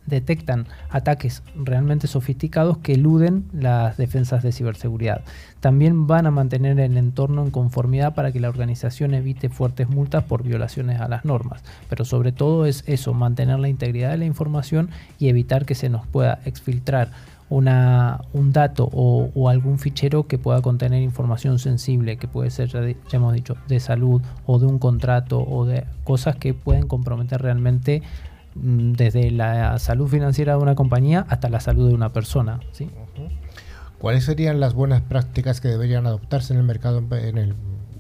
detectan 0.07 0.69
ataques 0.89 1.43
realmente 1.57 2.07
sofisticados 2.07 2.79
que 2.79 2.93
eluden 2.93 3.47
las 3.53 3.97
defensas 3.97 4.45
de 4.45 4.53
ciberseguridad. 4.53 5.23
También 5.59 6.07
van 6.07 6.29
a 6.29 6.31
mantener 6.31 6.79
el 6.79 6.97
entorno 6.97 7.43
en 7.43 7.51
conformidad 7.51 8.15
para 8.15 8.31
que 8.31 8.39
la 8.39 8.51
organización 8.51 9.15
evite 9.15 9.49
fuertes 9.49 9.89
multas 9.89 10.23
por 10.23 10.45
violaciones 10.45 11.01
a 11.01 11.09
las 11.09 11.25
normas. 11.25 11.65
Pero 11.89 12.05
sobre 12.05 12.31
todo 12.31 12.67
es 12.67 12.85
eso, 12.87 13.15
mantener 13.15 13.59
la 13.59 13.69
integridad 13.69 14.13
de 14.13 14.19
la 14.19 14.27
información 14.27 14.91
y 15.19 15.29
evitar 15.29 15.67
que 15.67 15.75
se 15.75 15.89
nos 15.89 16.07
pueda 16.07 16.39
exfiltrar 16.45 17.11
una, 17.49 18.23
un 18.33 18.53
dato 18.53 18.89
o, 18.93 19.49
algún 19.49 19.79
fichero 19.79 20.27
que 20.27 20.39
pueda 20.39 20.63
contener 20.63 21.03
información 21.03 21.59
sensible, 21.59 22.17
que 22.17 22.27
puede 22.27 22.51
ser, 22.51 22.69
ya, 22.69 22.83
hemos 23.13 23.35
dicho, 23.35 23.57
de 23.69 23.79
salud 23.81 24.21
o 24.47 24.59
de 24.59 24.67
un 24.67 24.79
contrato 24.79 25.41
o 25.41 25.65
de 25.65 25.85
cosas 26.05 26.37
que 26.37 26.55
pueden 26.55 26.89
comprometer 26.89 27.41
realmente 27.41 28.03
mm, 28.55 28.93
desde 28.93 29.31
la 29.31 29.79
salud 29.79 30.09
financiera 30.09 30.57
de 30.57 30.63
una 30.63 30.75
compañía 30.75 31.25
hasta 31.29 31.49
la 31.49 31.61
salud 31.61 31.89
de 31.89 31.95
una 31.95 32.13
persona. 32.13 32.61
¿sí? 32.73 32.91
¿Cuáles 33.99 34.25
serían 34.25 34.61
las 34.61 34.75
buenas 34.75 35.03
prácticas 35.03 35.61
que 35.61 35.69
deberían 35.69 36.07
adoptarse 36.07 36.53
en 36.53 36.59
el 36.59 36.67
mercado, 36.67 36.99
en, 37.13 37.39
el, 37.39 37.55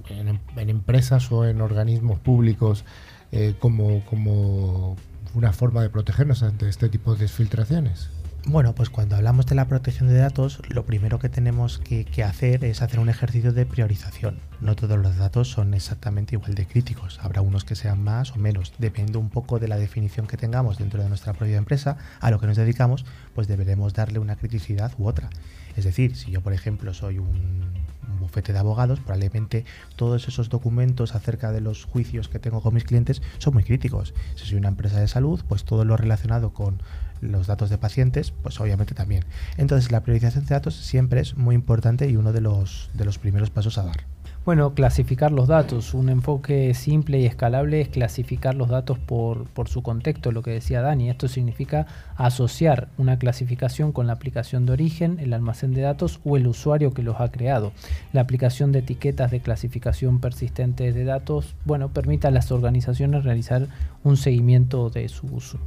en, 0.09 0.71
empresas 0.71 1.31
o 1.31 1.47
en 1.47 1.61
organismos 1.61 2.19
públicos 2.19 2.85
eh, 3.31 3.55
como, 3.59 4.05
como 4.05 4.97
una 5.35 5.53
forma 5.53 5.83
de 5.83 5.91
protegernos 5.91 6.43
ante 6.43 6.69
este 6.69 6.89
tipo 6.89 7.15
de 7.15 7.29
filtraciones? 7.29 8.11
Bueno, 8.49 8.77
pues 8.77 8.91
cuando 8.91 9.17
hablamos 9.17 9.47
de 9.47 9.57
la 9.57 9.67
protección 9.67 10.09
de 10.09 10.19
datos, 10.19 10.63
lo 10.69 10.87
primero 10.87 11.19
que 11.19 11.29
tenemos 11.29 11.79
que, 11.81 12.07
hacer 12.23 12.65
es 12.65 12.81
hacer 12.81 13.01
un 13.01 13.09
ejercicio 13.09 13.53
de 13.53 13.67
priorización. 13.67 14.39
No 14.61 14.77
todos 14.77 15.01
los 15.01 15.17
datos 15.17 15.49
son 15.51 15.75
exactamente 15.75 16.37
igual 16.37 16.55
de 16.55 16.65
críticos. 16.65 17.19
Habrá 17.21 17.41
unos 17.41 17.65
que 17.65 17.75
sean 17.75 18.05
más 18.05 18.31
o 18.31 18.37
menos. 18.37 18.73
Depende 18.79 19.19
un 19.19 19.31
poco 19.31 19.59
de 19.59 19.67
la 19.67 19.77
definición 19.77 20.29
que 20.29 20.37
tengamos 20.37 20.79
dentro 20.79 21.03
de 21.03 21.09
nuestra 21.09 21.33
propia 21.33 21.57
empresa, 21.57 21.97
a 22.21 22.31
lo 22.31 22.39
que 22.39 22.47
nos 22.47 22.57
dedicamos, 22.57 23.05
pues 23.35 23.49
deberemos 23.49 23.95
darle 23.95 24.21
una 24.21 24.37
criticidad 24.37 24.93
u 24.97 25.09
otra. 25.09 25.29
Es 25.77 25.85
decir, 25.85 26.15
si 26.15 26.31
yo, 26.31 26.41
por 26.41 26.53
ejemplo, 26.53 26.95
soy 26.95 27.19
un, 27.19 27.73
bufete 28.19 28.53
de 28.53 28.59
abogados, 28.59 29.01
probablemente 29.01 29.65
todos 29.97 30.29
esos 30.29 30.49
documentos 30.49 31.15
acerca 31.15 31.53
de 31.53 31.61
los 31.61 31.85
juicios 31.85 32.29
que 32.29 32.39
tengo 32.39 32.61
con 32.61 32.75
mis 32.75 32.85
clientes 32.85 33.23
son 33.39 33.55
muy 33.55 33.65
críticos. 33.65 34.15
Si 34.35 34.47
soy 34.47 34.59
una 34.59 34.69
empresa 34.69 35.01
de 35.01 35.09
salud, 35.09 35.41
pues 35.49 35.65
todo 35.65 35.85
lo 35.85 35.97
relacionado 35.97 36.53
con 36.53 36.81
los 37.21 37.47
datos 37.47 37.71
de 37.71 37.79
pacientes, 37.79 38.33
pues 38.43 38.61
obviamente 38.61 38.95
también. 38.95 39.25
Entonces 39.57 39.91
la 39.91 40.03
priorización 40.03 40.45
de 40.45 40.55
datos 40.55 40.77
siempre 40.77 41.21
es 41.21 41.37
muy 41.37 41.55
importante 41.55 42.09
y 42.09 42.17
uno 42.17 42.33
de 42.33 42.41
los, 42.41 42.91
de 42.95 43.05
los 43.05 43.19
primeros 43.19 43.51
pasos 43.51 43.79
a 43.79 43.85
dar. 43.85 44.16
Bueno, 44.47 44.75
clasificar 44.75 45.33
los 45.33 45.49
datos. 45.49 45.93
Un 45.93 46.09
enfoque 46.09 46.73
simple 46.73 47.19
y 47.19 47.27
escalable 47.27 47.81
es 47.81 47.89
clasificar 47.89 48.55
los 48.55 48.69
datos 48.69 48.97
por, 48.97 49.47
por, 49.47 49.69
su 49.69 49.83
contexto, 49.83 50.31
lo 50.31 50.43
que 50.43 50.53
decía 50.53 50.83
Dani. 50.83 51.11
Esto 51.11 51.27
significa 51.27 51.89
asociar 52.15 52.87
una 52.97 53.19
clasificación 53.19 53.91
con 53.91 54.07
la 54.07 54.13
aplicación 54.13 54.65
de 54.65 54.75
origen, 54.75 55.19
el 55.19 55.33
almacén 55.33 55.75
de 55.75 55.81
datos 55.81 56.21
o 56.25 56.37
el 56.37 56.47
usuario 56.47 56.95
que 56.95 57.03
los 57.03 57.21
ha 57.21 57.33
creado. 57.33 57.73
La 58.13 58.21
aplicación 58.21 58.71
de 58.71 58.79
etiquetas 58.79 59.33
de 59.33 59.41
clasificación 59.41 60.21
persistente 60.21 60.93
de 60.93 61.05
datos, 61.05 61.57
bueno, 61.65 61.89
permite 61.89 62.29
a 62.29 62.31
las 62.31 62.53
organizaciones 62.53 63.25
realizar 63.25 63.67
un 64.05 64.17
seguimiento 64.17 64.91
de 64.91 65.09
su 65.09 65.27
uso. 65.27 65.59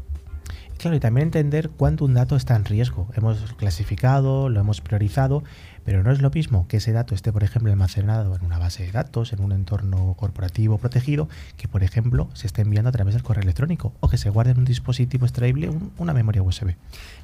Claro, 0.79 0.95
y 0.95 1.01
también 1.01 1.27
entender 1.27 1.69
cuánto 1.69 2.05
un 2.05 2.13
dato 2.13 2.37
está 2.37 2.55
en 2.55 2.63
riesgo. 2.63 3.09
Hemos 3.13 3.39
clasificado, 3.57 4.47
lo 4.47 4.61
hemos 4.61 4.79
priorizado, 4.79 5.43
pero 5.83 6.03
no 6.03 6.11
es 6.11 6.21
lo 6.21 6.29
mismo 6.29 6.67
que 6.67 6.77
ese 6.77 6.91
dato 6.91 7.15
esté, 7.15 7.31
por 7.31 7.43
ejemplo, 7.43 7.71
almacenado 7.71 8.35
en 8.35 8.45
una 8.45 8.57
base 8.57 8.83
de 8.83 8.91
datos, 8.91 9.33
en 9.33 9.41
un 9.41 9.51
entorno 9.51 10.15
corporativo 10.17 10.77
protegido, 10.77 11.27
que, 11.57 11.67
por 11.67 11.83
ejemplo, 11.83 12.29
se 12.33 12.47
esté 12.47 12.61
enviando 12.61 12.89
a 12.89 12.91
través 12.91 13.13
del 13.13 13.23
correo 13.23 13.43
electrónico 13.43 13.93
o 13.99 14.09
que 14.09 14.17
se 14.17 14.29
guarde 14.29 14.51
en 14.51 14.59
un 14.59 14.65
dispositivo 14.65 15.25
extraíble 15.25 15.71
una 15.97 16.13
memoria 16.13 16.43
USB. 16.43 16.75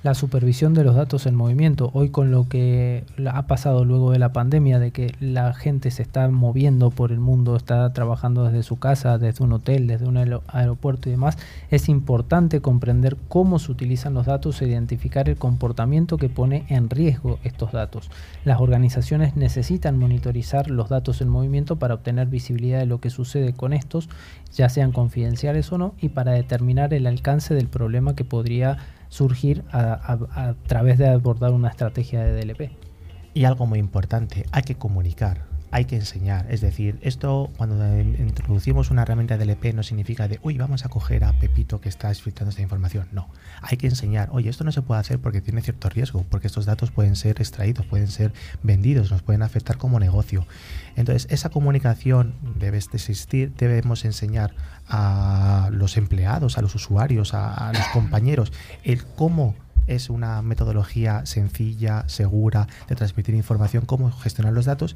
La 0.04 0.14
supervisión 0.14 0.74
de 0.74 0.84
los 0.84 0.96
datos 0.96 1.26
en 1.26 1.36
movimiento. 1.36 1.90
Hoy 1.94 2.10
con 2.10 2.32
lo 2.32 2.48
que 2.48 3.04
ha 3.32 3.48
pasado 3.48 3.86
luego 3.86 4.12
de 4.12 4.20
la 4.20 4.34
pandemia, 4.34 4.80
de 4.80 4.92
que 4.92 5.16
la 5.20 5.54
gente 5.54 5.92
se 5.92 6.02
está 6.02 6.28
moviendo 6.30 6.92
por 6.92 7.12
el 7.12 7.20
mundo, 7.20 7.56
está 7.56 7.92
trabajando 7.94 8.46
desde 8.46 8.64
su 8.64 8.78
casa, 8.78 9.18
desde 9.18 9.44
un 9.44 9.54
hotel, 9.54 9.88
desde 9.88 10.08
un 10.08 10.18
aeropuerto 10.18 11.10
y 11.10 11.12
demás, 11.12 11.38
es 11.72 11.90
importante 11.90 12.62
comprender 12.62 13.18
cómo 13.28 13.60
se 13.60 13.72
utilizan 13.72 14.14
los 14.14 14.26
datos 14.26 14.62
e 14.62 14.68
identificar 14.68 15.30
el 15.30 15.38
comportamiento 15.38 16.18
que 16.18 16.30
pone 16.30 16.66
en 16.70 16.90
riesgo 16.90 17.40
estos 17.44 17.72
datos. 17.72 18.10
Las 18.46 18.62
organizaciones 18.62 19.36
necesitan 19.36 19.98
monitorizar 19.98 20.70
los 20.70 20.88
datos 20.88 21.20
en 21.20 21.30
movimiento 21.30 21.78
para 21.78 21.96
obtener 21.96 22.28
visibilidad 22.28 22.78
de 22.78 22.86
lo 22.86 23.02
que 23.02 23.10
sucede 23.10 23.54
con 23.54 23.74
estos, 23.74 24.08
ya 24.54 24.70
sean 24.70 24.92
confidenciales 24.92 25.72
o 25.72 25.80
no, 25.80 25.96
y 26.00 26.10
para 26.10 26.34
determinar 26.34 26.94
el 26.94 27.08
alcance 27.08 27.56
del 27.56 27.68
problema 27.68 28.16
que 28.16 28.24
podría 28.24 28.78
surgir 29.10 29.64
a, 29.72 30.54
través 30.68 31.00
de 31.00 31.08
abordar 31.08 31.54
una 31.54 31.70
estrategia 31.70 32.24
de 32.24 32.40
DLP. 32.40 32.72
Y 33.34 33.46
algo 33.46 33.66
muy 33.66 33.80
importante, 33.80 34.46
hay 34.52 34.62
que 34.62 34.76
comunicar 34.76 35.55
hay 35.72 35.86
que 35.86 35.96
enseñar. 35.96 36.48
Es 36.50 36.62
decir, 36.62 36.98
esto 37.02 37.52
cuando 37.58 37.76
introducimos 38.00 38.92
una 38.92 39.02
herramienta 39.02 39.38
de 39.38 39.44
LP 39.44 39.74
no 39.74 39.84
significa 39.84 40.28
de, 40.28 40.40
uy, 40.42 40.58
vamos 40.58 40.86
a 40.86 40.90
coger 40.90 41.24
a 41.24 41.34
Pepito 41.34 41.82
que 41.82 41.90
está 41.90 42.14
filtrando 42.14 42.50
esta 42.50 42.62
información. 42.62 43.08
No, 43.12 43.30
hay 43.62 43.78
que 43.78 43.88
enseñar, 43.88 44.30
oye, 44.32 44.50
esto 44.50 44.64
no 44.64 44.72
se 44.72 44.82
puede 44.82 45.02
hacer 45.02 45.20
porque 45.20 45.42
tiene 45.42 45.62
cierto 45.62 45.90
riesgo, 45.90 46.26
porque 46.30 46.48
estos 46.48 46.66
datos 46.66 46.92
pueden 46.92 47.16
ser 47.16 47.42
extraídos, 47.42 47.86
pueden 47.86 48.08
ser 48.08 48.34
vendidos, 48.64 49.12
nos 49.12 49.22
pueden 49.22 49.42
afectar 49.42 49.78
como 49.78 50.00
negocio. 50.00 50.48
Entonces, 50.96 51.28
esa 51.30 51.50
comunicación 51.50 52.36
debe 52.58 52.78
existir, 52.78 53.54
debemos 53.56 54.06
enseñar 54.06 54.54
a 54.88 55.70
los 55.72 55.98
empleados, 55.98 56.58
a 56.58 56.62
los 56.62 56.76
usuarios, 56.76 57.34
a 57.34 57.72
los 57.74 57.88
compañeros, 57.88 58.54
el 58.84 59.04
cómo 59.04 59.56
es 59.88 60.10
una 60.10 60.42
metodología 60.42 61.26
sencilla, 61.26 62.04
segura 62.08 62.68
de 62.88 62.96
transmitir 62.96 63.36
información, 63.36 63.86
cómo 63.86 64.12
gestionar 64.12 64.54
los 64.54 64.66
datos 64.66 64.96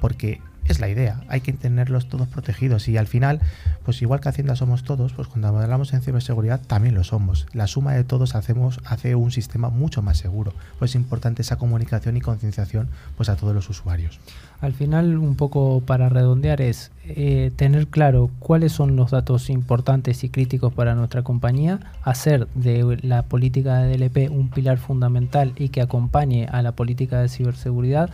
porque 0.00 0.40
es 0.68 0.80
la 0.80 0.88
idea, 0.88 1.20
hay 1.28 1.40
que 1.40 1.52
tenerlos 1.52 2.08
todos 2.08 2.28
protegidos 2.28 2.88
y 2.88 2.96
al 2.96 3.06
final, 3.06 3.40
pues 3.84 4.02
igual 4.02 4.20
que 4.20 4.28
Hacienda 4.28 4.56
somos 4.56 4.84
todos, 4.84 5.12
pues 5.12 5.28
cuando 5.28 5.48
hablamos 5.48 5.92
en 5.92 6.02
ciberseguridad 6.02 6.60
también 6.60 6.94
lo 6.94 7.04
somos. 7.04 7.46
La 7.52 7.66
suma 7.66 7.94
de 7.94 8.04
todos 8.04 8.34
hacemos, 8.34 8.80
hace 8.84 9.14
un 9.14 9.30
sistema 9.30 9.70
mucho 9.70 10.02
más 10.02 10.18
seguro. 10.18 10.52
Pues 10.78 10.92
es 10.92 10.94
importante 10.96 11.42
esa 11.42 11.56
comunicación 11.56 12.16
y 12.16 12.20
concienciación 12.20 12.88
pues 13.16 13.28
a 13.28 13.36
todos 13.36 13.54
los 13.54 13.68
usuarios. 13.68 14.20
Al 14.60 14.72
final, 14.72 15.18
un 15.18 15.36
poco 15.36 15.82
para 15.86 16.08
redondear, 16.08 16.60
es 16.60 16.90
eh, 17.04 17.52
tener 17.54 17.86
claro 17.86 18.28
cuáles 18.40 18.72
son 18.72 18.96
los 18.96 19.12
datos 19.12 19.50
importantes 19.50 20.24
y 20.24 20.30
críticos 20.30 20.72
para 20.72 20.96
nuestra 20.96 21.22
compañía, 21.22 21.78
hacer 22.02 22.48
de 22.54 22.98
la 23.02 23.22
política 23.22 23.78
de 23.78 23.96
DLP 23.96 24.32
un 24.32 24.48
pilar 24.50 24.78
fundamental 24.78 25.52
y 25.56 25.68
que 25.68 25.80
acompañe 25.80 26.48
a 26.50 26.60
la 26.62 26.72
política 26.72 27.20
de 27.20 27.28
ciberseguridad 27.28 28.10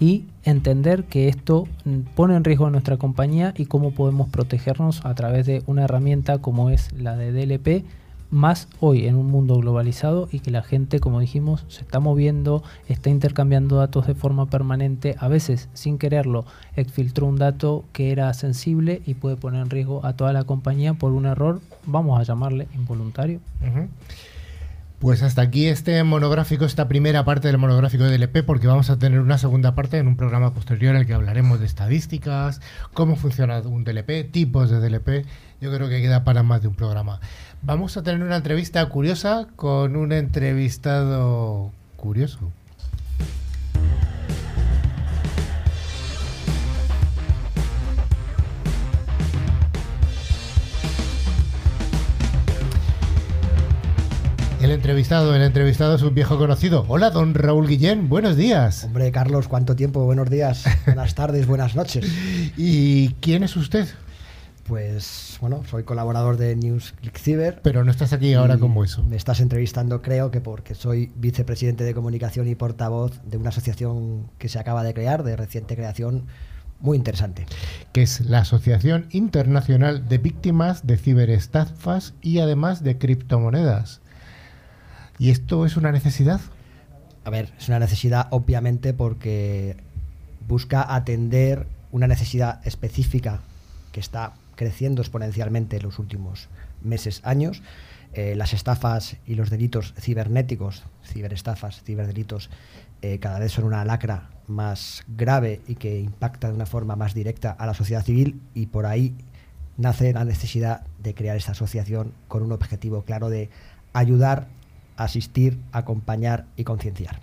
y 0.00 0.24
entender 0.44 1.04
que 1.04 1.28
esto 1.28 1.66
pone 2.14 2.36
en 2.36 2.44
riesgo 2.44 2.66
a 2.66 2.70
nuestra 2.70 2.96
compañía 2.96 3.52
y 3.56 3.66
cómo 3.66 3.90
podemos 3.92 4.28
protegernos 4.28 5.04
a 5.04 5.14
través 5.14 5.46
de 5.46 5.62
una 5.66 5.84
herramienta 5.84 6.38
como 6.38 6.70
es 6.70 6.92
la 6.92 7.16
de 7.16 7.32
DLP, 7.32 7.84
más 8.30 8.68
hoy 8.80 9.06
en 9.06 9.16
un 9.16 9.30
mundo 9.30 9.56
globalizado 9.56 10.28
y 10.30 10.40
que 10.40 10.50
la 10.50 10.62
gente, 10.62 11.00
como 11.00 11.20
dijimos, 11.20 11.64
se 11.68 11.80
está 11.80 11.98
moviendo, 11.98 12.62
está 12.86 13.10
intercambiando 13.10 13.76
datos 13.76 14.06
de 14.06 14.14
forma 14.14 14.46
permanente, 14.46 15.16
a 15.18 15.28
veces 15.28 15.68
sin 15.72 15.98
quererlo, 15.98 16.44
exfiltró 16.76 17.26
un 17.26 17.36
dato 17.36 17.84
que 17.92 18.12
era 18.12 18.32
sensible 18.34 19.02
y 19.06 19.14
puede 19.14 19.36
poner 19.36 19.62
en 19.62 19.70
riesgo 19.70 20.04
a 20.04 20.12
toda 20.14 20.32
la 20.32 20.44
compañía 20.44 20.94
por 20.94 21.12
un 21.12 21.26
error, 21.26 21.60
vamos 21.86 22.20
a 22.20 22.22
llamarle 22.22 22.68
involuntario. 22.74 23.40
Pues 24.98 25.22
hasta 25.22 25.42
aquí 25.42 25.66
este 25.66 26.02
monográfico, 26.02 26.64
esta 26.64 26.88
primera 26.88 27.24
parte 27.24 27.46
del 27.46 27.56
monográfico 27.58 28.02
de 28.02 28.18
DLP, 28.18 28.44
porque 28.44 28.66
vamos 28.66 28.90
a 28.90 28.98
tener 28.98 29.20
una 29.20 29.38
segunda 29.38 29.76
parte 29.76 29.98
en 29.98 30.08
un 30.08 30.16
programa 30.16 30.52
posterior 30.52 30.96
en 30.96 31.02
el 31.02 31.06
que 31.06 31.14
hablaremos 31.14 31.60
de 31.60 31.66
estadísticas, 31.66 32.60
cómo 32.94 33.14
funciona 33.14 33.60
un 33.60 33.84
DLP, 33.84 34.32
tipos 34.32 34.70
de 34.70 34.80
DLP. 34.80 35.24
Yo 35.60 35.72
creo 35.72 35.88
que 35.88 36.02
queda 36.02 36.24
para 36.24 36.42
más 36.42 36.62
de 36.62 36.68
un 36.68 36.74
programa. 36.74 37.20
Vamos 37.62 37.96
a 37.96 38.02
tener 38.02 38.24
una 38.24 38.36
entrevista 38.36 38.84
curiosa 38.88 39.46
con 39.54 39.94
un 39.94 40.10
entrevistado 40.10 41.70
curioso. 41.96 42.50
El 54.68 54.74
entrevistado, 54.74 55.34
el 55.34 55.40
entrevistado 55.40 55.94
es 55.94 56.02
un 56.02 56.14
viejo 56.14 56.36
conocido. 56.36 56.84
Hola, 56.88 57.08
don 57.08 57.32
Raúl 57.32 57.66
Guillén, 57.66 58.10
buenos 58.10 58.36
días. 58.36 58.84
Hombre, 58.84 59.10
Carlos, 59.10 59.48
¿cuánto 59.48 59.74
tiempo? 59.74 60.04
Buenos 60.04 60.28
días, 60.28 60.66
buenas 60.84 61.14
tardes, 61.14 61.46
buenas 61.46 61.74
noches. 61.74 62.04
¿Y 62.58 63.14
quién 63.14 63.44
es 63.44 63.56
usted? 63.56 63.88
Pues 64.64 65.38
bueno, 65.40 65.62
soy 65.70 65.84
colaborador 65.84 66.36
de 66.36 66.54
News 66.54 66.92
Ciber. 67.14 67.60
Pero 67.62 67.82
no 67.82 67.90
estás 67.90 68.12
aquí 68.12 68.34
ahora 68.34 68.58
como 68.58 68.84
eso. 68.84 69.02
Me 69.04 69.16
estás 69.16 69.40
entrevistando, 69.40 70.02
creo 70.02 70.30
que 70.30 70.42
porque 70.42 70.74
soy 70.74 71.10
vicepresidente 71.16 71.84
de 71.84 71.94
comunicación 71.94 72.46
y 72.46 72.54
portavoz 72.54 73.22
de 73.24 73.38
una 73.38 73.48
asociación 73.48 74.30
que 74.36 74.50
se 74.50 74.58
acaba 74.58 74.84
de 74.84 74.92
crear, 74.92 75.22
de 75.22 75.34
reciente 75.34 75.76
creación, 75.76 76.26
muy 76.80 76.98
interesante. 76.98 77.46
Que 77.94 78.02
es 78.02 78.20
la 78.20 78.40
Asociación 78.40 79.06
Internacional 79.12 80.08
de 80.10 80.18
Víctimas 80.18 80.86
de 80.86 80.98
Ciberestafas 80.98 82.12
y 82.20 82.40
además 82.40 82.84
de 82.84 82.98
criptomonedas. 82.98 84.02
¿Y 85.18 85.30
esto 85.30 85.66
es 85.66 85.76
una 85.76 85.92
necesidad? 85.92 86.40
A 87.24 87.30
ver, 87.30 87.52
es 87.58 87.68
una 87.68 87.78
necesidad 87.78 88.28
obviamente 88.30 88.94
porque 88.94 89.76
busca 90.46 90.94
atender 90.94 91.66
una 91.92 92.06
necesidad 92.06 92.66
específica 92.66 93.40
que 93.92 94.00
está 94.00 94.34
creciendo 94.54 95.02
exponencialmente 95.02 95.76
en 95.76 95.82
los 95.82 95.98
últimos 95.98 96.48
meses, 96.82 97.20
años. 97.24 97.62
Eh, 98.14 98.34
las 98.36 98.54
estafas 98.54 99.16
y 99.26 99.34
los 99.34 99.50
delitos 99.50 99.94
cibernéticos, 99.98 100.84
ciberestafas, 101.04 101.82
ciberdelitos, 101.82 102.48
eh, 103.02 103.18
cada 103.18 103.38
vez 103.38 103.52
son 103.52 103.64
una 103.64 103.84
lacra 103.84 104.30
más 104.46 105.04
grave 105.08 105.60
y 105.68 105.74
que 105.74 106.00
impacta 106.00 106.48
de 106.48 106.54
una 106.54 106.66
forma 106.66 106.96
más 106.96 107.14
directa 107.14 107.50
a 107.50 107.66
la 107.66 107.74
sociedad 107.74 108.04
civil 108.04 108.40
y 108.54 108.66
por 108.66 108.86
ahí 108.86 109.14
nace 109.76 110.12
la 110.12 110.24
necesidad 110.24 110.86
de 110.98 111.14
crear 111.14 111.36
esta 111.36 111.52
asociación 111.52 112.12
con 112.26 112.42
un 112.42 112.52
objetivo 112.52 113.02
claro 113.02 113.28
de 113.28 113.50
ayudar, 113.92 114.48
asistir, 114.98 115.58
acompañar 115.72 116.46
y 116.56 116.64
concienciar. 116.64 117.20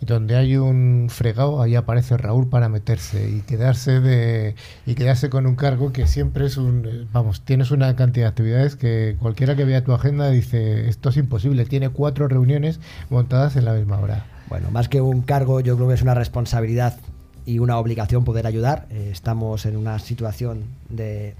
Y 0.00 0.06
donde 0.06 0.36
hay 0.36 0.56
un 0.56 1.08
fregado, 1.10 1.62
ahí 1.62 1.74
aparece 1.76 2.16
Raúl 2.16 2.48
para 2.48 2.68
meterse 2.68 3.28
y 3.28 3.40
quedarse 3.42 4.00
de 4.00 4.54
y 4.86 4.94
quedarse 4.94 5.30
con 5.30 5.46
un 5.46 5.54
cargo 5.54 5.92
que 5.92 6.06
siempre 6.06 6.46
es 6.46 6.56
un 6.56 7.08
vamos, 7.12 7.42
tienes 7.42 7.70
una 7.70 7.94
cantidad 7.94 8.26
de 8.26 8.30
actividades 8.30 8.76
que 8.76 9.16
cualquiera 9.20 9.54
que 9.56 9.64
vea 9.64 9.84
tu 9.84 9.92
agenda 9.92 10.30
dice, 10.30 10.88
esto 10.88 11.10
es 11.10 11.16
imposible, 11.16 11.64
tiene 11.64 11.90
cuatro 11.90 12.28
reuniones 12.28 12.80
montadas 13.10 13.56
en 13.56 13.64
la 13.66 13.72
misma 13.74 13.98
hora. 13.98 14.26
Bueno, 14.48 14.70
más 14.70 14.88
que 14.88 15.00
un 15.00 15.22
cargo, 15.22 15.60
yo 15.60 15.76
creo 15.76 15.88
que 15.88 15.94
es 15.94 16.02
una 16.02 16.14
responsabilidad 16.14 16.98
y 17.46 17.58
una 17.58 17.78
obligación 17.78 18.24
poder 18.24 18.46
ayudar. 18.46 18.86
Eh, 18.90 19.10
estamos 19.12 19.66
en 19.66 19.76
una 19.76 19.98
situación 19.98 20.64
de, 20.88 21.34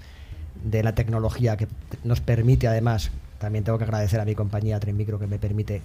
de, 0.63 0.83
la 0.83 0.95
tecnología 0.95 1.57
que 1.57 1.67
nos 2.03 2.21
permite, 2.21 2.67
además, 2.67 3.11
también 3.45 3.63
tengo 3.63 3.77
que 3.77 3.83
agradecer 3.83 4.19
a 4.19 4.25
mi 4.25 4.33
compañía 4.33 4.79
Tren 4.79 4.97
Micro 4.97 5.19
que 5.19 5.27
me 5.27 5.37
permite 5.37 5.83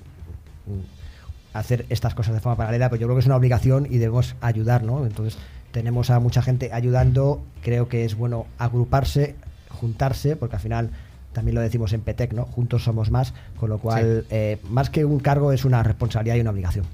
mm, 0.67 1.53
hacer 1.53 1.85
estas 1.91 2.15
cosas 2.15 2.33
de 2.33 2.41
forma 2.41 2.57
paralela, 2.57 2.89
pero 2.89 3.03
yo 3.03 3.07
creo 3.07 3.17
que 3.17 3.21
es 3.21 3.27
una 3.27 3.37
obligación 3.37 3.85
y 3.85 3.99
debemos 3.99 4.35
ayudar, 4.41 4.83
¿no? 4.83 5.05
Entonces, 5.05 5.39
tenemos 5.71 6.09
a 6.09 6.21
mucha 6.21 6.41
gente 6.41 6.71
ayudando, 6.73 7.43
creo 7.61 7.87
que 7.87 8.07
es 8.07 8.15
bueno 8.15 8.47
agruparse, 8.57 9.35
juntarse, 9.69 10.37
porque 10.37 10.57
al 10.57 10.63
final 10.63 10.91
también 11.35 11.55
lo 11.55 11.61
decimos 11.61 11.93
en 11.93 12.01
PETEC, 12.01 12.33
¿no? 12.33 12.45
Juntos 12.47 12.83
somos 12.83 13.11
más, 13.11 13.35
con 13.59 13.69
lo 13.69 13.77
cual, 13.77 14.25
eh, 14.31 14.59
más 14.71 14.89
que 14.89 15.05
un 15.05 15.21
cargo, 15.21 15.53
es 15.53 15.67
una 15.67 15.83
responsabilidad 15.83 16.37
y 16.37 16.41
una 16.41 16.53
obligación. 16.53 16.87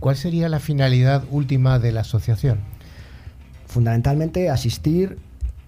¿Cuál 0.00 0.16
sería 0.16 0.48
la 0.48 0.58
finalidad 0.58 1.22
última 1.30 1.78
de 1.78 1.92
la 1.92 2.00
asociación? 2.00 2.58
Fundamentalmente 3.68 4.50
asistir 4.50 5.18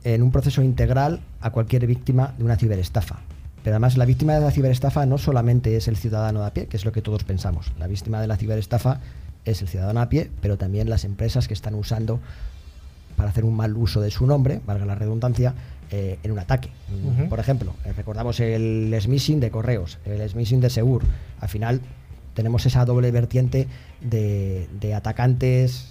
en 0.03 0.21
un 0.21 0.33
proceso 0.33 0.63
integral 0.63 1.21
a 1.41 1.51
cualquier 1.51 1.87
víctima 1.87 2.35
de 2.37 2.43
una 2.43 2.57
ciberestafa. 2.57 3.21
Pero 3.67 3.75
además 3.75 3.97
la 3.97 4.05
víctima 4.05 4.33
de 4.33 4.41
la 4.43 4.53
ciberestafa 4.53 5.07
no 5.07 5.19
solamente 5.19 5.77
es 5.77 5.89
el 5.89 5.97
ciudadano 5.97 6.43
de 6.43 6.47
a 6.47 6.55
pie, 6.55 6.67
que 6.67 6.77
es 6.77 6.85
lo 6.85 6.93
que 6.93 7.03
todos 7.03 7.25
pensamos. 7.25 7.73
La 7.81 7.89
víctima 7.89 8.21
de 8.21 8.29
la 8.29 8.37
ciberestafa 8.37 9.01
es 9.45 9.61
el 9.61 9.67
ciudadano 9.67 10.01
a 10.01 10.09
pie, 10.09 10.31
pero 10.41 10.57
también 10.57 10.89
las 10.89 11.05
empresas 11.05 11.49
que 11.49 11.55
están 11.55 11.75
usando 11.75 12.21
para 13.17 13.31
hacer 13.31 13.45
un 13.45 13.57
mal 13.57 13.77
uso 13.77 14.01
de 14.01 14.13
su 14.13 14.25
nombre, 14.25 14.61
valga 14.65 14.87
la 14.87 14.95
redundancia, 14.95 15.53
eh, 15.91 16.21
en 16.23 16.31
un 16.31 16.39
ataque. 16.39 16.71
Por 17.29 17.41
ejemplo, 17.41 17.75
eh, 17.85 17.93
recordamos 17.93 18.39
el 18.39 18.97
smishing 19.01 19.41
de 19.41 19.51
correos, 19.51 19.99
el 20.05 20.31
smishing 20.31 20.61
de 20.61 20.71
Segur. 20.71 21.03
Al 21.41 21.49
final 21.49 21.81
tenemos 22.35 22.67
esa 22.67 22.85
doble 22.85 23.11
vertiente 23.11 23.67
de, 24.01 24.95
atacantes 24.95 25.89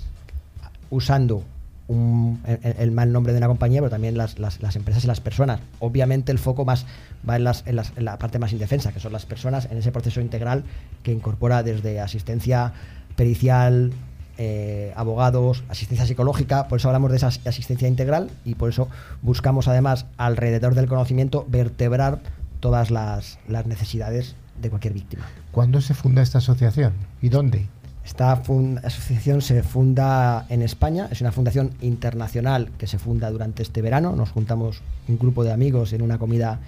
usando 0.90 1.44
el, 1.88 2.92
mal 2.92 3.12
nombre 3.12 3.34
de 3.34 3.38
una 3.38 3.48
compañía, 3.48 3.82
pero 3.82 3.90
también 3.90 4.18
las, 4.18 4.36
empresas 4.76 5.04
y 5.04 5.08
las 5.08 5.22
personas. 5.22 5.60
Obviamente 5.80 6.32
el 6.32 6.40
foco 6.40 6.66
más 6.66 6.86
va 7.28 7.36
en, 7.36 7.44
la 7.44 8.18
parte 8.18 8.40
más 8.40 8.54
indefensa, 8.54 8.92
que 8.92 9.00
son 9.00 9.14
las 9.14 9.26
personas 9.26 9.68
en 9.72 9.78
ese 9.78 9.92
proceso 9.92 10.22
integral 10.22 10.64
que 11.04 11.12
incorpora 11.12 11.64
desde 11.64 12.00
asistencia 12.00 12.74
pericial, 13.16 13.94
eh, 14.38 14.94
abogados, 14.96 15.64
asistencia 15.70 16.06
psicológica, 16.06 16.68
por 16.68 16.80
eso 16.80 16.90
hablamos 16.90 17.12
de 17.12 17.18
esa 17.18 17.28
asistencia 17.28 17.88
integral 17.88 18.30
y 18.44 18.56
por 18.56 18.70
eso 18.70 18.90
buscamos 19.22 19.68
además 19.68 20.08
alrededor 20.18 20.76
del 20.76 20.88
conocimiento 20.88 21.46
vertebrar 21.48 22.20
todas 22.60 22.90
las 22.90 23.38
necesidades 23.66 24.36
de 24.62 24.70
cualquier 24.70 24.94
víctima. 24.94 25.26
¿Cuándo 25.52 25.82
se 25.82 25.94
funda 25.94 26.22
esta 26.22 26.40
asociación 26.40 26.94
y 27.22 27.30
dónde? 27.30 27.68
Esta 28.06 28.32
asociación 28.32 29.42
se 29.42 29.64
funda 29.64 30.46
en 30.50 30.62
España, 30.62 31.08
es 31.12 31.22
una 31.22 31.32
fundación 31.32 31.72
internacional 31.82 32.70
que 32.78 32.86
se 32.86 33.00
funda 33.00 33.32
durante 33.32 33.64
este 33.64 33.82
verano. 33.82 34.16
Nos 34.16 34.30
juntamos 34.30 34.84
un 35.08 35.18
grupo 35.18 35.44
de 35.44 35.52
amigos 35.52 35.92
en 35.92 36.04
una 36.04 36.20
comida 36.20 36.60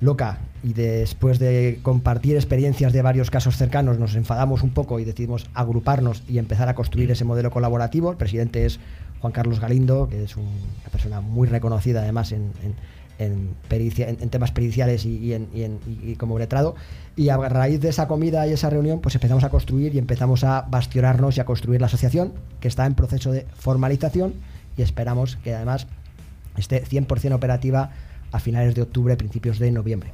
loca 0.00 0.38
y 0.62 0.74
después 0.74 1.38
de 1.38 1.80
compartir 1.82 2.36
experiencias 2.36 2.92
de 2.92 3.00
varios 3.00 3.30
casos 3.30 3.56
cercanos 3.56 3.98
nos 3.98 4.14
enfadamos 4.14 4.62
un 4.62 4.70
poco 4.70 5.00
y 5.00 5.04
decidimos 5.04 5.48
agruparnos 5.54 6.22
y 6.28 6.38
empezar 6.38 6.68
a 6.68 6.74
construir 6.74 7.10
ese 7.10 7.24
modelo 7.24 7.50
colaborativo. 7.50 8.10
El 8.10 8.18
presidente 8.18 8.66
es 8.66 8.78
Juan 9.20 9.32
Carlos 9.32 9.60
Galindo, 9.60 10.06
que 10.08 10.24
es 10.24 10.36
una 10.36 10.50
persona 10.92 11.22
muy 11.22 11.48
reconocida 11.48 12.02
además 12.02 12.30
en 12.32 12.52
en, 12.62 12.74
pericia, 13.68 14.08
en, 14.08 14.30
temas 14.30 14.52
periciales 14.52 15.04
y, 15.04 15.32
en, 15.32 15.48
y, 15.86 16.14
como 16.16 16.38
letrado. 16.38 16.74
Y 17.16 17.30
a 17.30 17.36
raíz 17.36 17.80
de 17.80 17.88
esa 17.88 18.06
comida 18.06 18.46
y 18.46 18.52
esa 18.52 18.70
reunión, 18.70 19.00
pues 19.00 19.14
empezamos 19.14 19.44
a 19.44 19.50
construir 19.50 19.94
y 19.94 19.98
empezamos 19.98 20.44
a 20.44 20.62
bastionarnos 20.62 21.36
y 21.36 21.40
a 21.40 21.44
construir 21.44 21.80
la 21.80 21.86
asociación, 21.86 22.32
que 22.60 22.68
está 22.68 22.86
en 22.86 22.94
proceso 22.94 23.32
de 23.32 23.46
formalización 23.56 24.34
y 24.76 24.82
esperamos 24.82 25.36
que 25.36 25.54
además 25.54 25.86
esté 26.56 26.84
100% 26.84 27.34
operativa 27.34 27.90
a 28.30 28.40
finales 28.40 28.74
de 28.74 28.82
octubre, 28.82 29.16
principios 29.16 29.58
de 29.58 29.72
noviembre. 29.72 30.12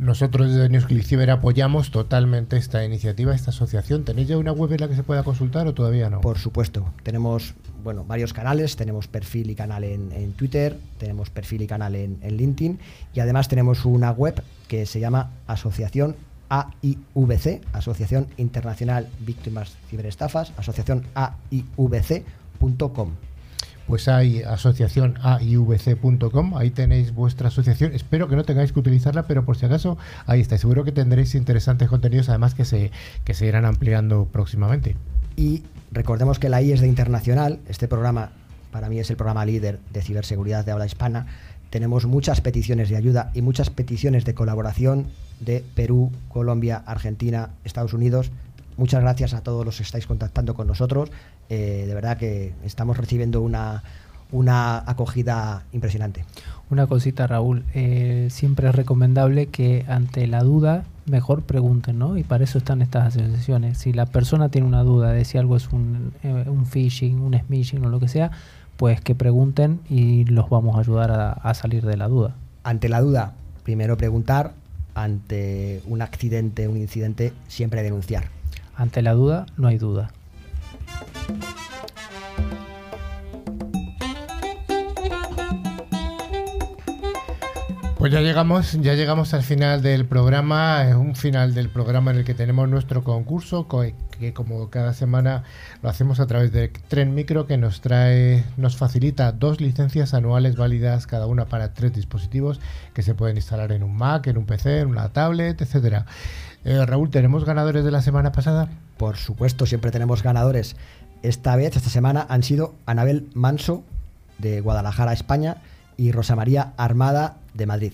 Nosotros 0.00 0.50
desde 0.50 1.02
Ciber 1.02 1.30
apoyamos 1.30 1.90
totalmente 1.90 2.56
esta 2.56 2.82
iniciativa, 2.86 3.34
esta 3.34 3.50
asociación. 3.50 4.06
¿Tenéis 4.06 4.28
ya 4.28 4.38
una 4.38 4.50
web 4.50 4.72
en 4.72 4.80
la 4.80 4.88
que 4.88 4.96
se 4.96 5.02
pueda 5.02 5.22
consultar 5.24 5.66
o 5.66 5.74
todavía 5.74 6.08
no? 6.08 6.22
Por 6.22 6.38
supuesto. 6.38 6.90
Tenemos 7.02 7.52
bueno, 7.84 8.06
varios 8.06 8.32
canales. 8.32 8.76
Tenemos 8.76 9.08
perfil 9.08 9.50
y 9.50 9.54
canal 9.54 9.84
en, 9.84 10.32
Twitter, 10.32 10.78
tenemos 10.96 11.28
perfil 11.28 11.60
y 11.60 11.66
canal 11.66 11.94
en, 11.96 12.18
LinkedIn 12.22 12.78
y 13.12 13.20
además 13.20 13.48
tenemos 13.48 13.84
una 13.84 14.10
web 14.10 14.42
que 14.68 14.86
se 14.86 15.00
llama 15.00 15.32
Asociación 15.46 16.16
AIVC, 16.48 17.60
Asociación 17.74 18.26
Internacional 18.38 19.06
Víctimas 19.20 19.76
Ciberestafas, 19.90 20.54
asociación 20.56 21.04
AIVC.com 21.12 23.10
pues 23.90 24.06
hay 24.06 24.42
asociación 24.42 25.16
AIVC.com, 25.20 26.56
ahí 26.56 26.70
tenéis 26.70 27.12
vuestra 27.12 27.48
asociación. 27.48 27.92
Espero 27.92 28.28
que 28.28 28.36
no 28.36 28.44
tengáis 28.44 28.72
que 28.72 28.78
utilizarla, 28.78 29.26
pero 29.26 29.44
por 29.44 29.56
si 29.56 29.66
acaso 29.66 29.98
ahí 30.26 30.40
está. 30.40 30.56
Seguro 30.56 30.84
que 30.84 30.92
tendréis 30.92 31.34
interesantes 31.34 31.88
contenidos, 31.88 32.28
además 32.28 32.54
que 32.54 32.64
se, 32.64 32.92
que 33.24 33.34
se 33.34 33.46
irán 33.46 33.64
ampliando 33.64 34.28
próximamente. 34.30 34.96
Y 35.36 35.64
recordemos 35.90 36.38
que 36.38 36.48
la 36.48 36.62
I 36.62 36.70
es 36.70 36.80
de 36.80 36.86
internacional, 36.86 37.58
este 37.68 37.88
programa 37.88 38.30
para 38.70 38.88
mí 38.88 39.00
es 39.00 39.10
el 39.10 39.16
programa 39.16 39.44
líder 39.44 39.80
de 39.92 40.02
ciberseguridad 40.02 40.64
de 40.64 40.70
habla 40.70 40.86
hispana. 40.86 41.26
Tenemos 41.70 42.06
muchas 42.06 42.40
peticiones 42.40 42.88
de 42.90 42.96
ayuda 42.96 43.32
y 43.34 43.42
muchas 43.42 43.70
peticiones 43.70 44.24
de 44.24 44.34
colaboración 44.34 45.08
de 45.40 45.64
Perú, 45.74 46.12
Colombia, 46.28 46.82
Argentina, 46.86 47.50
Estados 47.64 47.92
Unidos, 47.92 48.30
Muchas 48.80 49.02
gracias 49.02 49.34
a 49.34 49.42
todos 49.42 49.66
los 49.66 49.76
que 49.76 49.82
estáis 49.82 50.06
contactando 50.06 50.54
con 50.54 50.66
nosotros. 50.66 51.10
Eh, 51.50 51.84
de 51.86 51.94
verdad 51.94 52.16
que 52.16 52.54
estamos 52.64 52.96
recibiendo 52.96 53.42
una, 53.42 53.82
una 54.32 54.78
acogida 54.90 55.64
impresionante. 55.72 56.24
Una 56.70 56.86
cosita, 56.86 57.26
Raúl. 57.26 57.66
Eh, 57.74 58.28
siempre 58.30 58.66
es 58.70 58.74
recomendable 58.74 59.48
que 59.48 59.84
ante 59.86 60.26
la 60.26 60.42
duda 60.42 60.84
mejor 61.04 61.42
pregunten, 61.42 61.98
¿no? 61.98 62.16
Y 62.16 62.22
para 62.22 62.44
eso 62.44 62.56
están 62.56 62.80
estas 62.80 63.08
asociaciones. 63.08 63.76
Si 63.76 63.92
la 63.92 64.06
persona 64.06 64.48
tiene 64.48 64.66
una 64.66 64.82
duda 64.82 65.12
de 65.12 65.26
si 65.26 65.36
algo 65.36 65.56
es 65.56 65.68
un, 65.68 66.14
eh, 66.22 66.46
un 66.48 66.64
phishing, 66.64 67.20
un 67.20 67.38
smishing 67.38 67.84
o 67.84 67.90
lo 67.90 68.00
que 68.00 68.08
sea, 68.08 68.30
pues 68.78 69.02
que 69.02 69.14
pregunten 69.14 69.80
y 69.90 70.24
los 70.24 70.48
vamos 70.48 70.76
a 70.76 70.80
ayudar 70.80 71.10
a, 71.10 71.32
a 71.32 71.52
salir 71.52 71.84
de 71.84 71.98
la 71.98 72.08
duda. 72.08 72.34
Ante 72.64 72.88
la 72.88 73.02
duda, 73.02 73.34
primero 73.62 73.98
preguntar. 73.98 74.54
Ante 74.94 75.82
un 75.86 76.00
accidente, 76.00 76.66
un 76.66 76.78
incidente, 76.78 77.34
siempre 77.46 77.82
denunciar. 77.82 78.39
Ante 78.76 79.02
la 79.02 79.12
duda, 79.12 79.46
no 79.56 79.68
hay 79.68 79.78
duda. 79.78 80.10
Pues 88.00 88.14
ya 88.14 88.22
llegamos, 88.22 88.80
ya 88.80 88.94
llegamos 88.94 89.34
al 89.34 89.42
final 89.42 89.82
del 89.82 90.06
programa, 90.06 90.86
un 90.96 91.14
final 91.14 91.52
del 91.52 91.68
programa 91.68 92.10
en 92.12 92.16
el 92.16 92.24
que 92.24 92.32
tenemos 92.32 92.66
nuestro 92.66 93.04
concurso, 93.04 93.68
que 93.68 94.32
como 94.32 94.70
cada 94.70 94.94
semana 94.94 95.44
lo 95.82 95.90
hacemos 95.90 96.18
a 96.18 96.26
través 96.26 96.50
de 96.50 96.68
Tren 96.88 97.14
Micro, 97.14 97.46
que 97.46 97.58
nos 97.58 97.82
trae, 97.82 98.42
nos 98.56 98.78
facilita 98.78 99.32
dos 99.32 99.60
licencias 99.60 100.14
anuales 100.14 100.56
válidas 100.56 101.06
cada 101.06 101.26
una 101.26 101.44
para 101.44 101.74
tres 101.74 101.92
dispositivos 101.92 102.58
que 102.94 103.02
se 103.02 103.14
pueden 103.14 103.36
instalar 103.36 103.70
en 103.70 103.82
un 103.82 103.94
Mac, 103.94 104.26
en 104.28 104.38
un 104.38 104.46
PC, 104.46 104.78
en 104.78 104.88
una 104.88 105.10
tablet, 105.10 105.60
etcétera. 105.60 106.06
Eh, 106.64 106.84
Raúl, 106.86 107.10
¿tenemos 107.10 107.44
ganadores 107.44 107.84
de 107.84 107.90
la 107.90 108.02
semana 108.02 108.32
pasada? 108.32 108.68
Por 108.96 109.16
supuesto, 109.16 109.66
siempre 109.66 109.90
tenemos 109.90 110.22
ganadores. 110.22 110.76
Esta 111.22 111.56
vez, 111.56 111.76
esta 111.76 111.90
semana, 111.90 112.26
han 112.28 112.42
sido 112.42 112.74
Anabel 112.86 113.28
Manso 113.34 113.82
de 114.38 114.60
Guadalajara, 114.60 115.12
España, 115.12 115.58
y 115.96 116.12
Rosa 116.12 116.34
María 116.36 116.72
Armada 116.78 117.36
de 117.54 117.66
Madrid. 117.66 117.92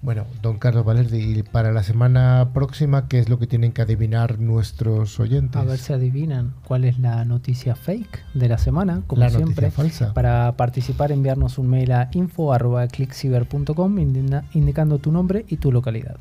Bueno, 0.00 0.26
don 0.42 0.58
Carlos 0.58 0.84
Valerdi, 0.84 1.40
y 1.40 1.42
para 1.42 1.72
la 1.72 1.82
semana 1.82 2.50
próxima, 2.54 3.08
¿qué 3.08 3.18
es 3.18 3.28
lo 3.28 3.40
que 3.40 3.48
tienen 3.48 3.72
que 3.72 3.82
adivinar 3.82 4.38
nuestros 4.38 5.18
oyentes? 5.18 5.60
A 5.60 5.64
ver 5.64 5.80
si 5.80 5.92
adivinan 5.92 6.54
cuál 6.64 6.84
es 6.84 7.00
la 7.00 7.24
noticia 7.24 7.74
fake 7.74 8.24
de 8.34 8.48
la 8.48 8.58
semana, 8.58 9.02
como 9.08 9.18
La 9.18 9.26
noticia 9.26 9.46
siempre. 9.46 9.70
falsa. 9.72 10.14
Para 10.14 10.52
participar, 10.56 11.10
enviarnos 11.10 11.58
un 11.58 11.68
mail 11.68 11.90
a 11.90 12.08
info.clickciber.com 12.12 13.98
indicando 13.98 14.98
tu 14.98 15.10
nombre 15.10 15.44
y 15.48 15.56
tu 15.56 15.72
localidad. 15.72 16.18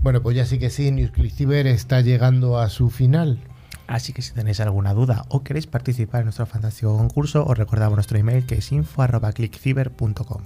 Bueno, 0.00 0.22
pues 0.22 0.36
ya 0.36 0.46
sí 0.46 0.58
que 0.58 0.70
sí, 0.70 0.90
Newsclick 0.92 1.34
Cyber 1.34 1.66
está 1.66 2.00
llegando 2.00 2.58
a 2.58 2.68
su 2.68 2.88
final. 2.88 3.40
Así 3.88 4.12
que 4.12 4.22
si 4.22 4.32
tenéis 4.32 4.60
alguna 4.60 4.94
duda 4.94 5.24
o 5.28 5.42
queréis 5.42 5.66
participar 5.66 6.20
en 6.20 6.26
nuestro 6.26 6.46
fantástico 6.46 6.96
concurso, 6.96 7.44
os 7.44 7.58
recordamos 7.58 7.96
nuestro 7.96 8.18
email 8.18 8.46
que 8.46 8.56
es 8.56 8.70
info.clickciber.com. 8.70 10.42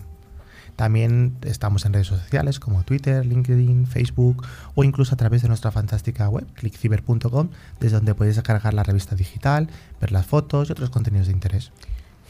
También 0.76 1.36
estamos 1.42 1.84
en 1.84 1.92
redes 1.92 2.06
sociales 2.06 2.60
como 2.60 2.82
Twitter, 2.82 3.26
LinkedIn, 3.26 3.86
Facebook 3.86 4.46
o 4.74 4.84
incluso 4.84 5.14
a 5.14 5.18
través 5.18 5.42
de 5.42 5.48
nuestra 5.48 5.70
fantástica 5.70 6.28
web 6.30 6.46
clickciber.com, 6.54 7.50
desde 7.78 7.96
donde 7.96 8.14
podéis 8.14 8.36
descargar 8.36 8.72
la 8.72 8.84
revista 8.84 9.16
digital, 9.16 9.68
ver 10.00 10.12
las 10.12 10.24
fotos 10.24 10.68
y 10.68 10.72
otros 10.72 10.88
contenidos 10.88 11.26
de 11.26 11.34
interés. 11.34 11.72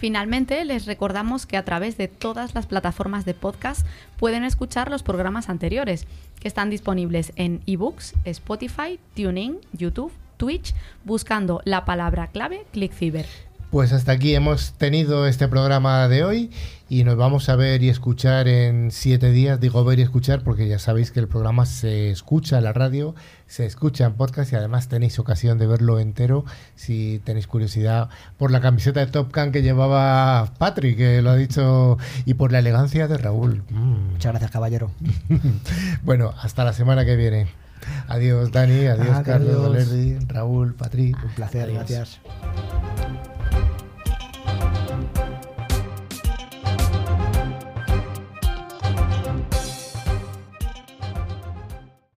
Finalmente, 0.03 0.65
les 0.65 0.87
recordamos 0.87 1.47
que 1.47 1.57
a 1.57 1.65
través 1.65 1.97
de 1.97 2.09
todas 2.09 2.57
las 2.57 2.67
plataformas 2.67 3.25
de 3.25 3.35
podcast 3.35 3.87
pueden 4.19 4.43
escuchar 4.43 4.91
los 4.91 5.05
programas 5.05 5.49
anteriores, 5.49 6.09
que 6.41 6.49
están 6.49 6.71
disponibles 6.71 7.33
en 7.37 7.63
ebooks, 7.67 8.15
Spotify, 8.25 8.99
TuneIn, 9.15 9.61
YouTube, 9.73 10.11
Twitch, 10.39 10.75
buscando 11.05 11.63
la 11.65 11.85
palabra 11.85 12.27
clave 12.27 12.67
ClickCiber. 12.73 13.27
Pues 13.73 13.95
hasta 13.95 14.13
aquí 14.13 14.35
hemos 14.35 14.75
tenido 14.75 15.27
este 15.27 15.49
programa 15.49 16.07
de 16.07 16.25
hoy 16.25 16.51
y 16.91 17.05
nos 17.05 17.17
vamos 17.17 17.49
a 17.49 17.57
ver 17.57 17.83
y 17.83 17.89
escuchar 17.89 18.47
en 18.47 18.91
siete 18.91 19.31
días. 19.31 19.61
Digo 19.61 19.83
ver 19.83 19.99
y 19.99 20.03
escuchar 20.03 20.43
porque 20.45 20.69
ya 20.69 20.79
sabéis 20.79 21.11
que 21.11 21.21
el 21.21 21.27
programa 21.27 21.65
se 21.65 22.11
escucha 22.11 22.59
en 22.59 22.65
la 22.65 22.75
radio, 22.75 23.15
se 23.47 23.65
escucha 23.65 24.05
en 24.05 24.13
podcast 24.13 24.53
y 24.53 24.57
además 24.57 24.89
tenéis 24.89 25.19
ocasión 25.19 25.57
de 25.57 25.67
verlo 25.67 26.01
entero 26.01 26.45
si 26.75 27.23
tenéis 27.25 27.47
curiosidad 27.47 28.11
por 28.37 28.51
la 28.51 28.61
camiseta 28.61 29.01
de 29.01 29.07
Top 29.07 29.35
Gun 29.35 29.53
que 29.53 29.63
llevaba 29.63 30.53
Patrick, 30.59 30.99
que 30.99 31.23
lo 31.23 31.31
ha 31.31 31.37
dicho, 31.37 31.97
y 32.27 32.35
por 32.35 32.53
la 32.53 32.59
elegancia 32.59 33.09
de 33.09 33.17
Raúl. 33.17 33.63
Mm. 33.71 34.13
Muchas 34.13 34.33
gracias, 34.33 34.51
caballero. 34.51 34.91
Bueno, 36.03 36.35
hasta 36.43 36.63
la 36.65 36.75
semana 36.75 37.07
que 37.07 37.17
viene. 37.17 37.62
Adiós, 38.09 38.51
Dani. 38.51 38.87
Adiós, 38.89 39.23
Carlos, 39.25 39.63
Valerdi, 39.63 40.19
Raúl, 40.29 40.75
Patrick. 40.75 41.19
Un 41.25 41.35
placer. 41.35 41.73
Gracias. 41.73 42.21